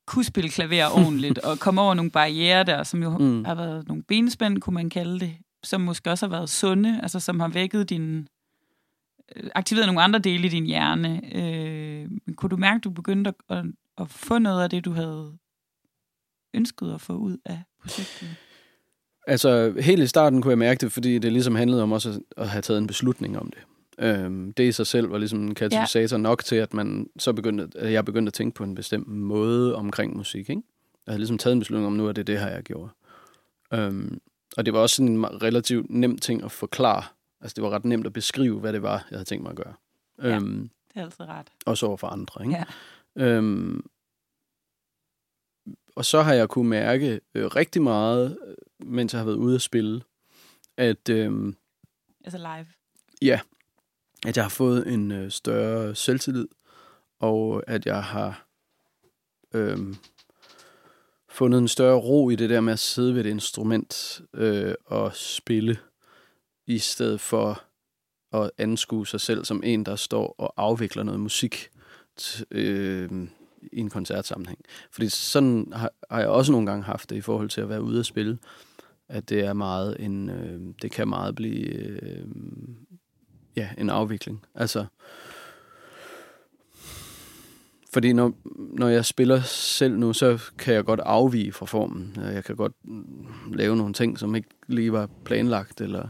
kunne 0.06 0.24
spille 0.24 0.50
klaver 0.50 0.86
ordentligt, 0.98 1.38
og 1.38 1.58
komme 1.58 1.80
over 1.80 1.94
nogle 1.94 2.10
barriere 2.10 2.64
der, 2.64 2.82
som 2.82 3.02
jo 3.02 3.18
Mm. 3.18 3.44
har 3.44 3.54
været 3.54 3.88
nogle 3.88 4.02
benspænd, 4.02 4.58
kunne 4.60 4.74
man 4.74 4.90
kalde 4.90 5.20
det, 5.20 5.36
som 5.64 5.80
måske 5.80 6.10
også 6.10 6.26
har 6.26 6.30
været 6.30 6.50
sunde, 6.50 7.00
altså 7.02 7.20
som 7.20 7.40
har 7.40 7.48
vækket 7.48 7.90
din, 7.90 8.28
øh, 9.36 9.50
aktiveret 9.54 9.86
nogle 9.86 10.02
andre 10.02 10.18
dele 10.18 10.46
i 10.46 10.50
din 10.50 10.66
hjerne. 10.66 11.20
Øh, 11.34 12.10
men 12.26 12.34
kunne 12.36 12.50
du 12.50 12.56
mærke, 12.56 12.76
at 12.76 12.84
du 12.84 12.90
begyndte 12.90 13.32
at, 13.48 13.56
at, 13.58 13.64
at 13.98 14.10
få 14.10 14.38
noget 14.38 14.62
af 14.62 14.70
det, 14.70 14.84
du 14.84 14.92
havde 14.92 15.32
ønsket 16.54 16.92
at 16.94 17.00
få 17.00 17.12
ud 17.12 17.36
af 17.44 17.62
projektet? 17.82 18.28
Altså, 19.28 19.74
helt 19.80 20.02
i 20.02 20.06
starten 20.06 20.42
kunne 20.42 20.50
jeg 20.50 20.58
mærke 20.58 20.78
det, 20.80 20.92
fordi 20.92 21.18
det 21.18 21.32
ligesom 21.32 21.54
handlede 21.54 21.82
om 21.82 21.92
også 21.92 22.20
at, 22.36 22.48
have 22.48 22.62
taget 22.62 22.78
en 22.78 22.86
beslutning 22.86 23.38
om 23.38 23.50
det. 23.50 23.60
Øhm, 23.98 24.52
det 24.52 24.68
i 24.68 24.72
sig 24.72 24.86
selv 24.86 25.10
var 25.10 25.18
ligesom 25.18 25.40
en 25.42 25.54
katalysator 25.54 26.16
ja. 26.16 26.22
nok 26.22 26.44
til, 26.44 26.56
at 26.56 26.74
man 26.74 27.10
så 27.18 27.32
begyndte, 27.32 27.78
at 27.78 27.92
jeg 27.92 28.04
begyndte 28.04 28.30
at 28.30 28.34
tænke 28.34 28.54
på 28.54 28.64
en 28.64 28.74
bestemt 28.74 29.08
måde 29.08 29.74
omkring 29.74 30.16
musik. 30.16 30.50
Ikke? 30.50 30.62
Jeg 31.06 31.12
havde 31.12 31.18
ligesom 31.18 31.38
taget 31.38 31.52
en 31.52 31.58
beslutning 31.58 31.86
om, 31.86 31.92
nu 31.92 32.06
er 32.06 32.12
det 32.12 32.26
det 32.26 32.40
her, 32.40 32.48
jeg 32.48 32.62
gjorde. 32.62 32.90
Øhm, 33.74 34.20
og 34.56 34.66
det 34.66 34.74
var 34.74 34.80
også 34.80 34.96
sådan 34.96 35.12
en 35.12 35.42
relativt 35.42 35.90
nem 35.90 36.18
ting 36.18 36.44
at 36.44 36.52
forklare. 36.52 37.02
Altså, 37.40 37.54
det 37.54 37.64
var 37.64 37.70
ret 37.70 37.84
nemt 37.84 38.06
at 38.06 38.12
beskrive, 38.12 38.60
hvad 38.60 38.72
det 38.72 38.82
var, 38.82 39.06
jeg 39.10 39.16
havde 39.16 39.24
tænkt 39.24 39.42
mig 39.42 39.50
at 39.50 39.56
gøre. 39.56 39.74
Ja. 40.22 40.36
Øhm, 40.36 40.70
Det 40.94 41.00
er 41.00 41.04
altid 41.04 41.20
rart. 41.28 41.46
også 41.66 41.86
over 41.86 41.96
for 41.96 42.06
andre. 42.06 42.44
Ikke? 42.44 42.64
Ja. 43.16 43.24
Øhm, 43.24 43.84
og 45.96 46.04
så 46.04 46.22
har 46.22 46.34
jeg 46.34 46.48
kunne 46.48 46.68
mærke 46.68 47.20
øh, 47.34 47.46
rigtig 47.46 47.82
meget, 47.82 48.38
mens 48.80 49.12
jeg 49.12 49.20
har 49.20 49.26
været 49.26 49.36
ude 49.36 49.54
at 49.54 49.62
spille, 49.62 50.02
at, 50.76 51.08
øh, 51.08 51.52
Altså 52.24 52.38
live. 52.38 52.66
at 54.26 54.36
jeg 54.36 54.44
har 54.44 54.48
fået 54.48 54.92
en 54.92 55.12
øh, 55.12 55.30
større 55.30 55.94
selvtillid, 55.94 56.48
og 57.20 57.62
at 57.66 57.86
jeg 57.86 58.04
har 58.04 58.46
øh, 59.54 59.78
fundet 61.28 61.58
en 61.58 61.68
større 61.68 61.98
ro 61.98 62.30
i 62.30 62.36
det 62.36 62.50
der 62.50 62.60
med 62.60 62.72
at 62.72 62.78
sidde 62.78 63.14
ved 63.14 63.24
et 63.24 63.30
instrument 63.30 64.20
øh, 64.34 64.74
og 64.84 65.14
spille, 65.14 65.78
i 66.66 66.78
stedet 66.78 67.20
for 67.20 67.62
at 68.32 68.50
anskue 68.58 69.06
sig 69.06 69.20
selv 69.20 69.44
som 69.44 69.62
en, 69.64 69.86
der 69.86 69.96
står 69.96 70.34
og 70.38 70.54
afvikler 70.56 71.02
noget 71.02 71.20
musik 71.20 71.70
øh, 72.50 73.10
i 73.72 73.80
en 73.80 73.90
koncertsammenhæng. 73.90 74.58
Fordi 74.90 75.08
sådan 75.08 75.72
har, 75.72 75.92
har 76.10 76.20
jeg 76.20 76.28
også 76.28 76.52
nogle 76.52 76.66
gange 76.66 76.84
haft 76.84 77.10
det 77.10 77.16
i 77.16 77.20
forhold 77.20 77.48
til 77.48 77.60
at 77.60 77.68
være 77.68 77.82
ude 77.82 78.00
at 78.00 78.06
spille, 78.06 78.38
at 79.08 79.28
det 79.28 79.44
er 79.44 79.52
meget 79.52 79.96
en, 80.00 80.30
øh, 80.30 80.60
det 80.82 80.90
kan 80.90 81.08
meget 81.08 81.34
blive 81.34 81.66
øh, 81.66 82.24
ja, 83.56 83.68
en 83.78 83.90
afvikling. 83.90 84.42
Altså, 84.54 84.84
fordi 87.92 88.12
når, 88.12 88.32
når 88.78 88.88
jeg 88.88 89.04
spiller 89.04 89.40
selv 89.42 89.98
nu, 89.98 90.12
så 90.12 90.42
kan 90.58 90.74
jeg 90.74 90.84
godt 90.84 91.00
afvige 91.00 91.52
fra 91.52 91.66
formen. 91.66 92.16
Jeg 92.16 92.44
kan 92.44 92.56
godt 92.56 92.72
mm, 92.84 93.52
lave 93.52 93.76
nogle 93.76 93.92
ting, 93.94 94.18
som 94.18 94.34
ikke 94.34 94.48
lige 94.66 94.92
var 94.92 95.08
planlagt, 95.24 95.80
eller 95.80 96.08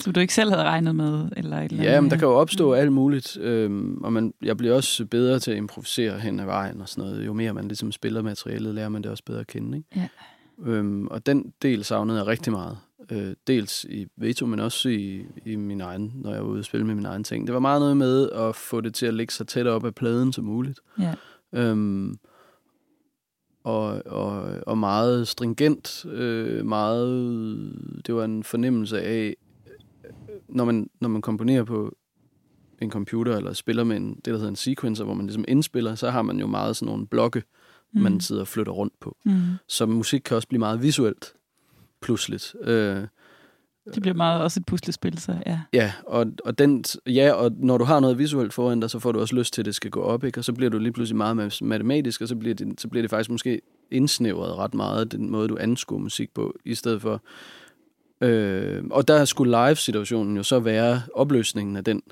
Som 0.00 0.12
du 0.12 0.20
ikke 0.20 0.34
selv 0.34 0.50
havde 0.50 0.64
regnet 0.64 0.96
med? 0.96 1.28
Eller 1.36 1.56
et 1.58 1.70
eller 1.72 1.84
Ja, 1.84 1.90
men 1.90 1.92
der 1.92 1.96
andet. 1.96 2.18
kan 2.18 2.28
jo 2.28 2.34
opstå 2.34 2.72
alt 2.72 2.92
muligt, 2.92 3.36
øhm, 3.40 3.96
og 4.04 4.12
man, 4.12 4.34
jeg 4.42 4.56
bliver 4.56 4.74
også 4.74 5.06
bedre 5.06 5.38
til 5.38 5.50
at 5.50 5.56
improvisere 5.56 6.20
hen 6.20 6.40
ad 6.40 6.44
vejen 6.44 6.80
og 6.80 6.88
sådan 6.88 7.10
noget. 7.10 7.26
Jo 7.26 7.32
mere 7.32 7.54
man 7.54 7.68
ligesom 7.68 7.92
spiller 7.92 8.22
materialet, 8.22 8.74
lærer 8.74 8.88
man 8.88 9.02
det 9.02 9.10
også 9.10 9.24
bedre 9.24 9.40
at 9.40 9.46
kende. 9.46 9.78
Ikke? 9.78 9.88
Ja. 9.96 10.08
Øhm, 10.64 11.06
og 11.06 11.26
den 11.26 11.52
del 11.62 11.84
savnede 11.84 12.18
jeg 12.18 12.26
rigtig 12.26 12.52
meget. 12.52 12.78
Øh, 13.12 13.34
dels 13.46 13.84
i 13.84 14.06
Veto, 14.16 14.46
men 14.46 14.60
også 14.60 14.88
i, 14.88 15.26
i 15.46 15.56
min 15.56 15.80
egen, 15.80 16.12
når 16.14 16.32
jeg 16.32 16.42
var 16.42 16.48
ude 16.48 16.58
og 16.58 16.64
spille 16.64 16.86
med 16.86 16.94
min 16.94 17.06
egen 17.06 17.24
ting. 17.24 17.46
Det 17.46 17.54
var 17.54 17.60
meget 17.60 17.80
noget 17.80 17.96
med 17.96 18.30
at 18.30 18.56
få 18.56 18.80
det 18.80 18.94
til 18.94 19.06
at 19.06 19.14
ligge 19.14 19.32
så 19.32 19.44
tæt 19.44 19.66
op 19.66 19.84
af 19.84 19.94
pladen 19.94 20.32
som 20.32 20.44
muligt. 20.44 20.80
Ja. 21.00 21.14
Øhm, 21.52 22.18
og, 23.64 24.02
og, 24.06 24.60
og 24.66 24.78
meget 24.78 25.28
stringent, 25.28 26.06
øh, 26.06 26.66
meget, 26.66 27.08
det 28.06 28.14
var 28.14 28.24
en 28.24 28.42
fornemmelse 28.42 29.02
af, 29.02 29.36
når 30.48 30.64
man, 30.64 30.90
når 31.00 31.08
man 31.08 31.22
komponerer 31.22 31.64
på 31.64 31.96
en 32.82 32.90
computer, 32.90 33.36
eller 33.36 33.52
spiller 33.52 33.84
med 33.84 33.96
en, 33.96 34.14
det, 34.14 34.26
der 34.26 34.32
hedder 34.32 34.48
en 34.48 34.56
sequencer, 34.56 35.04
hvor 35.04 35.14
man 35.14 35.26
ligesom 35.26 35.44
indspiller, 35.48 35.94
så 35.94 36.10
har 36.10 36.22
man 36.22 36.40
jo 36.40 36.46
meget 36.46 36.76
sådan 36.76 36.92
nogle 36.92 37.06
blokke, 37.06 37.42
mm. 37.96 38.02
man 38.02 38.20
sidder 38.20 38.40
og 38.42 38.48
flytter 38.48 38.72
rundt 38.72 38.92
på. 39.00 39.16
Mm. 39.24 39.40
Så 39.68 39.86
musik 39.86 40.20
kan 40.24 40.36
også 40.36 40.48
blive 40.48 40.58
meget 40.58 40.82
visuelt, 40.82 41.34
pludseligt. 42.02 42.54
Øh, 42.60 43.02
Det 43.94 44.02
bliver 44.02 44.14
meget 44.14 44.42
også 44.42 44.60
et 44.60 44.66
puslespil, 44.66 45.18
så 45.18 45.38
ja. 45.46 45.60
Ja, 45.72 45.92
og, 46.06 46.26
og, 46.44 46.58
den, 46.58 46.84
ja, 47.06 47.32
og 47.32 47.52
når 47.58 47.78
du 47.78 47.84
har 47.84 48.00
noget 48.00 48.18
visuelt 48.18 48.52
foran 48.52 48.80
dig, 48.80 48.90
så 48.90 48.98
får 48.98 49.12
du 49.12 49.20
også 49.20 49.36
lyst 49.36 49.54
til, 49.54 49.62
at 49.62 49.66
det 49.66 49.74
skal 49.74 49.90
gå 49.90 50.00
op, 50.02 50.24
ikke? 50.24 50.40
og 50.40 50.44
så 50.44 50.52
bliver 50.52 50.70
du 50.70 50.78
lige 50.78 50.92
pludselig 50.92 51.16
meget 51.16 51.52
ma- 51.52 51.64
matematisk, 51.64 52.20
og 52.20 52.28
så 52.28 52.36
bliver, 52.36 52.54
det, 52.54 52.80
så 52.80 52.88
bliver 52.88 53.02
det 53.02 53.10
faktisk 53.10 53.30
måske 53.30 53.60
indsnævret 53.90 54.54
ret 54.56 54.74
meget, 54.74 55.12
den 55.12 55.30
måde, 55.30 55.48
du 55.48 55.56
anskuer 55.60 55.98
musik 55.98 56.34
på, 56.34 56.54
i 56.64 56.74
stedet 56.74 57.02
for... 57.02 57.22
Øh, 58.20 58.84
og 58.90 59.08
der 59.08 59.24
skulle 59.24 59.66
live-situationen 59.66 60.36
jo 60.36 60.42
så 60.42 60.60
være 60.60 61.02
opløsningen 61.14 61.76
af 61.76 61.84
den 61.84 62.02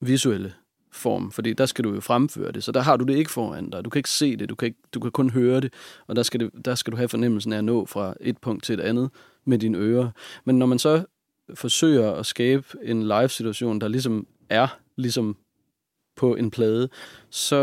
visuelle 0.00 0.52
form, 0.92 1.30
fordi 1.32 1.52
der 1.52 1.66
skal 1.66 1.84
du 1.84 1.94
jo 1.94 2.00
fremføre 2.00 2.52
det, 2.52 2.64
så 2.64 2.72
der 2.72 2.80
har 2.80 2.96
du 2.96 3.04
det 3.04 3.14
ikke 3.16 3.30
foran 3.30 3.70
dig. 3.70 3.84
Du 3.84 3.90
kan 3.90 3.98
ikke 3.98 4.10
se 4.10 4.36
det, 4.36 4.48
du 4.48 4.54
kan, 4.54 4.66
ikke, 4.66 4.78
du 4.94 5.00
kan 5.00 5.10
kun 5.10 5.30
høre 5.30 5.60
det, 5.60 5.72
og 6.06 6.16
der 6.16 6.22
skal, 6.22 6.40
det, 6.40 6.50
der 6.64 6.74
skal 6.74 6.90
du 6.90 6.96
have 6.96 7.08
fornemmelsen 7.08 7.52
af 7.52 7.58
at 7.58 7.64
nå 7.64 7.86
fra 7.86 8.14
et 8.20 8.38
punkt 8.38 8.64
til 8.64 8.72
et 8.74 8.80
andet 8.80 9.10
med 9.44 9.58
dine 9.58 9.78
ører. 9.78 10.10
Men 10.44 10.58
når 10.58 10.66
man 10.66 10.78
så 10.78 11.04
forsøger 11.54 12.12
at 12.12 12.26
skabe 12.26 12.64
en 12.82 13.02
live-situation, 13.02 13.80
der 13.80 13.88
ligesom 13.88 14.26
er 14.50 14.78
ligesom 14.96 15.36
på 16.16 16.34
en 16.34 16.50
plade, 16.50 16.88
så 17.30 17.56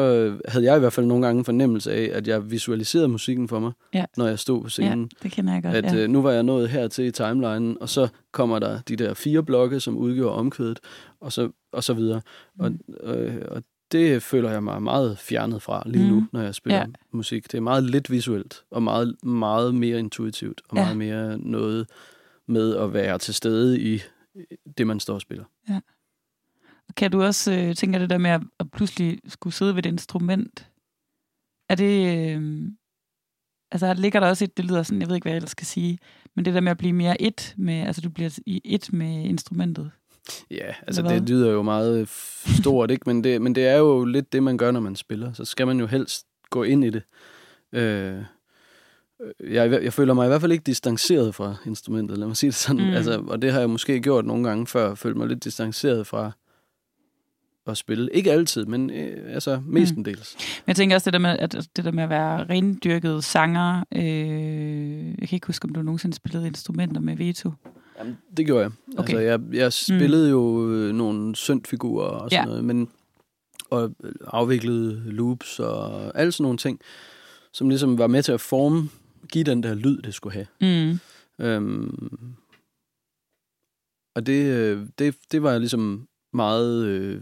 havde 0.48 0.66
jeg 0.66 0.76
i 0.76 0.80
hvert 0.80 0.94
fald 0.94 1.06
nogle 1.06 1.26
gange 1.26 1.40
en 1.40 1.46
fornemmelse 1.46 1.92
af, 1.94 2.10
at 2.14 2.28
jeg 2.28 2.52
visualiserede 2.52 3.08
musikken 3.08 3.48
for 3.48 3.60
mig, 3.60 3.72
Ja. 3.94 4.06
når 4.18 4.28
jeg 4.28 4.40
stod 4.40 4.64
på 4.64 4.70
scenen. 4.70 5.00
ja, 5.02 5.24
det 5.24 5.32
kender 5.32 5.54
jeg 5.54 5.64
godt. 5.64 5.76
At 5.76 5.86
ja. 5.86 5.96
øh, 6.04 6.10
nu 6.10 6.22
var 6.22 6.32
jeg 6.32 6.44
nået 6.44 6.70
hertil 6.70 7.06
i 7.06 7.12
timelinen, 7.12 7.78
og 7.82 7.90
så 7.90 8.08
kommer 8.32 8.60
der 8.60 8.82
de 8.82 8.96
der 8.96 9.14
fire 9.14 9.44
blokke, 9.44 9.80
som 9.80 9.98
udgjorde 9.98 10.36
omkvædet, 10.36 10.80
og 11.22 11.32
så, 11.34 11.50
og 11.78 11.84
så 11.84 11.94
videre. 11.94 12.22
Mm. 12.56 12.80
Og, 13.04 13.16
øh, 13.16 13.46
og 13.48 13.64
det 13.92 14.24
føler 14.24 14.52
jeg 14.52 14.64
mig 14.64 14.84
meget 14.84 15.18
fjernet 15.18 15.62
fra 15.62 15.84
lige 15.86 16.04
mm. 16.04 16.10
nu, 16.10 16.28
når 16.32 16.42
jeg 16.42 16.56
spiller 16.56 16.78
Ja. 16.78 16.86
ja. 16.86 16.94
musik. 17.12 17.52
Det 17.52 17.58
er 17.58 17.62
meget 17.62 17.84
lidt 17.84 18.12
visuelt, 18.12 18.64
og 18.72 18.84
meget, 18.84 19.24
meget 19.24 19.76
mere 19.76 20.00
intuitivt, 20.00 20.62
og 20.70 20.78
Ja. 20.78 20.84
meget 20.84 20.98
mere 20.98 21.38
noget 21.38 21.90
med 22.48 22.76
at 22.76 22.94
være 22.94 23.18
til 23.18 23.34
stede 23.34 23.82
i 23.82 24.02
det, 24.78 24.88
man 24.88 25.00
står 25.00 25.14
og 25.14 25.22
spiller. 25.22 25.46
kan 26.98 27.12
du 27.12 27.24
også 27.24 27.54
øh, 27.54 27.76
tænke 27.76 28.00
det 28.00 28.10
der 28.10 28.18
med 28.18 28.30
at, 28.32 28.42
at 28.60 28.72
pludselig 28.72 29.20
skulle 29.28 29.54
sidde 29.54 29.76
ved 29.76 29.86
et 29.86 29.90
instrument? 29.90 30.70
Er 31.70 31.76
det... 31.76 32.18
Øh, 32.36 32.72
altså 33.72 33.94
ligger 33.94 34.20
der 34.20 34.28
også 34.28 34.44
et, 34.44 34.58
det 34.58 34.66
lyder 34.66 34.84
sådan, 34.84 35.02
jeg 35.02 35.08
ved 35.08 35.16
ikke, 35.16 35.26
hvad 35.26 35.32
jeg 35.32 35.38
ellers 35.38 35.52
skal 35.52 35.68
sige, 35.68 36.00
men 36.36 36.46
det 36.46 36.54
der 36.54 36.62
med 36.62 36.72
at 36.72 36.78
blive 36.78 36.94
mere 36.94 37.22
et 37.22 37.54
med, 37.58 37.74
altså 37.74 38.02
du 38.02 38.10
bliver 38.10 38.40
i 38.46 38.62
et 38.66 38.94
med 38.94 39.24
instrumentet. 39.24 39.92
Ja, 40.52 40.74
altså 40.88 41.02
det 41.02 41.30
lyder 41.30 41.52
jo 41.52 41.62
meget 41.62 42.10
stort, 42.60 42.92
ikke? 42.92 43.04
Men 43.06 43.24
det, 43.24 43.42
men 43.42 43.56
det 43.56 43.68
er 43.68 43.78
jo 43.78 44.06
lidt 44.06 44.34
det, 44.34 44.44
man 44.44 44.58
gør, 44.58 44.72
når 44.72 44.80
man 44.80 44.96
spiller. 44.96 45.34
Så 45.34 45.46
skal 45.46 45.68
man 45.68 45.80
jo 45.80 45.86
helst 45.86 46.26
gå 46.50 46.64
ind 46.64 46.84
i 46.86 46.90
det. 46.90 47.02
Øh, 47.72 48.22
jeg, 49.40 49.84
jeg 49.84 49.94
føler 49.94 50.14
mig 50.14 50.26
i 50.26 50.28
hvert 50.28 50.42
fald 50.42 50.52
ikke 50.52 50.64
distanceret 50.64 51.36
fra 51.36 51.56
instrumentet, 51.66 52.18
lad 52.18 52.28
mig 52.28 52.38
sige 52.38 52.48
det 52.48 52.56
sådan. 52.56 52.88
Mm. 52.88 52.94
Altså, 52.94 53.24
og 53.28 53.42
det 53.42 53.52
har 53.52 53.60
jeg 53.60 53.70
måske 53.70 54.02
gjort 54.02 54.26
nogle 54.26 54.50
gange 54.50 54.68
før, 54.68 54.96
følt 54.96 55.18
mig 55.18 55.28
lidt 55.28 55.44
distanceret 55.44 56.08
fra 56.08 56.32
at 57.68 57.78
spille. 57.78 58.10
Ikke 58.14 58.32
altid, 58.32 58.66
men 58.66 58.90
øh, 58.90 59.34
altså 59.34 59.62
mestendels. 59.66 60.36
Mm. 60.36 60.44
Men 60.66 60.68
jeg 60.68 60.76
tænker 60.76 60.96
også 60.96 61.06
det 61.06 61.14
der 61.14 61.20
med 61.20 61.38
at, 61.40 61.52
det 61.76 61.86
der 61.86 61.92
med 61.92 62.04
at 62.04 62.10
være 62.10 62.44
rendyrket 62.44 63.24
sanger. 63.24 63.84
Øh, 63.96 65.08
jeg 65.20 65.30
kan 65.30 65.36
ikke 65.36 65.48
huske, 65.48 65.66
om 65.66 65.74
du 65.74 65.82
nogensinde 65.82 66.16
spillede 66.16 66.48
instrumenter 66.48 67.02
med 67.02 67.16
Veto. 67.18 67.52
Jamen, 67.98 68.18
det 68.38 68.46
gjorde 68.46 68.64
jeg. 68.64 68.72
Okay. 68.98 69.14
Altså, 69.14 69.20
jeg, 69.20 69.40
jeg 69.54 69.74
spillede 69.74 70.26
mm. 70.26 70.32
jo 70.32 70.72
øh, 70.72 70.94
nogle 70.94 71.36
syntfigurer 71.36 72.08
og 72.08 72.32
sådan 72.32 72.44
ja. 72.44 72.46
noget, 72.46 72.66
men, 72.66 72.90
og 73.70 73.96
afviklede 74.28 75.02
loops 75.06 75.60
og 75.60 76.12
alle 76.20 76.32
sådan 76.32 76.44
nogle 76.44 76.58
ting, 76.58 76.80
som 77.54 77.70
ligesom 77.70 77.98
var 77.98 78.08
med 78.08 78.24
til 78.24 78.32
at 78.32 78.42
forme, 78.42 78.90
give 79.32 79.44
den 79.44 79.64
der 79.64 79.74
lyd, 79.74 80.02
det 80.02 80.14
skulle 80.14 80.34
have. 80.34 80.48
Mm. 80.62 81.00
Øhm, 81.46 82.36
og 84.16 84.26
det, 84.26 84.46
øh, 84.46 84.88
det, 85.00 85.16
det 85.32 85.44
var 85.44 85.58
ligesom 85.58 86.08
meget... 86.34 86.86
Øh, 86.86 87.22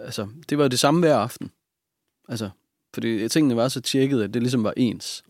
altså, 0.00 0.28
det 0.48 0.58
var 0.58 0.68
det 0.68 0.78
samme 0.78 1.00
hver 1.00 1.16
aften. 1.16 1.50
Altså, 2.28 2.50
fordi 2.94 3.28
tingene 3.28 3.56
var 3.56 3.68
så 3.68 3.80
tjekket, 3.80 4.22
at 4.22 4.34
det 4.34 4.42
ligesom 4.42 4.64
var 4.64 4.74
ens. 4.76 5.24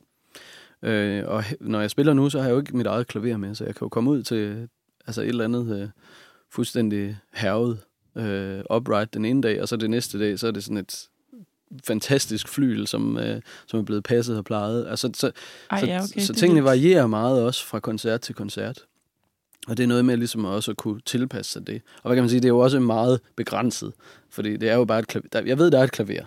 Øh, 0.83 1.25
og 1.27 1.45
når 1.61 1.81
jeg 1.81 1.91
spiller 1.91 2.13
nu, 2.13 2.31
så 2.31 2.39
har 2.39 2.47
jeg 2.47 2.55
jo 2.55 2.61
ikke 2.61 2.77
mit 2.77 2.87
eget 2.87 3.07
klaver 3.07 3.37
med, 3.37 3.55
så 3.55 3.65
jeg 3.65 3.75
kan 3.75 3.85
jo 3.85 3.89
komme 3.89 4.11
ud 4.11 4.23
til 4.23 4.69
altså 5.07 5.23
et 5.23 5.29
eller 5.29 5.45
andet 5.45 5.81
øh, 5.83 5.89
fuldstændig 6.51 7.19
hervet 7.35 7.79
øh, 8.17 8.61
upright 8.77 9.15
den 9.15 9.25
ene 9.25 9.43
dag, 9.43 9.63
og 9.63 9.69
så 9.69 9.77
det 9.77 9.91
næste 9.91 10.19
dag, 10.19 10.39
så 10.39 10.47
er 10.47 10.51
det 10.51 10.65
sådan 10.65 10.77
et 10.77 11.09
fantastisk 11.85 12.49
flyl, 12.49 12.87
som, 12.87 13.19
øh, 13.19 13.41
som 13.67 13.81
er 13.81 13.85
blevet 13.85 14.05
passet 14.05 14.39
og 14.39 14.45
plejet. 14.45 14.87
Altså, 14.89 15.11
så, 15.15 15.33
Ej, 15.71 15.83
ja, 15.87 15.97
okay, 15.97 16.21
så, 16.21 16.27
så 16.27 16.35
tingene 16.35 16.65
varierer 16.65 17.07
meget 17.07 17.43
også 17.43 17.65
fra 17.65 17.81
koncert 17.81 18.21
til 18.21 18.35
koncert. 18.35 18.85
Og 19.69 19.77
det 19.77 19.83
er 19.83 19.87
noget 19.87 20.05
med 20.05 20.17
ligesom 20.17 20.45
også 20.45 20.71
at 20.71 20.77
kunne 20.77 21.01
tilpasse 21.01 21.53
sig 21.53 21.67
det. 21.67 21.83
Og 21.97 22.09
hvad 22.09 22.17
kan 22.17 22.23
man 22.23 22.31
sige, 22.31 22.41
det 22.41 22.45
er 22.45 22.53
jo 22.53 22.59
også 22.59 22.81
meget 22.81 23.21
begrænset. 23.37 23.93
Fordi 24.31 24.57
det 24.57 24.69
er 24.69 24.75
jo 24.75 24.85
bare 24.85 24.99
et 24.99 25.07
klaver. 25.07 25.47
Jeg 25.47 25.59
ved, 25.59 25.71
der 25.71 25.79
er 25.79 25.85
et 25.85 25.93
klaver. 25.93 26.25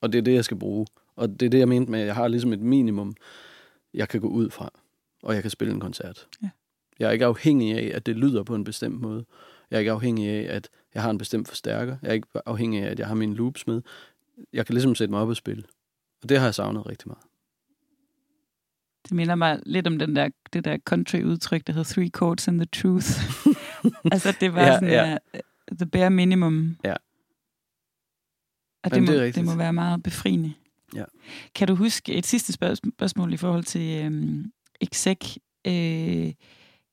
Og 0.00 0.12
det 0.12 0.18
er 0.18 0.22
det, 0.22 0.34
jeg 0.34 0.44
skal 0.44 0.56
bruge. 0.56 0.86
Og 1.16 1.28
det 1.28 1.46
er 1.46 1.50
det, 1.50 1.58
jeg 1.58 1.68
mente 1.68 1.90
med, 1.90 2.00
at 2.00 2.06
jeg 2.06 2.14
har 2.14 2.28
ligesom 2.28 2.52
et 2.52 2.60
minimum, 2.60 3.14
jeg 3.94 4.08
kan 4.08 4.20
gå 4.20 4.28
ud 4.28 4.50
fra. 4.50 4.70
Og 5.22 5.34
jeg 5.34 5.42
kan 5.42 5.50
spille 5.50 5.74
en 5.74 5.80
koncert. 5.80 6.28
Ja. 6.42 6.50
Jeg 6.98 7.08
er 7.08 7.12
ikke 7.12 7.24
afhængig 7.24 7.74
af, 7.74 7.96
at 7.96 8.06
det 8.06 8.16
lyder 8.16 8.42
på 8.42 8.54
en 8.54 8.64
bestemt 8.64 9.00
måde. 9.00 9.24
Jeg 9.70 9.76
er 9.76 9.80
ikke 9.80 9.92
afhængig 9.92 10.28
af, 10.28 10.56
at 10.56 10.68
jeg 10.94 11.02
har 11.02 11.10
en 11.10 11.18
bestemt 11.18 11.48
forstærker. 11.48 11.96
Jeg 12.02 12.08
er 12.08 12.12
ikke 12.12 12.28
afhængig 12.46 12.82
af, 12.82 12.90
at 12.90 12.98
jeg 12.98 13.08
har 13.08 13.14
mine 13.14 13.34
loops 13.34 13.66
med. 13.66 13.82
Jeg 14.52 14.66
kan 14.66 14.74
ligesom 14.74 14.94
sætte 14.94 15.12
mig 15.12 15.20
op 15.20 15.28
og 15.28 15.36
spille. 15.36 15.64
Og 16.22 16.28
det 16.28 16.38
har 16.38 16.46
jeg 16.46 16.54
savnet 16.54 16.86
rigtig 16.86 17.08
meget. 17.08 17.24
Det 19.02 19.12
minder 19.12 19.34
mig 19.34 19.60
lidt 19.66 19.86
om 19.86 19.98
den 19.98 20.16
der, 20.16 20.28
det 20.52 20.64
der 20.64 20.78
country-udtryk, 20.78 21.66
der 21.66 21.72
hedder 21.72 21.94
three 21.94 22.08
chords 22.08 22.48
and 22.48 22.58
the 22.58 22.66
truth. 22.66 23.08
altså, 24.12 24.36
det 24.40 24.54
var 24.54 24.62
ja, 24.62 24.74
sådan 24.74 24.88
ja. 24.88 25.16
Uh, 25.34 25.76
the 25.76 25.86
bare 25.86 26.10
minimum. 26.10 26.76
Ja. 26.84 26.94
Og 28.84 28.90
det, 28.90 29.02
må, 29.02 29.12
det, 29.12 29.34
det 29.34 29.44
må 29.44 29.56
være 29.56 29.72
meget 29.72 30.02
befriende. 30.02 30.52
Ja. 30.96 31.04
Kan 31.54 31.68
du 31.68 31.74
huske 31.74 32.14
et 32.14 32.26
sidste 32.26 32.52
spørgsmål 32.52 33.32
i 33.32 33.36
forhold 33.36 33.64
til 33.64 34.04
øhm, 34.04 34.44
exec? 34.80 35.36
Øh, 35.66 36.32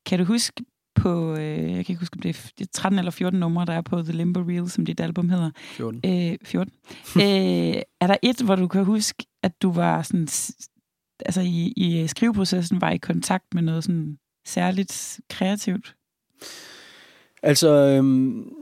kan 0.06 0.20
du 0.20 0.26
huske 0.26 0.64
på, 0.95 1.36
øh, 1.36 1.58
jeg 1.58 1.86
kan 1.86 1.93
ikke 1.93 2.00
huske, 2.00 2.16
om 2.16 2.22
det 2.22 2.52
er 2.62 2.66
13 2.74 3.00
eller 3.00 3.12
14 3.12 3.39
numre, 3.39 3.66
der 3.66 3.74
er 3.74 3.82
på 3.82 4.02
The 4.02 4.12
Limbo 4.12 4.39
Reel, 4.39 4.70
som 4.70 4.86
dit 4.86 5.00
album 5.00 5.30
hedder. 5.30 5.52
14. 5.56 6.02
Øh, 6.06 6.38
14. 6.43 6.74
øh, 7.16 7.82
er 8.02 8.08
der 8.08 8.16
et, 8.22 8.41
hvor 8.41 8.56
du 8.56 8.68
kan 8.68 8.86
huske, 8.86 9.26
at 9.43 9.62
du 9.62 9.72
var 9.72 10.02
sådan, 10.02 10.28
altså 11.26 11.41
i, 11.41 11.74
i 11.78 12.08
skriveprocessen 12.08 12.82
var 12.82 12.91
i 12.91 12.97
kontakt 12.97 13.54
med 13.54 13.62
noget 13.62 13.84
sådan 13.84 14.18
særligt 14.45 15.20
kreativt? 15.30 15.95
Altså, 17.43 17.70
øhm, 17.70 18.54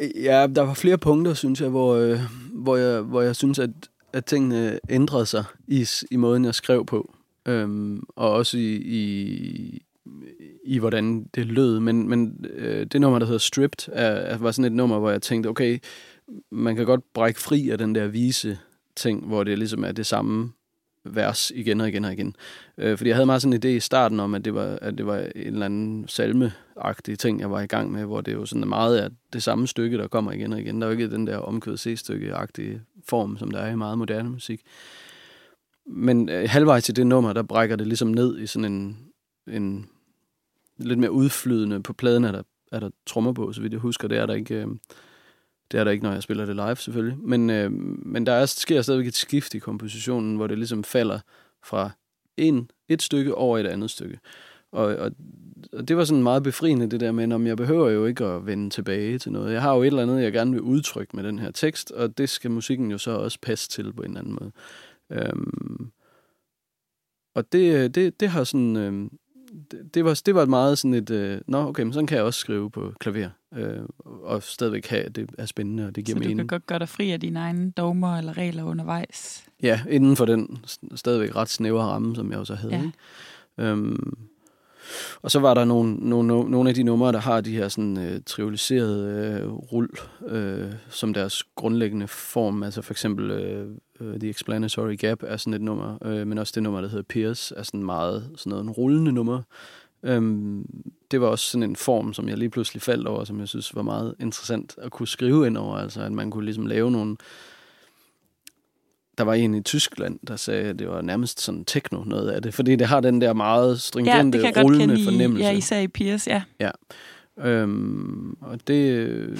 ja, 0.00 0.46
der 0.46 0.62
var 0.62 0.74
flere 0.74 0.98
punkter, 0.98 1.34
synes 1.34 1.60
jeg, 1.60 1.68
hvor, 1.68 1.94
øh, 1.94 2.20
hvor, 2.62 2.76
jeg, 2.76 3.00
hvor 3.00 3.22
jeg 3.22 3.36
synes, 3.36 3.58
at, 3.58 3.70
at 4.12 4.24
tingene 4.24 4.80
ændrede 4.88 5.26
sig 5.26 5.44
i, 5.68 5.86
i 6.10 6.16
måden, 6.16 6.44
jeg 6.44 6.54
skrev 6.54 6.86
på. 6.86 7.14
Øhm, 7.46 8.02
og 8.16 8.30
også 8.32 8.58
i, 8.58 8.74
i, 8.74 9.82
i, 10.64 10.78
hvordan 10.78 11.24
det 11.34 11.46
lød. 11.46 11.80
Men, 11.80 12.08
men 12.08 12.44
øh, 12.50 12.86
det 12.86 13.00
nummer, 13.00 13.18
der 13.18 13.26
hedder 13.26 13.38
Stripped, 13.38 13.88
er, 13.92 14.38
var 14.38 14.50
sådan 14.50 14.72
et 14.72 14.76
nummer, 14.76 14.98
hvor 14.98 15.10
jeg 15.10 15.22
tænkte, 15.22 15.48
okay, 15.48 15.78
man 16.50 16.76
kan 16.76 16.86
godt 16.86 17.12
brække 17.14 17.40
fri 17.40 17.70
af 17.70 17.78
den 17.78 17.94
der 17.94 18.06
vise 18.06 18.58
ting, 18.96 19.26
hvor 19.26 19.44
det 19.44 19.58
ligesom 19.58 19.84
er 19.84 19.92
det 19.92 20.06
samme 20.06 20.52
vers 21.04 21.52
igen 21.54 21.80
og 21.80 21.88
igen 21.88 22.04
og 22.04 22.12
igen. 22.12 22.36
Øh, 22.78 22.98
fordi 22.98 23.08
jeg 23.08 23.16
havde 23.16 23.26
meget 23.26 23.42
sådan 23.42 23.52
en 23.52 23.62
idé 23.64 23.68
i 23.68 23.80
starten 23.80 24.20
om, 24.20 24.34
at 24.34 24.44
det 24.44 24.54
var, 24.54 24.78
at 24.82 24.98
det 24.98 25.06
var 25.06 25.18
en 25.18 25.30
eller 25.34 25.66
anden 25.66 26.08
salmeagtig 26.08 27.18
ting, 27.18 27.40
jeg 27.40 27.50
var 27.50 27.60
i 27.60 27.66
gang 27.66 27.92
med, 27.92 28.04
hvor 28.04 28.20
det 28.20 28.32
jo 28.32 28.46
sådan 28.46 28.68
meget 28.68 29.04
er 29.04 29.08
det 29.32 29.42
samme 29.42 29.66
stykke, 29.66 29.98
der 29.98 30.08
kommer 30.08 30.32
igen 30.32 30.52
og 30.52 30.60
igen. 30.60 30.80
Der 30.80 30.86
er 30.86 30.92
jo 30.92 30.98
ikke 30.98 31.10
den 31.10 31.26
der 31.26 31.36
omkødet 31.36 31.80
C-stykke-agtige 31.80 32.80
form, 33.08 33.38
som 33.38 33.50
der 33.50 33.58
er 33.58 33.72
i 33.72 33.76
meget 33.76 33.98
moderne 33.98 34.30
musik. 34.30 34.60
Men 35.86 36.28
øh, 36.28 36.48
halvvejs 36.48 36.84
til 36.84 36.96
det 36.96 37.06
nummer, 37.06 37.32
der 37.32 37.42
brækker 37.42 37.76
det 37.76 37.86
ligesom 37.86 38.08
ned 38.08 38.38
i 38.38 38.46
sådan 38.46 38.72
en, 38.72 38.98
en 39.48 39.88
lidt 40.76 40.98
mere 40.98 41.12
udflydende. 41.12 41.82
På 41.82 41.92
pladen 41.92 42.24
er 42.24 42.32
der, 42.32 42.42
er 42.72 42.80
der 42.80 42.90
trommer 43.06 43.32
på, 43.32 43.52
så 43.52 43.60
vidt 43.60 43.72
jeg 43.72 43.80
husker. 43.80 44.08
Det 44.08 44.18
er 44.18 44.26
der 44.26 44.34
ikke, 44.34 44.54
øh, 44.54 44.66
det 45.72 45.80
er 45.80 45.84
der 45.84 45.90
ikke 45.90 46.04
når 46.04 46.12
jeg 46.12 46.22
spiller 46.22 46.46
det 46.46 46.56
live 46.56 46.76
selvfølgelig. 46.76 47.18
Men, 47.18 47.50
øh, 47.50 47.72
men 48.06 48.26
der 48.26 48.32
er, 48.32 48.46
sker 48.46 48.82
stadigvæk 48.82 49.06
et 49.06 49.14
skift 49.14 49.54
i 49.54 49.58
kompositionen, 49.58 50.36
hvor 50.36 50.46
det 50.46 50.58
ligesom 50.58 50.84
falder 50.84 51.20
fra 51.64 51.90
en, 52.36 52.70
et 52.88 53.02
stykke 53.02 53.34
over 53.34 53.58
et 53.58 53.66
andet 53.66 53.90
stykke. 53.90 54.18
Og, 54.72 54.84
og, 54.84 55.12
og 55.72 55.88
det 55.88 55.96
var 55.96 56.04
sådan 56.04 56.22
meget 56.22 56.42
befriende, 56.42 56.90
det 56.90 57.00
der 57.00 57.12
med, 57.12 57.32
om 57.32 57.46
jeg 57.46 57.56
behøver 57.56 57.90
jo 57.90 58.06
ikke 58.06 58.24
at 58.24 58.46
vende 58.46 58.70
tilbage 58.70 59.18
til 59.18 59.32
noget. 59.32 59.52
Jeg 59.52 59.62
har 59.62 59.74
jo 59.74 59.82
et 59.82 59.86
eller 59.86 60.02
andet, 60.02 60.22
jeg 60.22 60.32
gerne 60.32 60.50
vil 60.52 60.60
udtrykke 60.60 61.16
med 61.16 61.24
den 61.24 61.38
her 61.38 61.50
tekst, 61.50 61.90
og 61.90 62.18
det 62.18 62.28
skal 62.28 62.50
musikken 62.50 62.90
jo 62.90 62.98
så 62.98 63.10
også 63.10 63.38
passe 63.42 63.68
til 63.68 63.92
på 63.92 64.02
en 64.02 64.08
eller 64.08 64.20
anden 64.20 64.38
måde. 64.40 64.52
Øhm, 65.10 65.90
og 67.34 67.52
det, 67.52 67.74
øh, 67.74 67.90
det, 67.90 68.20
det 68.20 68.28
har 68.28 68.44
sådan... 68.44 68.76
Øh, 68.76 69.10
det, 69.70 69.94
det, 69.94 70.04
var, 70.04 70.20
det 70.26 70.34
var 70.34 70.46
meget 70.46 70.78
sådan 70.78 70.94
et... 70.94 71.10
Øh, 71.10 71.40
Nå, 71.46 71.58
okay, 71.58 71.82
men 71.82 71.92
sådan 71.92 72.06
kan 72.06 72.16
jeg 72.16 72.24
også 72.24 72.40
skrive 72.40 72.70
på 72.70 72.92
klaver. 73.00 73.28
Øh, 73.54 73.80
og 74.04 74.42
stadigvæk 74.42 74.86
have, 74.86 75.02
at 75.02 75.16
det 75.16 75.30
er 75.38 75.46
spændende, 75.46 75.86
og 75.86 75.96
det 75.96 76.04
giver 76.04 76.18
mening. 76.18 76.38
Så 76.38 76.42
du 76.42 76.46
kan 76.46 76.46
godt 76.46 76.66
gøre 76.66 76.78
dig 76.78 76.88
fri 76.88 77.10
af 77.10 77.20
dine 77.20 77.38
egne 77.38 77.70
dogmer 77.70 78.18
eller 78.18 78.38
regler 78.38 78.64
undervejs? 78.64 79.44
Ja, 79.62 79.80
inden 79.88 80.16
for 80.16 80.24
den 80.24 80.64
stadigvæk 80.94 81.36
ret 81.36 81.48
snævre 81.48 81.84
ramme, 81.84 82.16
som 82.16 82.30
jeg 82.30 82.38
også 82.38 82.54
havde. 82.54 82.74
Ja. 82.74 82.82
Ikke? 82.82 83.70
Øhm, 83.70 84.16
og 85.22 85.30
så 85.30 85.40
var 85.40 85.54
der 85.54 85.64
nogle, 85.64 85.94
nogle, 85.94 86.50
nogle 86.50 86.68
af 86.68 86.74
de 86.74 86.82
numre, 86.82 87.12
der 87.12 87.18
har 87.18 87.40
de 87.40 87.56
her 87.56 87.68
sådan 87.68 87.98
øh, 87.98 88.20
trivialiserede 88.26 89.40
øh, 89.42 89.52
rul 89.52 89.88
øh, 90.26 90.72
som 90.90 91.14
deres 91.14 91.44
grundlæggende 91.54 92.08
form. 92.08 92.62
Altså 92.62 92.82
for 92.82 92.92
eksempel 92.92 93.30
øh, 93.30 93.66
øh, 94.00 94.20
The 94.20 94.30
Explanatory 94.30 94.98
Gap 94.98 95.22
er 95.22 95.36
sådan 95.36 95.54
et 95.54 95.60
nummer, 95.60 95.98
øh, 96.04 96.26
men 96.26 96.38
også 96.38 96.52
det 96.54 96.62
nummer, 96.62 96.80
der 96.80 96.88
hedder 96.88 97.04
Pierce, 97.08 97.54
er 97.56 97.62
sådan 97.62 97.84
meget 97.84 98.30
sådan 98.36 98.50
noget 98.50 98.64
en 98.64 98.70
rullende 98.70 99.12
nummer. 99.12 99.42
Øhm, 100.02 100.66
det 101.10 101.20
var 101.20 101.26
også 101.26 101.50
sådan 101.50 101.62
en 101.62 101.76
form, 101.76 102.12
som 102.12 102.28
jeg 102.28 102.38
lige 102.38 102.50
pludselig 102.50 102.82
faldt 102.82 103.06
over, 103.06 103.24
som 103.24 103.40
jeg 103.40 103.48
synes 103.48 103.74
var 103.74 103.82
meget 103.82 104.14
interessant 104.20 104.74
at 104.78 104.92
kunne 104.92 105.08
skrive 105.08 105.46
ind 105.46 105.56
over. 105.56 105.76
Altså 105.76 106.02
at 106.02 106.12
man 106.12 106.30
kunne 106.30 106.44
ligesom 106.44 106.66
lave 106.66 106.90
nogle 106.90 107.16
der 109.18 109.24
var 109.24 109.34
en 109.34 109.54
i 109.54 109.62
Tyskland, 109.62 110.18
der 110.28 110.36
sagde, 110.36 110.68
at 110.68 110.78
det 110.78 110.88
var 110.88 111.02
nærmest 111.02 111.40
sådan 111.40 111.64
techno 111.64 112.04
noget 112.04 112.30
af 112.30 112.42
det, 112.42 112.54
fordi 112.54 112.76
det 112.76 112.86
har 112.86 113.00
den 113.00 113.20
der 113.20 113.32
meget 113.32 113.80
stringente, 113.80 114.38
ja, 114.38 114.62
rullende 114.62 115.00
i, 115.00 115.04
fornemmelse. 115.04 115.44
Ja, 115.44 115.52
især 115.52 115.80
i 115.80 115.88
Piers, 115.88 116.26
ja. 116.26 116.42
Ja. 116.60 116.70
Øhm, 117.38 118.36
og 118.40 118.58
det... 118.66 119.38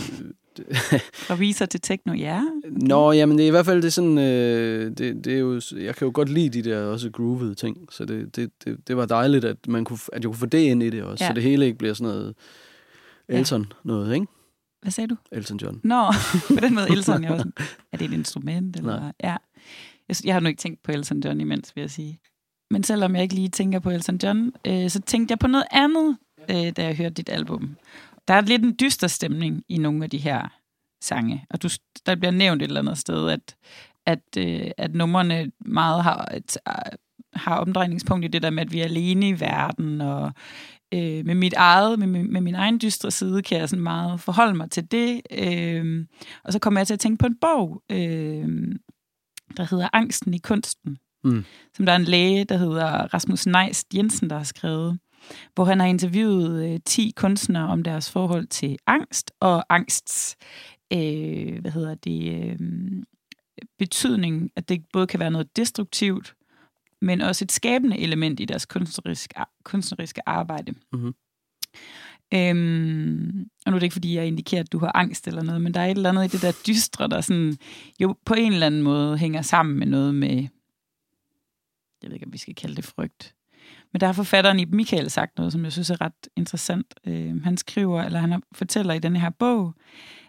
Fra 1.15 1.35
viser 1.35 1.67
til 1.67 1.81
techno, 1.81 2.13
ja. 2.13 2.43
Nå, 2.71 3.13
jamen 3.13 3.39
det 3.39 3.45
er 3.45 3.49
i 3.49 3.51
hvert 3.51 3.67
fald 3.67 3.83
det 3.83 3.89
er 3.89 3.91
sådan, 3.91 4.19
øh, 4.19 4.91
det, 4.99 5.25
det 5.25 5.35
er 5.35 5.39
jo, 5.39 5.61
jeg 5.77 5.97
kan 5.97 6.07
jo 6.07 6.11
godt 6.15 6.29
lide 6.29 6.63
de 6.63 6.71
der 6.71 6.83
også 6.85 7.11
groovede 7.11 7.55
ting, 7.55 7.89
så 7.91 8.05
det, 8.05 8.37
det, 8.37 8.51
det, 8.65 8.89
det 8.89 8.97
var 8.97 9.07
dejligt, 9.07 9.45
at, 9.45 9.57
man 9.69 9.85
kunne, 9.85 9.99
at 10.13 10.23
jeg 10.23 10.29
kunne 10.29 10.39
få 10.39 10.47
det 10.47 10.59
ind 10.59 10.83
i 10.83 10.91
det 10.91 11.03
også, 11.03 11.25
ja. 11.25 11.29
så 11.29 11.35
det 11.35 11.43
hele 11.43 11.67
ikke 11.67 11.79
bliver 11.79 11.95
sådan 11.95 12.13
noget 12.13 12.35
Elton 13.29 13.61
ja. 13.61 13.75
noget, 13.85 14.15
ikke? 14.15 14.27
Hvad 14.83 14.93
sagde 14.93 15.09
du? 15.09 15.17
Elton 15.33 15.57
John. 15.57 15.81
Nå, 15.85 16.13
på 16.49 16.61
den 16.61 16.75
måde 16.75 16.91
Elton, 16.97 17.23
jeg 17.23 17.31
var 17.31 17.39
sådan, 17.39 17.53
er 17.93 17.97
det 17.97 18.05
et 18.05 18.13
instrument? 18.13 18.77
Eller? 18.77 19.01
Nej. 19.01 19.13
Ja. 19.25 19.37
Jeg, 20.09 20.17
jeg 20.25 20.35
har 20.35 20.41
nu 20.41 20.49
ikke 20.49 20.61
tænkt 20.61 20.83
på 20.83 20.93
Elton 20.93 21.21
John 21.21 21.41
imens, 21.41 21.77
vil 21.77 21.83
jeg 21.83 21.91
sige. 21.91 22.19
Men 22.71 22.85
selvom 22.85 23.15
jeg 23.15 23.23
ikke 23.23 23.35
lige 23.35 23.49
tænker 23.49 23.79
på 23.79 23.91
Elton 23.91 24.19
John, 24.23 24.53
øh, 24.67 24.91
så 24.91 25.01
tænkte 25.01 25.33
jeg 25.33 25.39
på 25.39 25.47
noget 25.47 25.67
andet, 25.71 26.17
øh, 26.51 26.73
da 26.77 26.85
jeg 26.85 26.97
hørte 26.97 27.15
dit 27.15 27.29
album. 27.29 27.77
der 28.29 28.35
er 28.35 28.41
lidt 28.41 28.63
en 28.63 28.77
dyster 28.81 29.07
stemning 29.07 29.65
i 29.69 29.79
nogle 29.79 30.05
af 30.05 30.11
de 30.11 30.19
her 30.19 30.49
sange. 31.03 31.47
Og 31.51 31.63
du, 31.63 31.69
der 32.07 32.15
bliver 32.15 32.31
nævnt 32.31 32.63
et 32.63 32.67
eller 32.67 32.81
andet 32.81 32.99
sted, 32.99 33.31
at, 33.31 33.57
at, 34.07 34.23
øh, 34.39 34.71
at 34.77 34.95
numrene 34.95 35.53
meget 35.61 36.03
har, 36.03 36.33
et, 36.35 36.57
har 37.35 37.57
omdrejningspunkt 37.57 38.25
i 38.25 38.29
det 38.29 38.43
der 38.43 38.51
med, 38.51 38.63
at 38.63 38.73
vi 38.73 38.81
er 38.81 38.85
alene 38.85 39.29
i 39.29 39.41
verden, 39.41 40.01
og 40.01 40.33
øh, 40.93 41.27
med 41.27 41.35
mit 41.35 41.55
eget, 41.55 41.99
med, 41.99 42.07
med 42.07 42.41
min 42.41 42.55
egen 42.55 42.81
dystre 42.81 43.11
side, 43.11 43.43
kan 43.43 43.59
jeg 43.59 43.69
sådan 43.69 43.83
meget 43.83 44.21
forholde 44.21 44.55
mig 44.55 44.71
til 44.71 44.91
det. 44.91 45.23
Øh, 45.31 46.07
og 46.45 46.53
så 46.53 46.59
kommer 46.59 46.81
jeg 46.81 46.87
til 46.87 46.95
at 46.95 47.01
tænke 47.01 47.19
på 47.19 47.27
en 47.27 47.37
bog, 47.41 47.83
øh, 47.91 48.75
der 49.57 49.71
hedder 49.71 49.89
Angsten 49.93 50.35
i 50.35 50.39
kunsten, 50.39 50.99
mm. 51.25 51.45
som 51.77 51.87
der 51.87 51.93
er 51.93 51.97
en 51.97 52.05
læge, 52.05 52.45
der 52.45 52.57
hedder 52.57 53.15
Rasmus 53.15 53.47
Neist 53.47 53.95
Jensen, 53.95 54.31
der 54.31 54.37
har 54.37 54.45
skrevet, 54.45 54.99
hvor 55.55 55.65
han 55.65 55.81
har 55.81 55.87
interviewet 55.87 56.73
øh, 56.75 56.81
10 56.87 57.13
kunstnere 57.17 57.69
om 57.69 57.83
deres 57.83 58.11
forhold 58.11 58.47
til 58.47 58.77
angst 58.87 59.33
og 59.41 59.75
angsts, 59.75 60.37
øh, 60.93 61.61
hvad 61.61 61.71
hedder 61.71 61.95
det, 61.95 62.33
øh, 62.35 62.59
betydning, 63.79 64.51
at 64.57 64.69
det 64.69 64.85
både 64.93 65.07
kan 65.07 65.21
være 65.21 65.31
noget 65.31 65.57
destruktivt, 65.57 66.35
men 67.03 67.21
også 67.21 67.45
et 67.45 67.53
skabende 67.53 67.99
element 67.99 68.41
i 68.41 68.45
deres 68.45 68.67
kunstneriske, 68.67 69.35
kunstneriske 69.65 70.29
arbejde. 70.29 70.75
Mm-hmm. 70.93 71.15
Øhm, 72.35 73.47
og 73.67 73.71
nu 73.71 73.75
er 73.75 73.79
det 73.79 73.83
ikke, 73.83 73.93
fordi 73.93 74.17
jeg 74.17 74.27
indikerer, 74.27 74.63
at 74.63 74.73
du 74.73 74.79
har 74.79 74.93
angst 74.95 75.29
eller 75.29 75.43
noget, 75.43 75.61
men 75.61 75.75
der 75.75 75.81
er 75.81 75.87
et 75.87 75.97
eller 75.97 76.09
andet 76.09 76.25
i 76.25 76.29
det 76.29 76.43
der 76.43 76.63
dystre, 76.67 77.09
der 77.09 77.21
sådan, 77.21 77.57
jo 78.01 78.17
på 78.25 78.35
en 78.35 78.53
eller 78.53 78.67
anden 78.67 78.83
måde 78.83 79.19
hænger 79.19 79.43
sammen 79.43 79.79
med 79.79 79.87
noget 79.87 80.15
med, 80.15 80.37
jeg 82.03 82.11
ved 82.11 82.13
ikke, 82.13 82.27
om 82.27 82.33
vi 82.33 82.39
skal 82.39 82.55
kalde 82.55 82.77
det 82.77 82.85
frygt. 82.85 83.35
Men 83.93 84.01
der 84.01 84.07
har 84.07 84.13
forfatteren 84.15 84.61
i 84.61 84.65
Michael 84.65 85.11
sagt 85.11 85.37
noget, 85.37 85.53
som 85.53 85.65
jeg 85.65 85.73
synes 85.73 85.91
er 85.91 86.01
ret 86.01 86.29
interessant. 86.37 86.95
Øh, 87.07 87.43
han 87.43 87.57
skriver, 87.57 88.03
eller 88.03 88.19
han 88.19 88.43
fortæller 88.53 88.95
i 88.95 88.99
den 88.99 89.17
her 89.17 89.31
bog, 89.31 89.75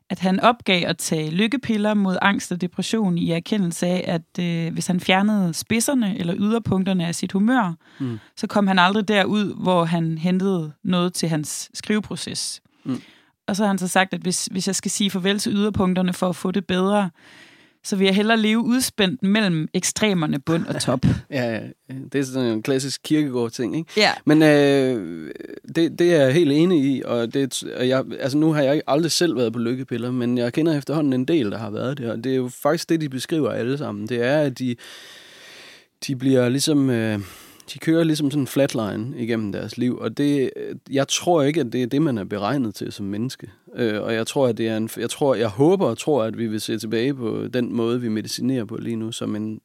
at 0.10 0.20
han 0.20 0.40
opgav 0.40 0.88
at 0.88 0.98
tage 0.98 1.32
lykkepiller 1.32 1.94
mod 1.94 2.18
angst 2.22 2.52
og 2.52 2.62
depression 2.62 3.18
i 3.18 3.32
erkendelse 3.32 3.88
af, 3.88 4.04
at 4.08 4.46
øh, 4.46 4.74
hvis 4.74 4.88
han 4.88 5.00
fjernede 5.00 5.54
spidserne 5.54 6.20
eller 6.20 6.36
yderpunkterne 6.38 7.08
af 7.08 7.16
sit 7.16 7.32
humør, 7.32 7.74
mm. 8.00 8.20
så 8.38 8.48
kom 8.48 8.68
han 8.68 8.80
aldrig 8.80 9.08
derud, 9.08 9.64
hvor 9.64 9.84
han 9.86 10.18
hentede 10.18 10.72
noget 10.84 11.14
til 11.14 11.30
hans 11.30 11.70
skriveproces. 11.74 12.62
Mm. 12.84 13.02
Og 13.48 13.56
så 13.56 13.64
har 13.64 13.68
han 13.68 13.78
så 13.78 13.88
sagt, 13.88 14.14
at 14.14 14.22
hvis, 14.22 14.46
hvis 14.52 14.68
jeg 14.68 14.76
skal 14.76 14.92
sige 14.92 15.10
farvel 15.10 15.40
til 15.40 15.54
yderpunkterne 15.54 16.14
for 16.14 16.30
at 16.30 16.36
få 16.36 16.52
det 16.52 16.66
bedre, 16.66 17.10
så 17.84 17.96
vil 17.96 18.06
jeg 18.06 18.16
hellere 18.16 18.38
leve 18.38 18.60
udspændt 18.60 19.24
mellem 19.24 19.68
ekstremerne 19.74 20.40
bund 20.40 20.66
og 20.66 20.82
top. 20.82 21.06
ja, 21.32 21.60
det 22.14 22.20
er 22.20 22.24
sådan 22.24 22.50
en 22.50 22.64
klassisk 22.64 23.02
kirkegård-ting, 23.04 23.78
ikke? 23.78 23.92
Ja. 23.98 24.12
Men 24.26 24.42
øh, 24.42 25.32
det, 25.76 26.00
det 26.00 26.14
er 26.14 26.24
jeg 26.24 26.34
helt 26.34 26.52
enig 26.52 26.86
i, 26.86 27.02
og 27.06 27.34
det, 27.34 27.64
jeg, 27.64 28.04
altså 28.20 28.38
nu 28.38 28.54
har 28.54 28.62
jeg 28.62 28.82
aldrig 28.88 29.12
selv 29.12 29.36
været 29.36 29.54
på 29.54 29.60
lykkepiller, 29.60 30.12
men 30.12 30.38
jeg 30.38 30.54
kender 30.54 30.78
efterhånden 30.78 31.14
en 31.14 31.26
del, 31.26 31.52
der 31.52 31.58
har 31.58 31.70
været 31.70 31.98
det, 31.98 32.12
og 32.12 32.24
det 32.24 32.32
er 32.32 32.36
jo 32.36 32.50
faktisk 32.62 32.90
det, 32.90 33.02
de 33.02 33.10
beskriver 33.10 33.52
alle 33.52 33.78
sammen. 33.78 34.08
Det 34.08 34.24
er, 34.24 34.40
at 34.40 34.60
de, 34.60 34.76
de 36.08 36.16
bliver 36.16 36.50
ligesom... 36.50 36.90
Øh, 36.90 37.20
de 37.74 37.80
kører 37.80 38.04
ligesom 38.04 38.32
sådan 38.32 38.44
en 38.44 38.48
flatline 38.48 39.14
igennem 39.18 39.52
deres 39.52 39.78
liv, 39.78 39.98
og 39.98 40.18
det, 40.18 40.50
øh, 40.56 40.76
jeg 40.92 41.08
tror 41.08 41.42
ikke, 41.42 41.60
at 41.60 41.74
det 41.74 41.84
er 41.84 41.88
det, 41.88 42.02
man 42.02 42.18
er 42.18 42.24
beregnet 42.24 42.76
til 42.76 42.92
som 42.92 43.06
menneske. 43.06 43.52
Øh, 43.76 44.02
og 44.02 44.14
jeg 44.14 44.28
tror, 44.28 44.48
at 44.48 44.58
det 44.58 44.68
er 44.68 44.78
en, 44.78 44.90
jeg 44.98 45.10
tror, 45.10 45.36
jeg 45.36 45.48
håber 45.48 45.88
og 45.88 45.98
tror, 45.98 46.24
at 46.24 46.38
vi 46.38 46.48
vil 46.48 46.62
se 46.62 46.78
tilbage 46.78 47.14
på 47.14 47.48
den 47.48 47.74
måde, 47.74 48.02
vi 48.02 48.10
medicinerer 48.10 48.66
på 48.66 48.78
lige 48.78 48.96
nu, 48.96 49.12
som 49.12 49.36
en, 49.36 49.62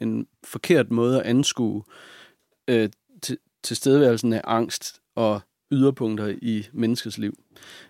en 0.00 0.26
forkert 0.44 0.90
måde 0.90 1.20
at 1.20 1.26
anskue 1.26 1.82
øh, 2.68 2.88
tilstedeværelsen 3.62 4.32
af 4.32 4.40
angst 4.44 5.00
og 5.14 5.40
yderpunkter 5.72 6.34
i 6.42 6.66
menneskets 6.72 7.18
liv. 7.18 7.38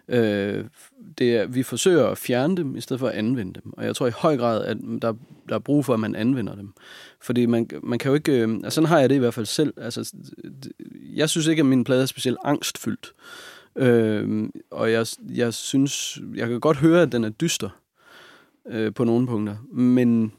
Øh, 0.09 0.64
det 1.18 1.36
er, 1.36 1.47
vi 1.47 1.62
forsøger 1.62 2.07
at 2.07 2.18
fjerne 2.18 2.57
dem, 2.57 2.76
i 2.76 2.80
stedet 2.80 3.01
for 3.01 3.09
at 3.09 3.14
anvende 3.14 3.61
dem. 3.64 3.72
Og 3.72 3.84
jeg 3.84 3.97
tror 3.97 4.07
i 4.07 4.11
høj 4.11 4.36
grad, 4.36 4.64
at 4.64 4.76
der, 5.03 5.14
der 5.49 5.55
er 5.55 5.59
brug 5.59 5.84
for, 5.84 5.95
at 5.95 6.01
man 6.01 6.14
anvender 6.14 6.55
dem. 6.55 6.72
Fordi 7.24 7.46
man, 7.46 7.68
man 7.82 7.98
kan 7.98 8.08
jo 8.08 8.14
ikke... 8.14 8.32
Øh, 8.32 8.54
altså 8.54 8.70
sådan 8.74 8.88
har 8.88 8.98
jeg 8.98 9.08
det 9.08 9.14
i 9.14 9.18
hvert 9.18 9.34
fald 9.34 9.46
selv. 9.46 9.74
Altså, 9.76 10.14
jeg 11.14 11.30
synes 11.30 11.46
ikke, 11.46 11.60
at 11.60 11.66
min 11.66 11.84
plade 11.84 12.02
er 12.02 12.06
specielt 12.06 12.38
angstfyldt. 12.44 13.12
Øh, 13.76 14.48
og 14.70 14.92
jeg, 14.92 15.06
jeg 15.28 15.54
synes... 15.54 16.18
Jeg 16.34 16.48
kan 16.48 16.60
godt 16.60 16.76
høre, 16.76 17.02
at 17.02 17.12
den 17.12 17.24
er 17.24 17.28
dyster 17.28 17.68
øh, 18.68 18.94
på 18.94 19.04
nogle 19.04 19.26
punkter. 19.26 19.56
Men 19.72 20.32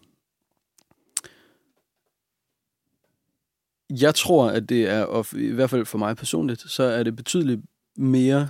jeg 3.89 4.15
tror, 4.15 4.49
at 4.49 4.69
det 4.69 4.89
er, 4.89 5.03
og 5.03 5.25
i 5.35 5.51
hvert 5.51 5.69
fald 5.69 5.85
for 5.85 5.97
mig 5.97 6.17
personligt, 6.17 6.61
så 6.61 6.83
er 6.83 7.03
det 7.03 7.15
betydeligt 7.15 7.61
mere 7.97 8.49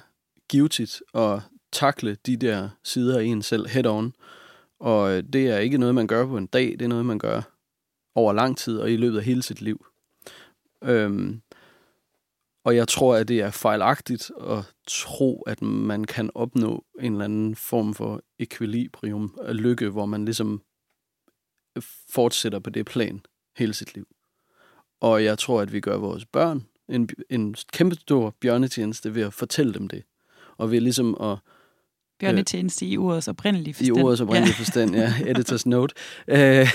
givetigt 0.49 1.01
at 1.13 1.39
takle 1.71 2.17
de 2.25 2.37
der 2.37 2.69
sider 2.83 3.19
af 3.19 3.23
en 3.23 3.41
selv 3.41 3.67
head-on. 3.67 4.11
Og 4.79 5.11
øh, 5.11 5.23
det 5.33 5.47
er 5.47 5.57
ikke 5.57 5.77
noget, 5.77 5.95
man 5.95 6.07
gør 6.07 6.25
på 6.25 6.37
en 6.37 6.47
dag, 6.47 6.71
det 6.71 6.81
er 6.81 6.87
noget, 6.87 7.05
man 7.05 7.19
gør 7.19 7.54
over 8.15 8.33
lang 8.33 8.57
tid 8.57 8.77
og 8.77 8.91
i 8.91 8.97
løbet 8.97 9.17
af 9.17 9.23
hele 9.23 9.43
sit 9.43 9.61
liv. 9.61 9.85
Øhm, 10.83 11.41
og 12.63 12.75
jeg 12.75 12.87
tror, 12.87 13.15
at 13.15 13.27
det 13.27 13.39
er 13.39 13.51
fejlagtigt 13.51 14.31
at 14.49 14.73
tro, 14.87 15.41
at 15.41 15.61
man 15.61 16.03
kan 16.03 16.29
opnå 16.35 16.85
en 16.99 17.11
eller 17.11 17.25
anden 17.25 17.55
form 17.55 17.93
for 17.93 18.21
ekvilibrium 18.39 19.37
af 19.41 19.57
lykke, 19.57 19.89
hvor 19.89 20.05
man 20.05 20.25
ligesom 20.25 20.61
fortsætter 22.09 22.59
på 22.59 22.69
det 22.69 22.85
plan 22.85 23.21
hele 23.57 23.73
sit 23.73 23.95
liv. 23.95 24.07
Og 25.01 25.23
jeg 25.23 25.39
tror, 25.39 25.61
at 25.61 25.73
vi 25.73 25.79
gør 25.79 25.97
vores 25.97 26.25
børn 26.25 26.65
en, 26.89 27.09
en 27.29 27.55
kæmpe 27.73 27.95
stor 27.95 28.35
bjørnetjeneste 28.41 29.15
ved 29.15 29.21
at 29.21 29.33
fortælle 29.33 29.73
dem 29.73 29.87
det. 29.87 30.03
Og 30.57 30.71
ved 30.71 30.81
ligesom 30.81 31.17
at... 31.21 31.37
Bjørnetjeneste 32.19 32.85
øh, 32.85 32.91
i 32.91 32.97
ordets 32.97 33.27
oprindelige 33.27 33.73
forstand. 33.73 33.97
I 33.97 34.01
ordets 34.01 34.21
oprindelige 34.21 34.55
ja. 34.57 34.63
forstand, 34.63 34.95
ja. 34.95 35.13
Editors 35.25 35.65
note. 35.65 35.95
Øh, 36.27 36.67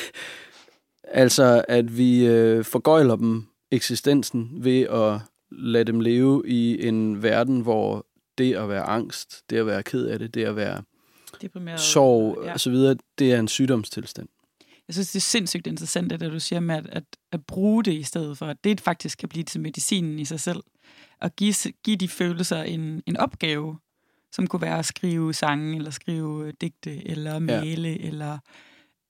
altså, 1.11 1.65
at 1.69 1.99
vi 1.99 2.27
øh, 2.27 2.65
forgøjler 2.65 3.17
dem 3.17 3.47
eksistensen 3.71 4.51
ved 4.53 4.83
at 4.83 5.21
lade 5.51 5.85
dem 5.85 6.01
leve 6.01 6.43
i 6.47 6.87
en 6.87 7.23
verden, 7.23 7.61
hvor 7.61 8.07
det 8.39 8.55
at 8.55 8.69
være 8.69 8.83
angst, 8.83 9.43
det 9.51 9.57
at 9.57 9.67
være 9.67 9.83
ked 9.83 10.07
af 10.07 10.19
det, 10.19 10.35
det 10.35 10.45
at 10.45 10.57
være 10.57 10.83
Deprimeret, 11.43 11.81
sorg 11.81 12.39
ja. 12.45 12.55
osv., 12.55 12.75
det 13.19 13.33
er 13.33 13.39
en 13.39 13.49
sygdomstilstand 13.49 14.29
jeg 14.91 14.95
synes, 14.95 15.11
det 15.11 15.19
er 15.19 15.21
sindssygt 15.21 15.67
interessant, 15.67 16.11
det 16.11 16.21
der 16.21 16.31
du 16.31 16.41
siger 16.41 16.61
med 16.61 16.75
at, 16.75 16.87
at, 16.93 17.05
at 17.33 17.47
bruge 17.47 17.85
det 17.85 17.93
i 17.93 18.03
stedet 18.03 18.39
for, 18.39 18.47
at 18.47 18.65
det 18.65 18.81
faktisk 18.81 19.19
kan 19.19 19.29
blive 19.29 19.45
til 19.45 19.61
medicinen 19.61 20.19
i 20.19 20.25
sig 20.25 20.41
selv. 20.41 20.63
Og 21.21 21.37
give, 21.37 21.55
give 21.85 21.97
de 21.97 22.09
følelser 22.09 22.63
en, 22.63 23.03
en 23.07 23.17
opgave, 23.17 23.79
som 24.33 24.47
kunne 24.47 24.63
være 24.63 24.79
at 24.79 24.87
skrive 24.87 25.35
sange, 25.35 25.77
eller 25.77 25.91
skrive 25.91 26.53
digte, 26.53 27.09
eller 27.09 27.39
male, 27.39 27.89
ja. 27.89 27.97
eller... 28.07 28.39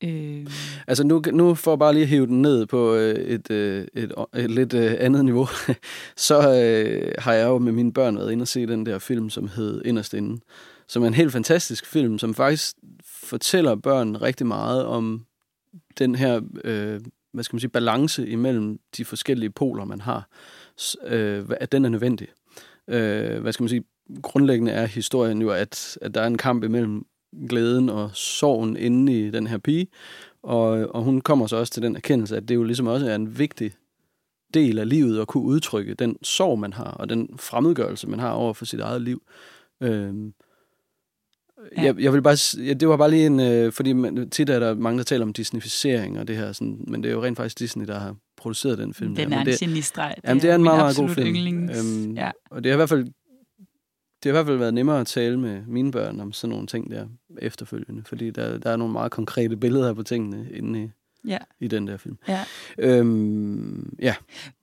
Øh... 0.05 0.46
Altså 0.86 1.05
nu, 1.05 1.22
nu 1.32 1.55
for 1.55 1.76
bare 1.76 1.92
lige 1.92 2.03
at 2.03 2.09
hive 2.09 2.26
den 2.26 2.42
ned 2.42 2.66
på 2.66 2.94
øh, 2.94 3.14
et, 3.14 3.51
øh, 3.51 3.86
et, 3.94 4.12
et, 4.34 4.44
et 4.44 4.51
lidt 4.51 4.74
andet 4.74 5.24
niveau, 5.24 5.48
så 6.16 6.38
øh, 6.38 7.12
har 7.18 7.32
jeg 7.32 7.46
jo 7.46 7.59
med 7.59 7.72
mine 7.72 7.92
børn 7.92 8.16
været 8.16 8.32
inde 8.32 8.42
og 8.42 8.48
se 8.48 8.66
den 8.66 8.86
der 8.86 8.98
film, 8.98 9.30
som 9.30 9.48
hed 9.48 9.82
Inderst 9.84 10.14
Inden, 10.14 10.42
som 10.88 11.03
er 11.03 11.07
en 11.07 11.14
helt 11.14 11.32
fantastisk 11.32 11.86
film, 11.86 12.18
som 12.18 12.34
faktisk 12.34 12.76
fortæller 13.05 13.74
børn 13.74 14.16
rigtig 14.16 14.46
meget 14.46 14.84
om 14.84 15.24
den 15.98 16.14
her 16.14 16.40
øh, 16.64 17.01
hvad 17.32 17.44
skal 17.44 17.55
man 17.55 17.61
sige, 17.61 17.70
balance 17.70 18.28
imellem 18.28 18.78
de 18.96 19.05
forskellige 19.05 19.51
poler, 19.51 19.84
man 19.84 20.01
har, 20.01 20.28
øh, 21.07 21.44
at 21.61 21.72
den 21.72 21.84
er 21.84 21.88
nødvendig. 21.88 22.28
Øh, 22.88 23.40
hvad 23.40 23.53
skal 23.53 23.62
man 23.62 23.68
sige, 23.68 23.84
grundlæggende 24.22 24.72
er 24.72 24.86
historien 24.86 25.42
jo, 25.42 25.51
at, 25.51 25.98
at 26.03 26.14
der 26.14 26.20
er 26.20 26.26
en 26.26 26.38
kamp 26.38 26.64
imellem 26.64 27.07
glæden 27.49 27.89
og 27.89 28.11
sorgen 28.14 28.76
inde 28.76 29.26
i 29.26 29.31
den 29.31 29.47
her 29.47 29.59
pige, 29.59 29.87
og, 30.43 30.68
og 30.68 31.03
hun 31.03 31.20
kommer 31.20 31.47
så 31.47 31.57
også 31.57 31.72
til 31.72 31.83
den 31.83 31.97
erkendelse, 31.97 32.37
at 32.37 32.49
det 32.49 32.55
jo 32.55 32.62
ligesom 32.62 32.87
også 32.87 33.11
er 33.11 33.14
en 33.14 33.39
vigtig 33.39 33.72
del 34.55 34.78
af 34.78 34.89
livet 34.89 35.20
at 35.20 35.28
kunne 35.28 35.45
udtrykke 35.45 35.95
den 35.95 36.16
sorg, 36.22 36.59
man 36.59 36.72
har, 36.72 36.91
og 36.91 37.09
den 37.09 37.28
fremmedgørelse, 37.37 38.09
man 38.09 38.18
har 38.18 38.31
over 38.31 38.53
for 38.53 38.64
sit 38.64 38.81
eget 38.81 39.03
liv. 39.03 39.22
Øh, 39.81 40.14
Ja. 41.76 41.83
Jeg, 41.83 42.01
jeg 42.01 42.12
vil 42.12 42.22
bare, 42.22 42.64
ja, 42.66 42.72
det 42.72 42.89
var 42.89 42.97
bare 42.97 43.11
lige 43.11 43.26
en, 43.26 43.41
øh, 43.41 43.72
fordi 43.72 43.93
man, 43.93 44.31
tit 44.31 44.51
er 44.51 44.59
der 44.59 44.74
mange, 44.74 44.99
der 44.99 45.05
taler 45.05 45.24
om 45.24 45.33
disneyficering 45.33 46.18
og 46.18 46.28
det 46.28 46.37
her, 46.37 46.53
sådan, 46.53 46.85
men 46.89 47.03
det 47.03 47.09
er 47.09 47.12
jo 47.12 47.24
rent 47.24 47.37
faktisk 47.37 47.59
Disney, 47.59 47.87
der 47.87 47.99
har 47.99 48.16
produceret 48.37 48.78
den 48.78 48.95
film. 48.95 49.14
Den 49.14 49.31
der. 49.31 49.37
er 49.37 49.41
en 49.41 49.47
genistreg. 49.47 50.14
Jamen, 50.24 50.43
det 50.43 50.51
er 50.51 50.55
en 50.55 50.62
meget, 50.62 50.78
meget 50.78 50.97
god 50.97 51.09
film. 51.09 51.70
Øhm, 51.70 52.14
ja. 52.14 52.31
Og 52.51 52.64
det 52.64 52.70
har 52.70 52.74
i 52.74 52.76
hvert 52.76 52.89
fald 52.89 53.07
det 54.23 54.25
har 54.25 54.31
i 54.31 54.37
hvert 54.37 54.47
fald 54.47 54.59
været 54.59 54.75
nemmere 54.75 55.01
at 55.01 55.07
tale 55.07 55.41
med 55.41 55.62
mine 55.66 55.93
børn 55.93 56.21
om 56.21 56.33
sådan 56.33 56.51
nogle 56.51 56.66
ting 56.66 56.91
der 56.91 57.07
efterfølgende, 57.39 58.05
fordi 58.05 58.31
der, 58.31 58.59
der 58.59 58.71
er 58.71 58.77
nogle 58.77 58.93
meget 58.93 59.12
konkrete 59.12 59.57
billeder 59.57 59.95
på 59.95 60.03
tingene 60.03 60.51
inde 60.51 60.83
i, 60.83 60.91
ja. 61.29 61.39
i 61.61 61.68
den 61.68 61.87
der 61.87 61.97
film. 61.97 62.18
Ja. 62.29 62.45
Øhm, 62.79 63.97
ja. 64.03 64.14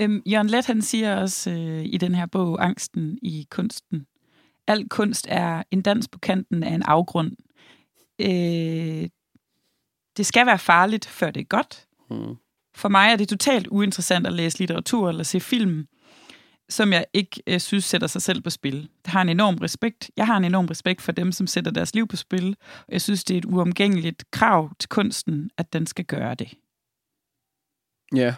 Øhm, 0.02 0.22
Jørgen 0.26 0.48
Let, 0.48 0.66
han 0.66 0.82
siger 0.82 1.16
også 1.16 1.52
øh, 1.52 1.86
i 1.86 1.98
den 1.98 2.16
her 2.16 2.26
bog, 2.26 2.66
Angsten 2.66 3.20
i 3.22 3.48
kunsten, 3.50 4.06
al 4.68 4.90
kunst 4.90 5.28
er 5.30 5.64
en 5.72 5.82
dans 5.82 6.08
på 6.08 6.20
kanten 6.20 6.64
af 6.64 6.74
en 6.74 6.84
afgrund. 6.84 7.32
Øh, 8.20 9.10
det 10.18 10.26
skal 10.26 10.46
være 10.46 10.60
farligt, 10.60 11.06
før 11.06 11.32
det 11.32 11.42
er 11.42 11.46
godt. 11.46 11.88
Mm. 12.10 12.36
For 12.76 12.90
mig 12.90 13.12
er 13.12 13.16
det 13.16 13.30
totalt 13.30 13.68
uinteressant 13.68 14.28
at 14.28 14.34
læse 14.34 14.60
litteratur 14.60 15.10
eller 15.10 15.24
se 15.24 15.40
film 15.40 15.88
som 16.70 16.94
jeg 16.94 17.06
ikke 17.14 17.44
øh, 17.48 17.60
synes 17.60 17.86
sætter 17.86 18.08
sig 18.08 18.22
selv 18.22 18.42
på 18.42 18.50
spil. 18.50 18.90
Det 19.06 19.08
har 19.08 19.22
en 19.22 19.30
enorm 19.30 19.56
respekt. 19.56 20.12
Jeg 20.18 20.26
har 20.26 20.38
en 20.38 20.44
enorm 20.44 20.66
respekt 20.66 21.02
for 21.02 21.12
dem, 21.12 21.32
som 21.32 21.48
sætter 21.48 21.72
deres 21.72 21.96
liv 21.96 22.08
på 22.08 22.16
spil. 22.16 22.56
Og 22.78 22.92
jeg 22.92 23.02
synes, 23.02 23.24
det 23.24 23.34
er 23.34 23.38
et 23.38 23.46
uomgængeligt 23.46 24.32
krav 24.32 24.72
til 24.80 24.90
kunsten, 24.90 25.50
at 25.58 25.74
den 25.74 25.88
skal 25.88 26.06
gøre 26.06 26.36
det. 26.36 26.54
Ja, 28.16 28.36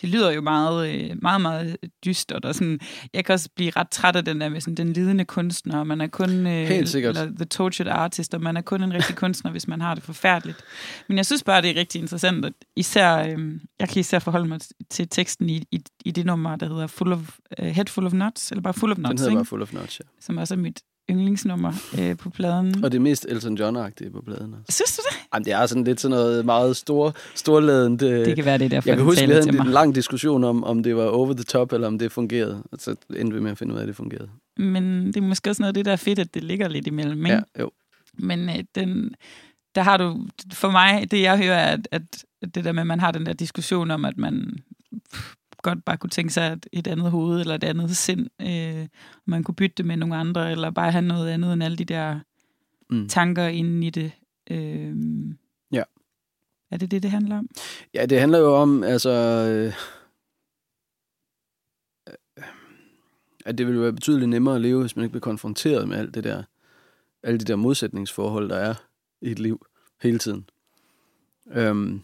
det 0.00 0.08
lyder 0.08 0.30
jo 0.30 0.40
meget, 0.40 0.94
øh, 0.94 1.16
meget, 1.22 1.40
meget 1.40 1.76
dystert. 2.04 2.44
Og 2.44 2.54
sådan, 2.54 2.80
jeg 3.14 3.24
kan 3.24 3.32
også 3.32 3.48
blive 3.56 3.70
ret 3.76 3.88
træt 3.88 4.16
af 4.16 4.24
den 4.24 4.40
der 4.40 4.48
med 4.48 4.60
sådan, 4.60 4.74
den 4.74 4.92
lidende 4.92 5.24
kunstner, 5.24 5.78
og 5.78 5.86
man 5.86 6.00
er 6.00 6.06
kun... 6.06 6.46
Øh, 6.46 6.66
Helt 6.66 6.88
sikkert. 6.88 7.18
Eller 7.18 7.32
the 7.36 7.44
tortured 7.44 7.92
artist, 7.92 8.34
og 8.34 8.40
man 8.40 8.56
er 8.56 8.60
kun 8.60 8.82
en 8.82 8.94
rigtig 8.94 9.16
kunstner, 9.24 9.50
hvis 9.50 9.68
man 9.68 9.80
har 9.80 9.94
det 9.94 10.04
forfærdeligt. 10.04 10.64
Men 11.08 11.16
jeg 11.16 11.26
synes 11.26 11.42
bare, 11.42 11.62
det 11.62 11.70
er 11.70 11.74
rigtig 11.74 12.00
interessant, 12.00 12.44
at 12.44 12.52
især, 12.76 13.16
øh, 13.16 13.60
jeg 13.80 13.88
kan 13.88 14.00
især 14.00 14.18
forholde 14.18 14.48
mig 14.48 14.60
til 14.90 15.08
teksten 15.08 15.48
i, 15.50 15.64
i, 15.72 15.80
i 16.04 16.10
det 16.10 16.26
nummer, 16.26 16.56
der 16.56 16.68
hedder 16.68 16.86
Full 16.86 17.12
of, 17.12 17.38
uh, 17.62 17.66
Head 17.66 17.86
Full 17.86 18.06
of 18.06 18.12
Nuts, 18.12 18.50
eller 18.50 18.62
bare 18.62 18.74
Full 18.74 18.92
of 18.92 18.98
Nuts, 18.98 19.08
den 19.08 19.18
hedder 19.18 19.30
ikke? 19.30 19.38
bare 19.38 19.44
Full 19.44 19.62
of 19.62 19.72
Nuts, 19.72 20.00
ja. 20.00 20.04
som 20.20 20.38
også 20.38 20.54
er 20.54 20.58
mit 20.58 20.80
yndlingsnummer 21.10 21.72
øh, 22.00 22.16
på 22.16 22.30
pladen. 22.30 22.84
Og 22.84 22.92
det 22.92 23.00
mest 23.00 23.26
Elton 23.28 23.58
John-agtige 23.60 24.10
på 24.10 24.22
pladen. 24.22 24.54
Altså. 24.54 24.72
Synes 24.76 24.96
du 24.96 25.02
det? 25.10 25.16
Jamen, 25.34 25.44
det 25.44 25.52
er 25.52 25.66
sådan 25.66 25.84
lidt 25.84 26.00
sådan 26.00 26.16
noget 26.16 26.44
meget 26.44 26.76
stor, 26.76 27.14
storladent. 27.34 28.02
Øh, 28.02 28.24
Det 28.24 28.36
kan 28.36 28.44
være, 28.44 28.58
det 28.58 28.64
er 28.64 28.68
derfor, 28.68 28.88
jeg 28.88 28.96
kan 28.96 29.04
huske, 29.04 29.26
vi 29.26 29.32
havde 29.32 29.48
en, 29.48 29.60
en 29.60 29.66
lang 29.66 29.94
diskussion 29.94 30.44
om, 30.44 30.64
om 30.64 30.82
det 30.82 30.96
var 30.96 31.04
over 31.04 31.32
the 31.32 31.44
top, 31.44 31.72
eller 31.72 31.86
om 31.86 31.98
det 31.98 32.12
fungerede. 32.12 32.62
Og 32.72 32.78
så 32.80 32.94
endte 33.16 33.36
vi 33.36 33.42
med 33.42 33.50
at 33.50 33.58
finde 33.58 33.74
ud 33.74 33.78
af, 33.78 33.82
at 33.82 33.88
det 33.88 33.96
fungerede. 33.96 34.28
Men 34.56 35.06
det 35.06 35.16
er 35.16 35.20
måske 35.20 35.50
også 35.50 35.62
noget 35.62 35.70
af 35.70 35.74
det, 35.74 35.84
der 35.84 35.92
er 35.92 35.96
fedt, 35.96 36.18
at 36.18 36.34
det 36.34 36.44
ligger 36.44 36.68
lidt 36.68 36.86
imellem. 36.86 37.26
Ikke? 37.26 37.34
Ja, 37.36 37.60
jo. 37.60 37.70
Men 38.18 38.48
øh, 38.48 38.64
den, 38.74 39.14
der 39.74 39.82
har 39.82 39.96
du, 39.96 40.26
for 40.52 40.70
mig, 40.70 41.10
det 41.10 41.22
jeg 41.22 41.38
hører, 41.38 41.58
er, 41.58 41.72
at, 41.72 41.88
at 42.42 42.54
det 42.54 42.64
der 42.64 42.72
med, 42.72 42.80
at 42.80 42.86
man 42.86 43.00
har 43.00 43.10
den 43.10 43.26
der 43.26 43.32
diskussion 43.32 43.90
om, 43.90 44.04
at 44.04 44.16
man 44.18 44.58
godt 45.70 45.84
bare 45.84 45.96
kunne 45.96 46.10
tænke 46.10 46.32
sig 46.32 46.52
et, 46.52 46.66
et 46.72 46.86
andet 46.86 47.10
hoved, 47.10 47.40
eller 47.40 47.54
et 47.54 47.64
andet 47.64 47.96
sind, 47.96 48.28
øh, 48.42 48.88
man 49.24 49.44
kunne 49.44 49.54
bytte 49.54 49.74
det 49.76 49.86
med 49.86 49.96
nogle 49.96 50.16
andre, 50.16 50.50
eller 50.52 50.70
bare 50.70 50.92
have 50.92 51.02
noget 51.02 51.28
andet 51.30 51.52
end 51.52 51.62
alle 51.64 51.76
de 51.76 51.84
der 51.84 52.20
Mm. 52.90 53.08
tanker 53.08 53.46
inde 53.46 53.86
i 53.86 53.90
det. 53.90 54.12
Øh, 54.50 54.96
Ja. 55.72 55.82
Er 56.70 56.76
det 56.76 56.90
det, 56.90 57.02
det 57.02 57.10
handler 57.10 57.38
om? 57.38 57.48
Ja, 57.94 58.06
det 58.06 58.20
handler 58.20 58.38
jo 58.38 58.54
om, 58.56 58.82
altså... 58.84 59.10
Øh, 59.10 59.72
at 63.46 63.58
det 63.58 63.66
ville 63.66 63.80
være 63.80 63.92
betydeligt 63.92 64.28
nemmere 64.28 64.54
at 64.54 64.60
leve, 64.60 64.80
hvis 64.80 64.96
man 64.96 65.02
ikke 65.04 65.12
blev 65.12 65.20
konfronteret 65.20 65.88
med 65.88 65.96
alt 65.96 66.14
det 66.14 66.24
der, 66.24 66.42
alle 67.22 67.38
de 67.38 67.44
der 67.44 67.56
modsætningsforhold, 67.56 68.48
der 68.48 68.56
er 68.56 68.74
i 69.20 69.30
et 69.30 69.38
liv 69.38 69.66
hele 70.02 70.18
tiden. 70.18 70.48
Øhm, 71.52 72.02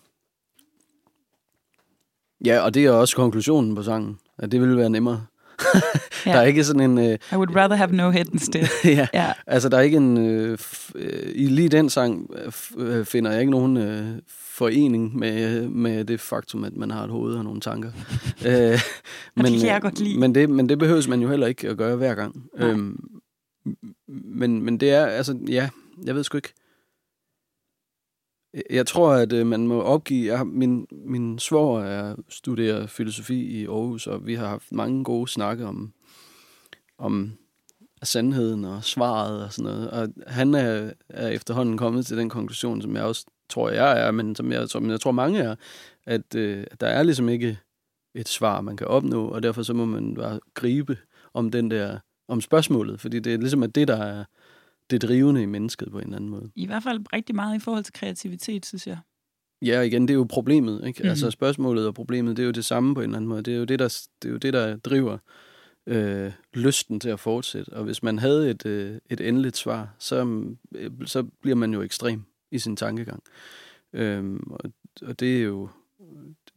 ja, 2.44 2.60
og 2.60 2.74
det 2.74 2.84
er 2.84 2.90
også 2.90 3.16
konklusionen 3.16 3.74
på 3.74 3.82
sangen, 3.82 4.18
at 4.38 4.52
det 4.52 4.60
ville 4.60 4.76
være 4.76 4.90
nemmere. 4.90 5.26
Der 6.24 6.32
er 6.32 6.42
ikke 6.42 6.64
sådan 6.64 6.90
en... 6.90 6.98
Øh, 6.98 7.18
I 7.32 7.34
would 7.34 7.56
rather 7.56 7.76
have 7.76 7.92
no 7.92 8.10
head 8.10 8.24
instead. 8.32 8.64
ja, 8.84 9.06
Ja, 9.14 9.32
Altså, 9.46 9.68
der 9.68 9.76
er 9.76 9.80
ikke 9.80 9.96
en... 9.96 10.18
Øh, 10.18 10.58
øh, 10.94 11.32
I 11.34 11.46
lige 11.46 11.68
den 11.68 11.90
sang 11.90 12.30
øh, 12.44 12.52
øh, 12.76 13.04
finder 13.04 13.30
jeg 13.30 13.40
ikke 13.40 13.50
nogen 13.50 13.76
øh, 13.76 14.06
forening 14.28 15.18
med, 15.18 15.68
med 15.68 16.04
det 16.04 16.20
faktum, 16.20 16.64
at 16.64 16.76
man 16.76 16.90
har 16.90 17.04
et 17.04 17.10
hoved 17.10 17.34
og 17.34 17.44
nogle 17.44 17.60
tanker. 17.60 17.90
øh, 18.46 18.52
det 18.52 18.80
kan 19.36 19.66
jeg 19.66 19.82
godt 19.82 20.00
lide. 20.00 20.18
Men 20.18 20.34
det, 20.34 20.50
men 20.50 20.68
det 20.68 20.78
behøves 20.78 21.08
man 21.08 21.20
jo 21.22 21.28
heller 21.28 21.46
ikke 21.46 21.68
at 21.68 21.76
gøre 21.76 21.96
hver 21.96 22.14
gang. 22.14 22.42
Nej. 22.58 22.68
Øhm, 22.68 23.00
men, 24.08 24.62
men 24.62 24.80
det 24.80 24.90
er, 24.90 25.06
altså, 25.06 25.38
ja, 25.48 25.68
jeg 26.04 26.14
ved 26.14 26.24
sgu 26.24 26.38
ikke. 26.38 26.52
Jeg 28.70 28.86
tror, 28.86 29.12
at 29.12 29.32
øh, 29.32 29.46
man 29.46 29.66
må 29.66 29.80
opgive... 29.82 30.26
Jeg 30.26 30.38
har, 30.38 30.44
min, 30.44 30.86
min 30.90 31.38
svoger 31.38 31.82
er 31.82 32.16
studerer 32.28 32.86
filosofi 32.86 33.40
i 33.40 33.66
Aarhus, 33.66 34.06
og 34.06 34.26
vi 34.26 34.34
har 34.34 34.46
haft 34.46 34.72
mange 34.72 35.04
gode 35.04 35.28
snakke 35.28 35.66
om, 35.66 35.92
om 36.98 37.32
sandheden 38.02 38.64
og 38.64 38.84
svaret 38.84 39.44
og 39.44 39.52
sådan 39.52 39.72
noget. 39.72 39.90
Og 39.90 40.08
han 40.26 40.54
er, 40.54 40.92
er 41.08 41.28
efterhånden 41.28 41.78
kommet 41.78 42.06
til 42.06 42.16
den 42.16 42.28
konklusion, 42.28 42.82
som 42.82 42.96
jeg 42.96 43.04
også 43.04 43.26
tror, 43.48 43.70
jeg 43.70 44.06
er, 44.06 44.10
men 44.10 44.34
som 44.34 44.52
jeg, 44.52 44.68
som 44.68 44.90
jeg 44.90 45.00
tror, 45.00 45.12
mange 45.12 45.40
er, 45.40 45.54
at 46.06 46.34
øh, 46.34 46.66
der 46.80 46.86
er 46.86 47.02
ligesom 47.02 47.28
ikke 47.28 47.58
et 48.14 48.28
svar, 48.28 48.60
man 48.60 48.76
kan 48.76 48.86
opnå, 48.86 49.28
og 49.28 49.42
derfor 49.42 49.62
så 49.62 49.74
må 49.74 49.84
man 49.84 50.14
bare 50.14 50.40
gribe 50.54 50.98
om 51.34 51.50
den 51.50 51.70
der, 51.70 51.98
om 52.28 52.40
spørgsmålet, 52.40 53.00
fordi 53.00 53.20
det 53.20 53.34
er 53.34 53.38
ligesom 53.38 53.62
at 53.62 53.74
det, 53.74 53.88
der 53.88 53.96
er 53.96 54.24
det 54.90 55.02
drivende 55.02 55.42
i 55.42 55.46
mennesket 55.46 55.90
på 55.90 55.98
en 55.98 56.04
eller 56.04 56.16
anden 56.16 56.30
måde. 56.30 56.50
i 56.54 56.66
hvert 56.66 56.82
fald 56.82 57.00
rigtig 57.12 57.34
meget 57.34 57.56
i 57.56 57.58
forhold 57.58 57.84
til 57.84 57.92
kreativitet, 57.92 58.66
synes 58.66 58.86
jeg. 58.86 58.98
Ja, 59.62 59.78
og 59.78 59.86
igen, 59.86 60.02
det 60.02 60.10
er 60.10 60.18
jo 60.18 60.26
problemet, 60.28 60.86
ikke? 60.86 61.02
Mm. 61.02 61.08
Altså 61.08 61.30
spørgsmålet 61.30 61.86
og 61.86 61.94
problemet, 61.94 62.36
det 62.36 62.42
er 62.42 62.46
jo 62.46 62.52
det 62.52 62.64
samme 62.64 62.94
på 62.94 63.00
en 63.00 63.04
eller 63.04 63.16
anden 63.16 63.28
måde. 63.28 63.42
Det 63.42 63.54
er 63.54 63.58
jo 63.58 63.64
det, 63.64 63.78
der, 63.78 64.06
det 64.22 64.28
er 64.28 64.32
jo 64.32 64.38
det, 64.38 64.52
der 64.52 64.76
driver 64.76 65.18
øh, 65.86 66.32
lysten 66.54 67.00
til 67.00 67.08
at 67.08 67.20
fortsætte. 67.20 67.68
Og 67.68 67.84
hvis 67.84 68.02
man 68.02 68.18
havde 68.18 68.50
et, 68.50 68.66
øh, 68.66 68.98
et 69.10 69.20
endeligt 69.20 69.56
svar, 69.56 69.94
så, 69.98 70.44
øh, 70.74 70.90
så 71.06 71.22
bliver 71.22 71.56
man 71.56 71.74
jo 71.74 71.82
ekstrem 71.82 72.24
i 72.50 72.58
sin 72.58 72.76
tankegang. 72.76 73.22
Øhm, 73.92 74.50
og, 74.50 74.72
og 75.02 75.20
det 75.20 75.38
er 75.38 75.42
jo, 75.42 75.68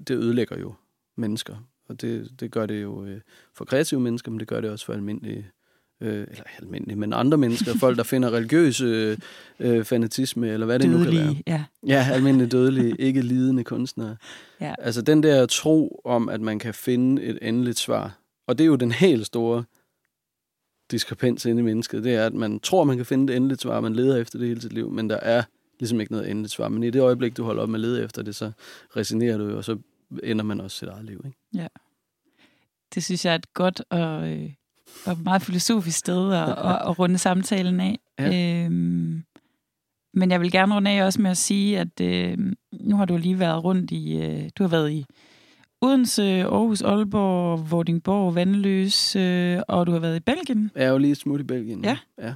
det 0.07 0.15
ødelægger 0.15 0.59
jo 0.59 0.73
mennesker. 1.17 1.55
Og 1.87 2.01
det, 2.01 2.39
det 2.39 2.51
gør 2.51 2.65
det 2.65 2.81
jo 2.81 3.05
øh, 3.05 3.21
for 3.53 3.65
kreative 3.65 3.99
mennesker, 3.99 4.31
men 4.31 4.39
det 4.39 4.47
gør 4.47 4.61
det 4.61 4.69
også 4.69 4.85
for 4.85 4.93
almindelige 4.93 5.51
øh, 6.05 6.27
eller 6.29 6.43
almindelige, 6.61 6.95
men 6.95 7.13
andre 7.13 7.37
mennesker, 7.37 7.77
folk, 7.77 7.97
der 7.97 8.03
finder 8.03 8.31
religiøs 8.31 8.81
øh, 8.81 9.17
fanatisme, 9.83 10.49
eller 10.49 10.65
hvad 10.65 10.79
det 10.79 10.89
nu 10.89 10.97
kan 10.97 11.05
være. 11.05 11.15
Dødelige, 11.15 11.43
ja. 11.47 11.63
Ja, 11.87 12.07
almindelige 12.11 12.49
dødelige, 12.49 12.95
ikke 12.99 13.21
lidende 13.21 13.63
kunstnere. 13.63 14.17
Ja. 14.61 14.75
Altså 14.79 15.01
den 15.01 15.23
der 15.23 15.45
tro 15.45 16.01
om, 16.05 16.29
at 16.29 16.41
man 16.41 16.59
kan 16.59 16.73
finde 16.73 17.23
et 17.23 17.39
endeligt 17.41 17.79
svar. 17.79 18.19
Og 18.47 18.57
det 18.57 18.63
er 18.63 18.67
jo 18.67 18.75
den 18.75 18.91
helt 18.91 19.25
store 19.25 19.63
diskrepans 20.91 21.45
inde 21.45 21.59
i 21.61 21.63
mennesket. 21.63 22.03
Det 22.03 22.15
er, 22.15 22.25
at 22.25 22.33
man 22.33 22.59
tror, 22.59 22.83
man 22.83 22.97
kan 22.97 23.05
finde 23.05 23.33
et 23.33 23.37
endeligt 23.37 23.61
svar, 23.61 23.79
man 23.79 23.93
leder 23.93 24.17
efter 24.17 24.39
det 24.39 24.47
hele 24.47 24.61
sit 24.61 24.73
liv, 24.73 24.91
men 24.91 25.09
der 25.09 25.17
er 25.17 25.43
ligesom 25.79 25.99
ikke 25.99 26.11
noget 26.11 26.29
endeligt 26.29 26.53
svar. 26.53 26.69
Men 26.69 26.83
i 26.83 26.89
det 26.89 27.01
øjeblik, 27.01 27.37
du 27.37 27.43
holder 27.43 27.63
op 27.63 27.69
med 27.69 27.79
at 27.79 27.81
lede 27.81 28.03
efter 28.03 28.23
det, 28.23 28.35
så 28.35 28.51
resignerer 28.97 29.37
du 29.37 29.57
og 29.57 29.63
så 29.63 29.77
ender 30.23 30.43
man 30.43 30.61
også 30.61 30.77
sit 30.77 30.87
eget 30.87 31.05
liv. 31.05 31.21
Ikke? 31.25 31.37
Det 32.95 33.03
synes 33.03 33.25
jeg 33.25 33.31
er 33.31 33.35
et 33.35 33.53
godt 33.53 33.81
og, 33.89 34.27
øh, 34.27 34.49
og 35.05 35.17
meget 35.23 35.41
filosofisk 35.41 35.97
sted 35.97 36.33
at, 36.33 36.49
at, 36.49 36.55
at 36.87 36.99
runde 36.99 37.17
samtalen 37.17 37.79
af. 37.79 37.99
Ja. 38.19 38.65
Øhm, 38.65 39.23
men 40.13 40.31
jeg 40.31 40.41
vil 40.41 40.51
gerne 40.51 40.75
runde 40.75 40.91
af 40.91 41.05
også 41.05 41.21
med 41.21 41.31
at 41.31 41.37
sige, 41.37 41.79
at 41.79 42.01
øh, 42.01 42.37
nu 42.79 42.95
har 42.95 43.05
du 43.05 43.17
lige 43.17 43.39
været 43.39 43.63
rundt 43.63 43.91
i, 43.91 44.17
øh, 44.17 44.49
du 44.57 44.63
har 44.63 44.67
været 44.67 44.91
i 44.91 45.05
Odense, 45.81 46.23
Aarhus, 46.23 46.81
Aalborg, 46.81 47.71
Vordingborg, 47.71 48.35
Vandløs, 48.35 49.15
øh, 49.15 49.59
og 49.67 49.87
du 49.87 49.91
har 49.91 49.99
været 49.99 50.17
i 50.17 50.19
Belgien. 50.19 50.71
Jeg 50.75 50.83
er 50.85 50.89
jo 50.89 50.97
lige 50.97 51.15
smut 51.15 51.39
i 51.39 51.43
Belgien. 51.43 51.83
Ja. 51.83 51.97
ja. 52.21 52.33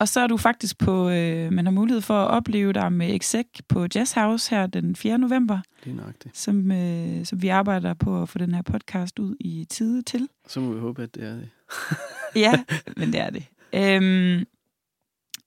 Og 0.00 0.08
så 0.08 0.20
er 0.20 0.26
du 0.26 0.36
faktisk 0.36 0.78
på, 0.78 1.08
øh, 1.10 1.52
man 1.52 1.66
har 1.66 1.72
mulighed 1.72 2.00
for 2.00 2.14
at 2.14 2.30
opleve 2.30 2.72
dig 2.72 2.92
med 2.92 3.14
Exec 3.14 3.46
på 3.68 3.86
Jazz 3.94 4.12
House 4.12 4.50
her 4.50 4.66
den 4.66 4.96
4. 4.96 5.18
november, 5.18 5.58
Lige 5.84 5.96
nøjagtigt. 5.96 6.36
som, 6.38 6.72
øh, 6.72 7.24
som 7.24 7.42
vi 7.42 7.48
arbejder 7.48 7.94
på 7.94 8.22
at 8.22 8.28
få 8.28 8.38
den 8.38 8.54
her 8.54 8.62
podcast 8.62 9.18
ud 9.18 9.36
i 9.40 9.66
tide 9.70 10.02
til. 10.02 10.28
Så 10.48 10.60
må 10.60 10.72
vi 10.72 10.80
håbe, 10.80 11.02
at 11.02 11.14
det 11.14 11.24
er 11.24 11.34
det. 11.34 11.48
Ja, 12.36 12.64
men 12.96 13.12
det 13.12 13.20
er 13.20 13.30
det. 13.30 13.44
Øhm, 13.74 14.44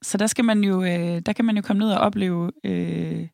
så 0.01 0.17
der 0.17 0.27
skal 0.27 0.45
man 0.45 0.63
jo, 0.63 0.83
øh, 0.83 1.21
der 1.25 1.33
kan 1.33 1.45
man 1.45 1.55
jo 1.55 1.61
komme 1.61 1.79
ned 1.79 1.91
og 1.91 1.99
opleve 1.99 2.51
øh, 2.63 3.27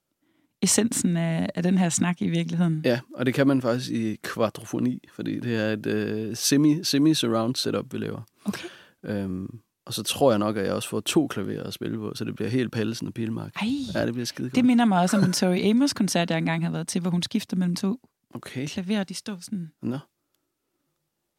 essensen 0.61 1.17
af, 1.17 1.49
af 1.55 1.63
den 1.63 1.77
her 1.77 1.89
snak 1.89 2.21
i 2.21 2.27
virkeligheden. 2.27 2.81
Ja, 2.85 2.99
og 3.15 3.25
det 3.25 3.33
kan 3.33 3.47
man 3.47 3.61
faktisk 3.61 3.91
i 3.91 4.15
kvadrofoni, 4.23 4.99
fordi 5.13 5.39
det 5.39 5.55
er 5.55 5.73
et 5.73 5.85
øh, 5.85 6.35
semi, 6.35 6.83
semi-surround 6.83 7.55
setup, 7.55 7.93
vi 7.93 7.97
laver. 7.97 8.21
Okay. 8.45 8.67
Øhm, 9.05 9.59
og 9.85 9.93
så 9.93 10.03
tror 10.03 10.31
jeg 10.31 10.39
nok, 10.39 10.57
at 10.57 10.65
jeg 10.65 10.73
også 10.73 10.89
får 10.89 10.99
to 10.99 11.27
klaverer 11.27 11.63
at 11.63 11.73
spille 11.73 11.97
på, 11.97 12.11
så 12.15 12.25
det 12.25 12.35
bliver 12.35 12.49
helt 12.49 12.71
Pallesen 12.71 13.07
og 13.07 13.13
Pilmark. 13.13 13.55
Ej, 13.55 13.67
Ja, 13.93 14.05
det 14.05 14.13
bliver 14.13 14.25
skide 14.25 14.49
det 14.49 14.65
minder 14.65 14.85
mig 14.85 15.01
også 15.01 15.17
om 15.17 15.23
en 15.23 15.33
Tori 15.33 15.69
Amos-koncert, 15.69 16.29
jeg 16.29 16.38
engang 16.38 16.63
har 16.63 16.71
været 16.71 16.88
til, 16.88 17.01
hvor 17.01 17.11
hun 17.11 17.23
skifter 17.23 17.57
mellem 17.57 17.75
to 17.75 17.99
Okay, 18.33 18.67
klaverer, 18.67 19.03
de 19.03 19.13
står 19.13 19.38
sådan. 19.41 19.71
nå. 19.81 19.97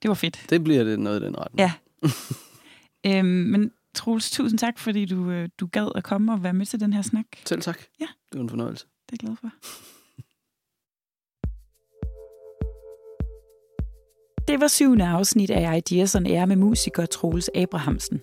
Det 0.03 0.09
var 0.09 0.15
fedt. 0.15 0.47
Det 0.51 0.65
bliver 0.65 0.85
det 0.85 0.99
noget 0.99 1.23
i 1.23 1.25
den 1.25 1.39
retning. 1.39 1.59
Ja. 1.59 1.73
Øhm, 3.07 3.27
men 3.27 3.71
Troels, 3.95 4.31
tusind 4.31 4.59
tak, 4.59 4.79
fordi 4.79 5.05
du, 5.05 5.31
øh, 5.31 5.49
du 5.61 5.67
gad 5.67 5.89
at 5.95 6.05
komme 6.05 6.33
og 6.33 6.43
være 6.43 6.53
med 6.53 6.67
til 6.67 6.81
den 6.81 6.93
her 6.93 7.03
snak. 7.03 7.25
Selv 7.45 7.63
tak. 7.63 7.79
Ja. 8.01 8.07
Det 8.33 8.39
var 8.39 8.43
en 8.43 8.49
fornøjelse. 8.49 8.87
Det 8.87 9.13
er 9.13 9.13
jeg 9.13 9.19
glad 9.19 9.37
for. 9.37 9.51
Det 14.49 14.61
var 14.61 14.69
syvende 14.69 15.07
afsnit 15.07 15.51
af 15.51 15.77
Ideas 15.77 16.15
on 16.15 16.27
Air 16.27 16.47
med 16.47 16.57
musiker 16.57 17.07
Troels 17.07 17.51
Abrahamsen. 17.55 18.21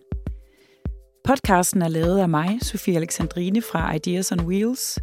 Podcasten 1.25 1.81
er 1.81 1.87
lavet 1.87 2.19
af 2.19 2.29
mig, 2.29 2.59
Sofie 2.61 2.95
Alexandrine 2.95 3.61
fra 3.61 3.95
Ideas 3.95 4.31
on 4.31 4.45
Wheels, 4.45 4.99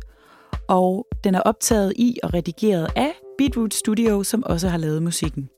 og 0.68 1.06
den 1.24 1.34
er 1.34 1.40
optaget 1.40 1.92
i 1.96 2.18
og 2.22 2.34
redigeret 2.34 2.88
af 2.96 3.12
Beatroot 3.38 3.74
Studio, 3.74 4.22
som 4.22 4.42
også 4.42 4.68
har 4.68 4.78
lavet 4.78 5.02
musikken. 5.02 5.48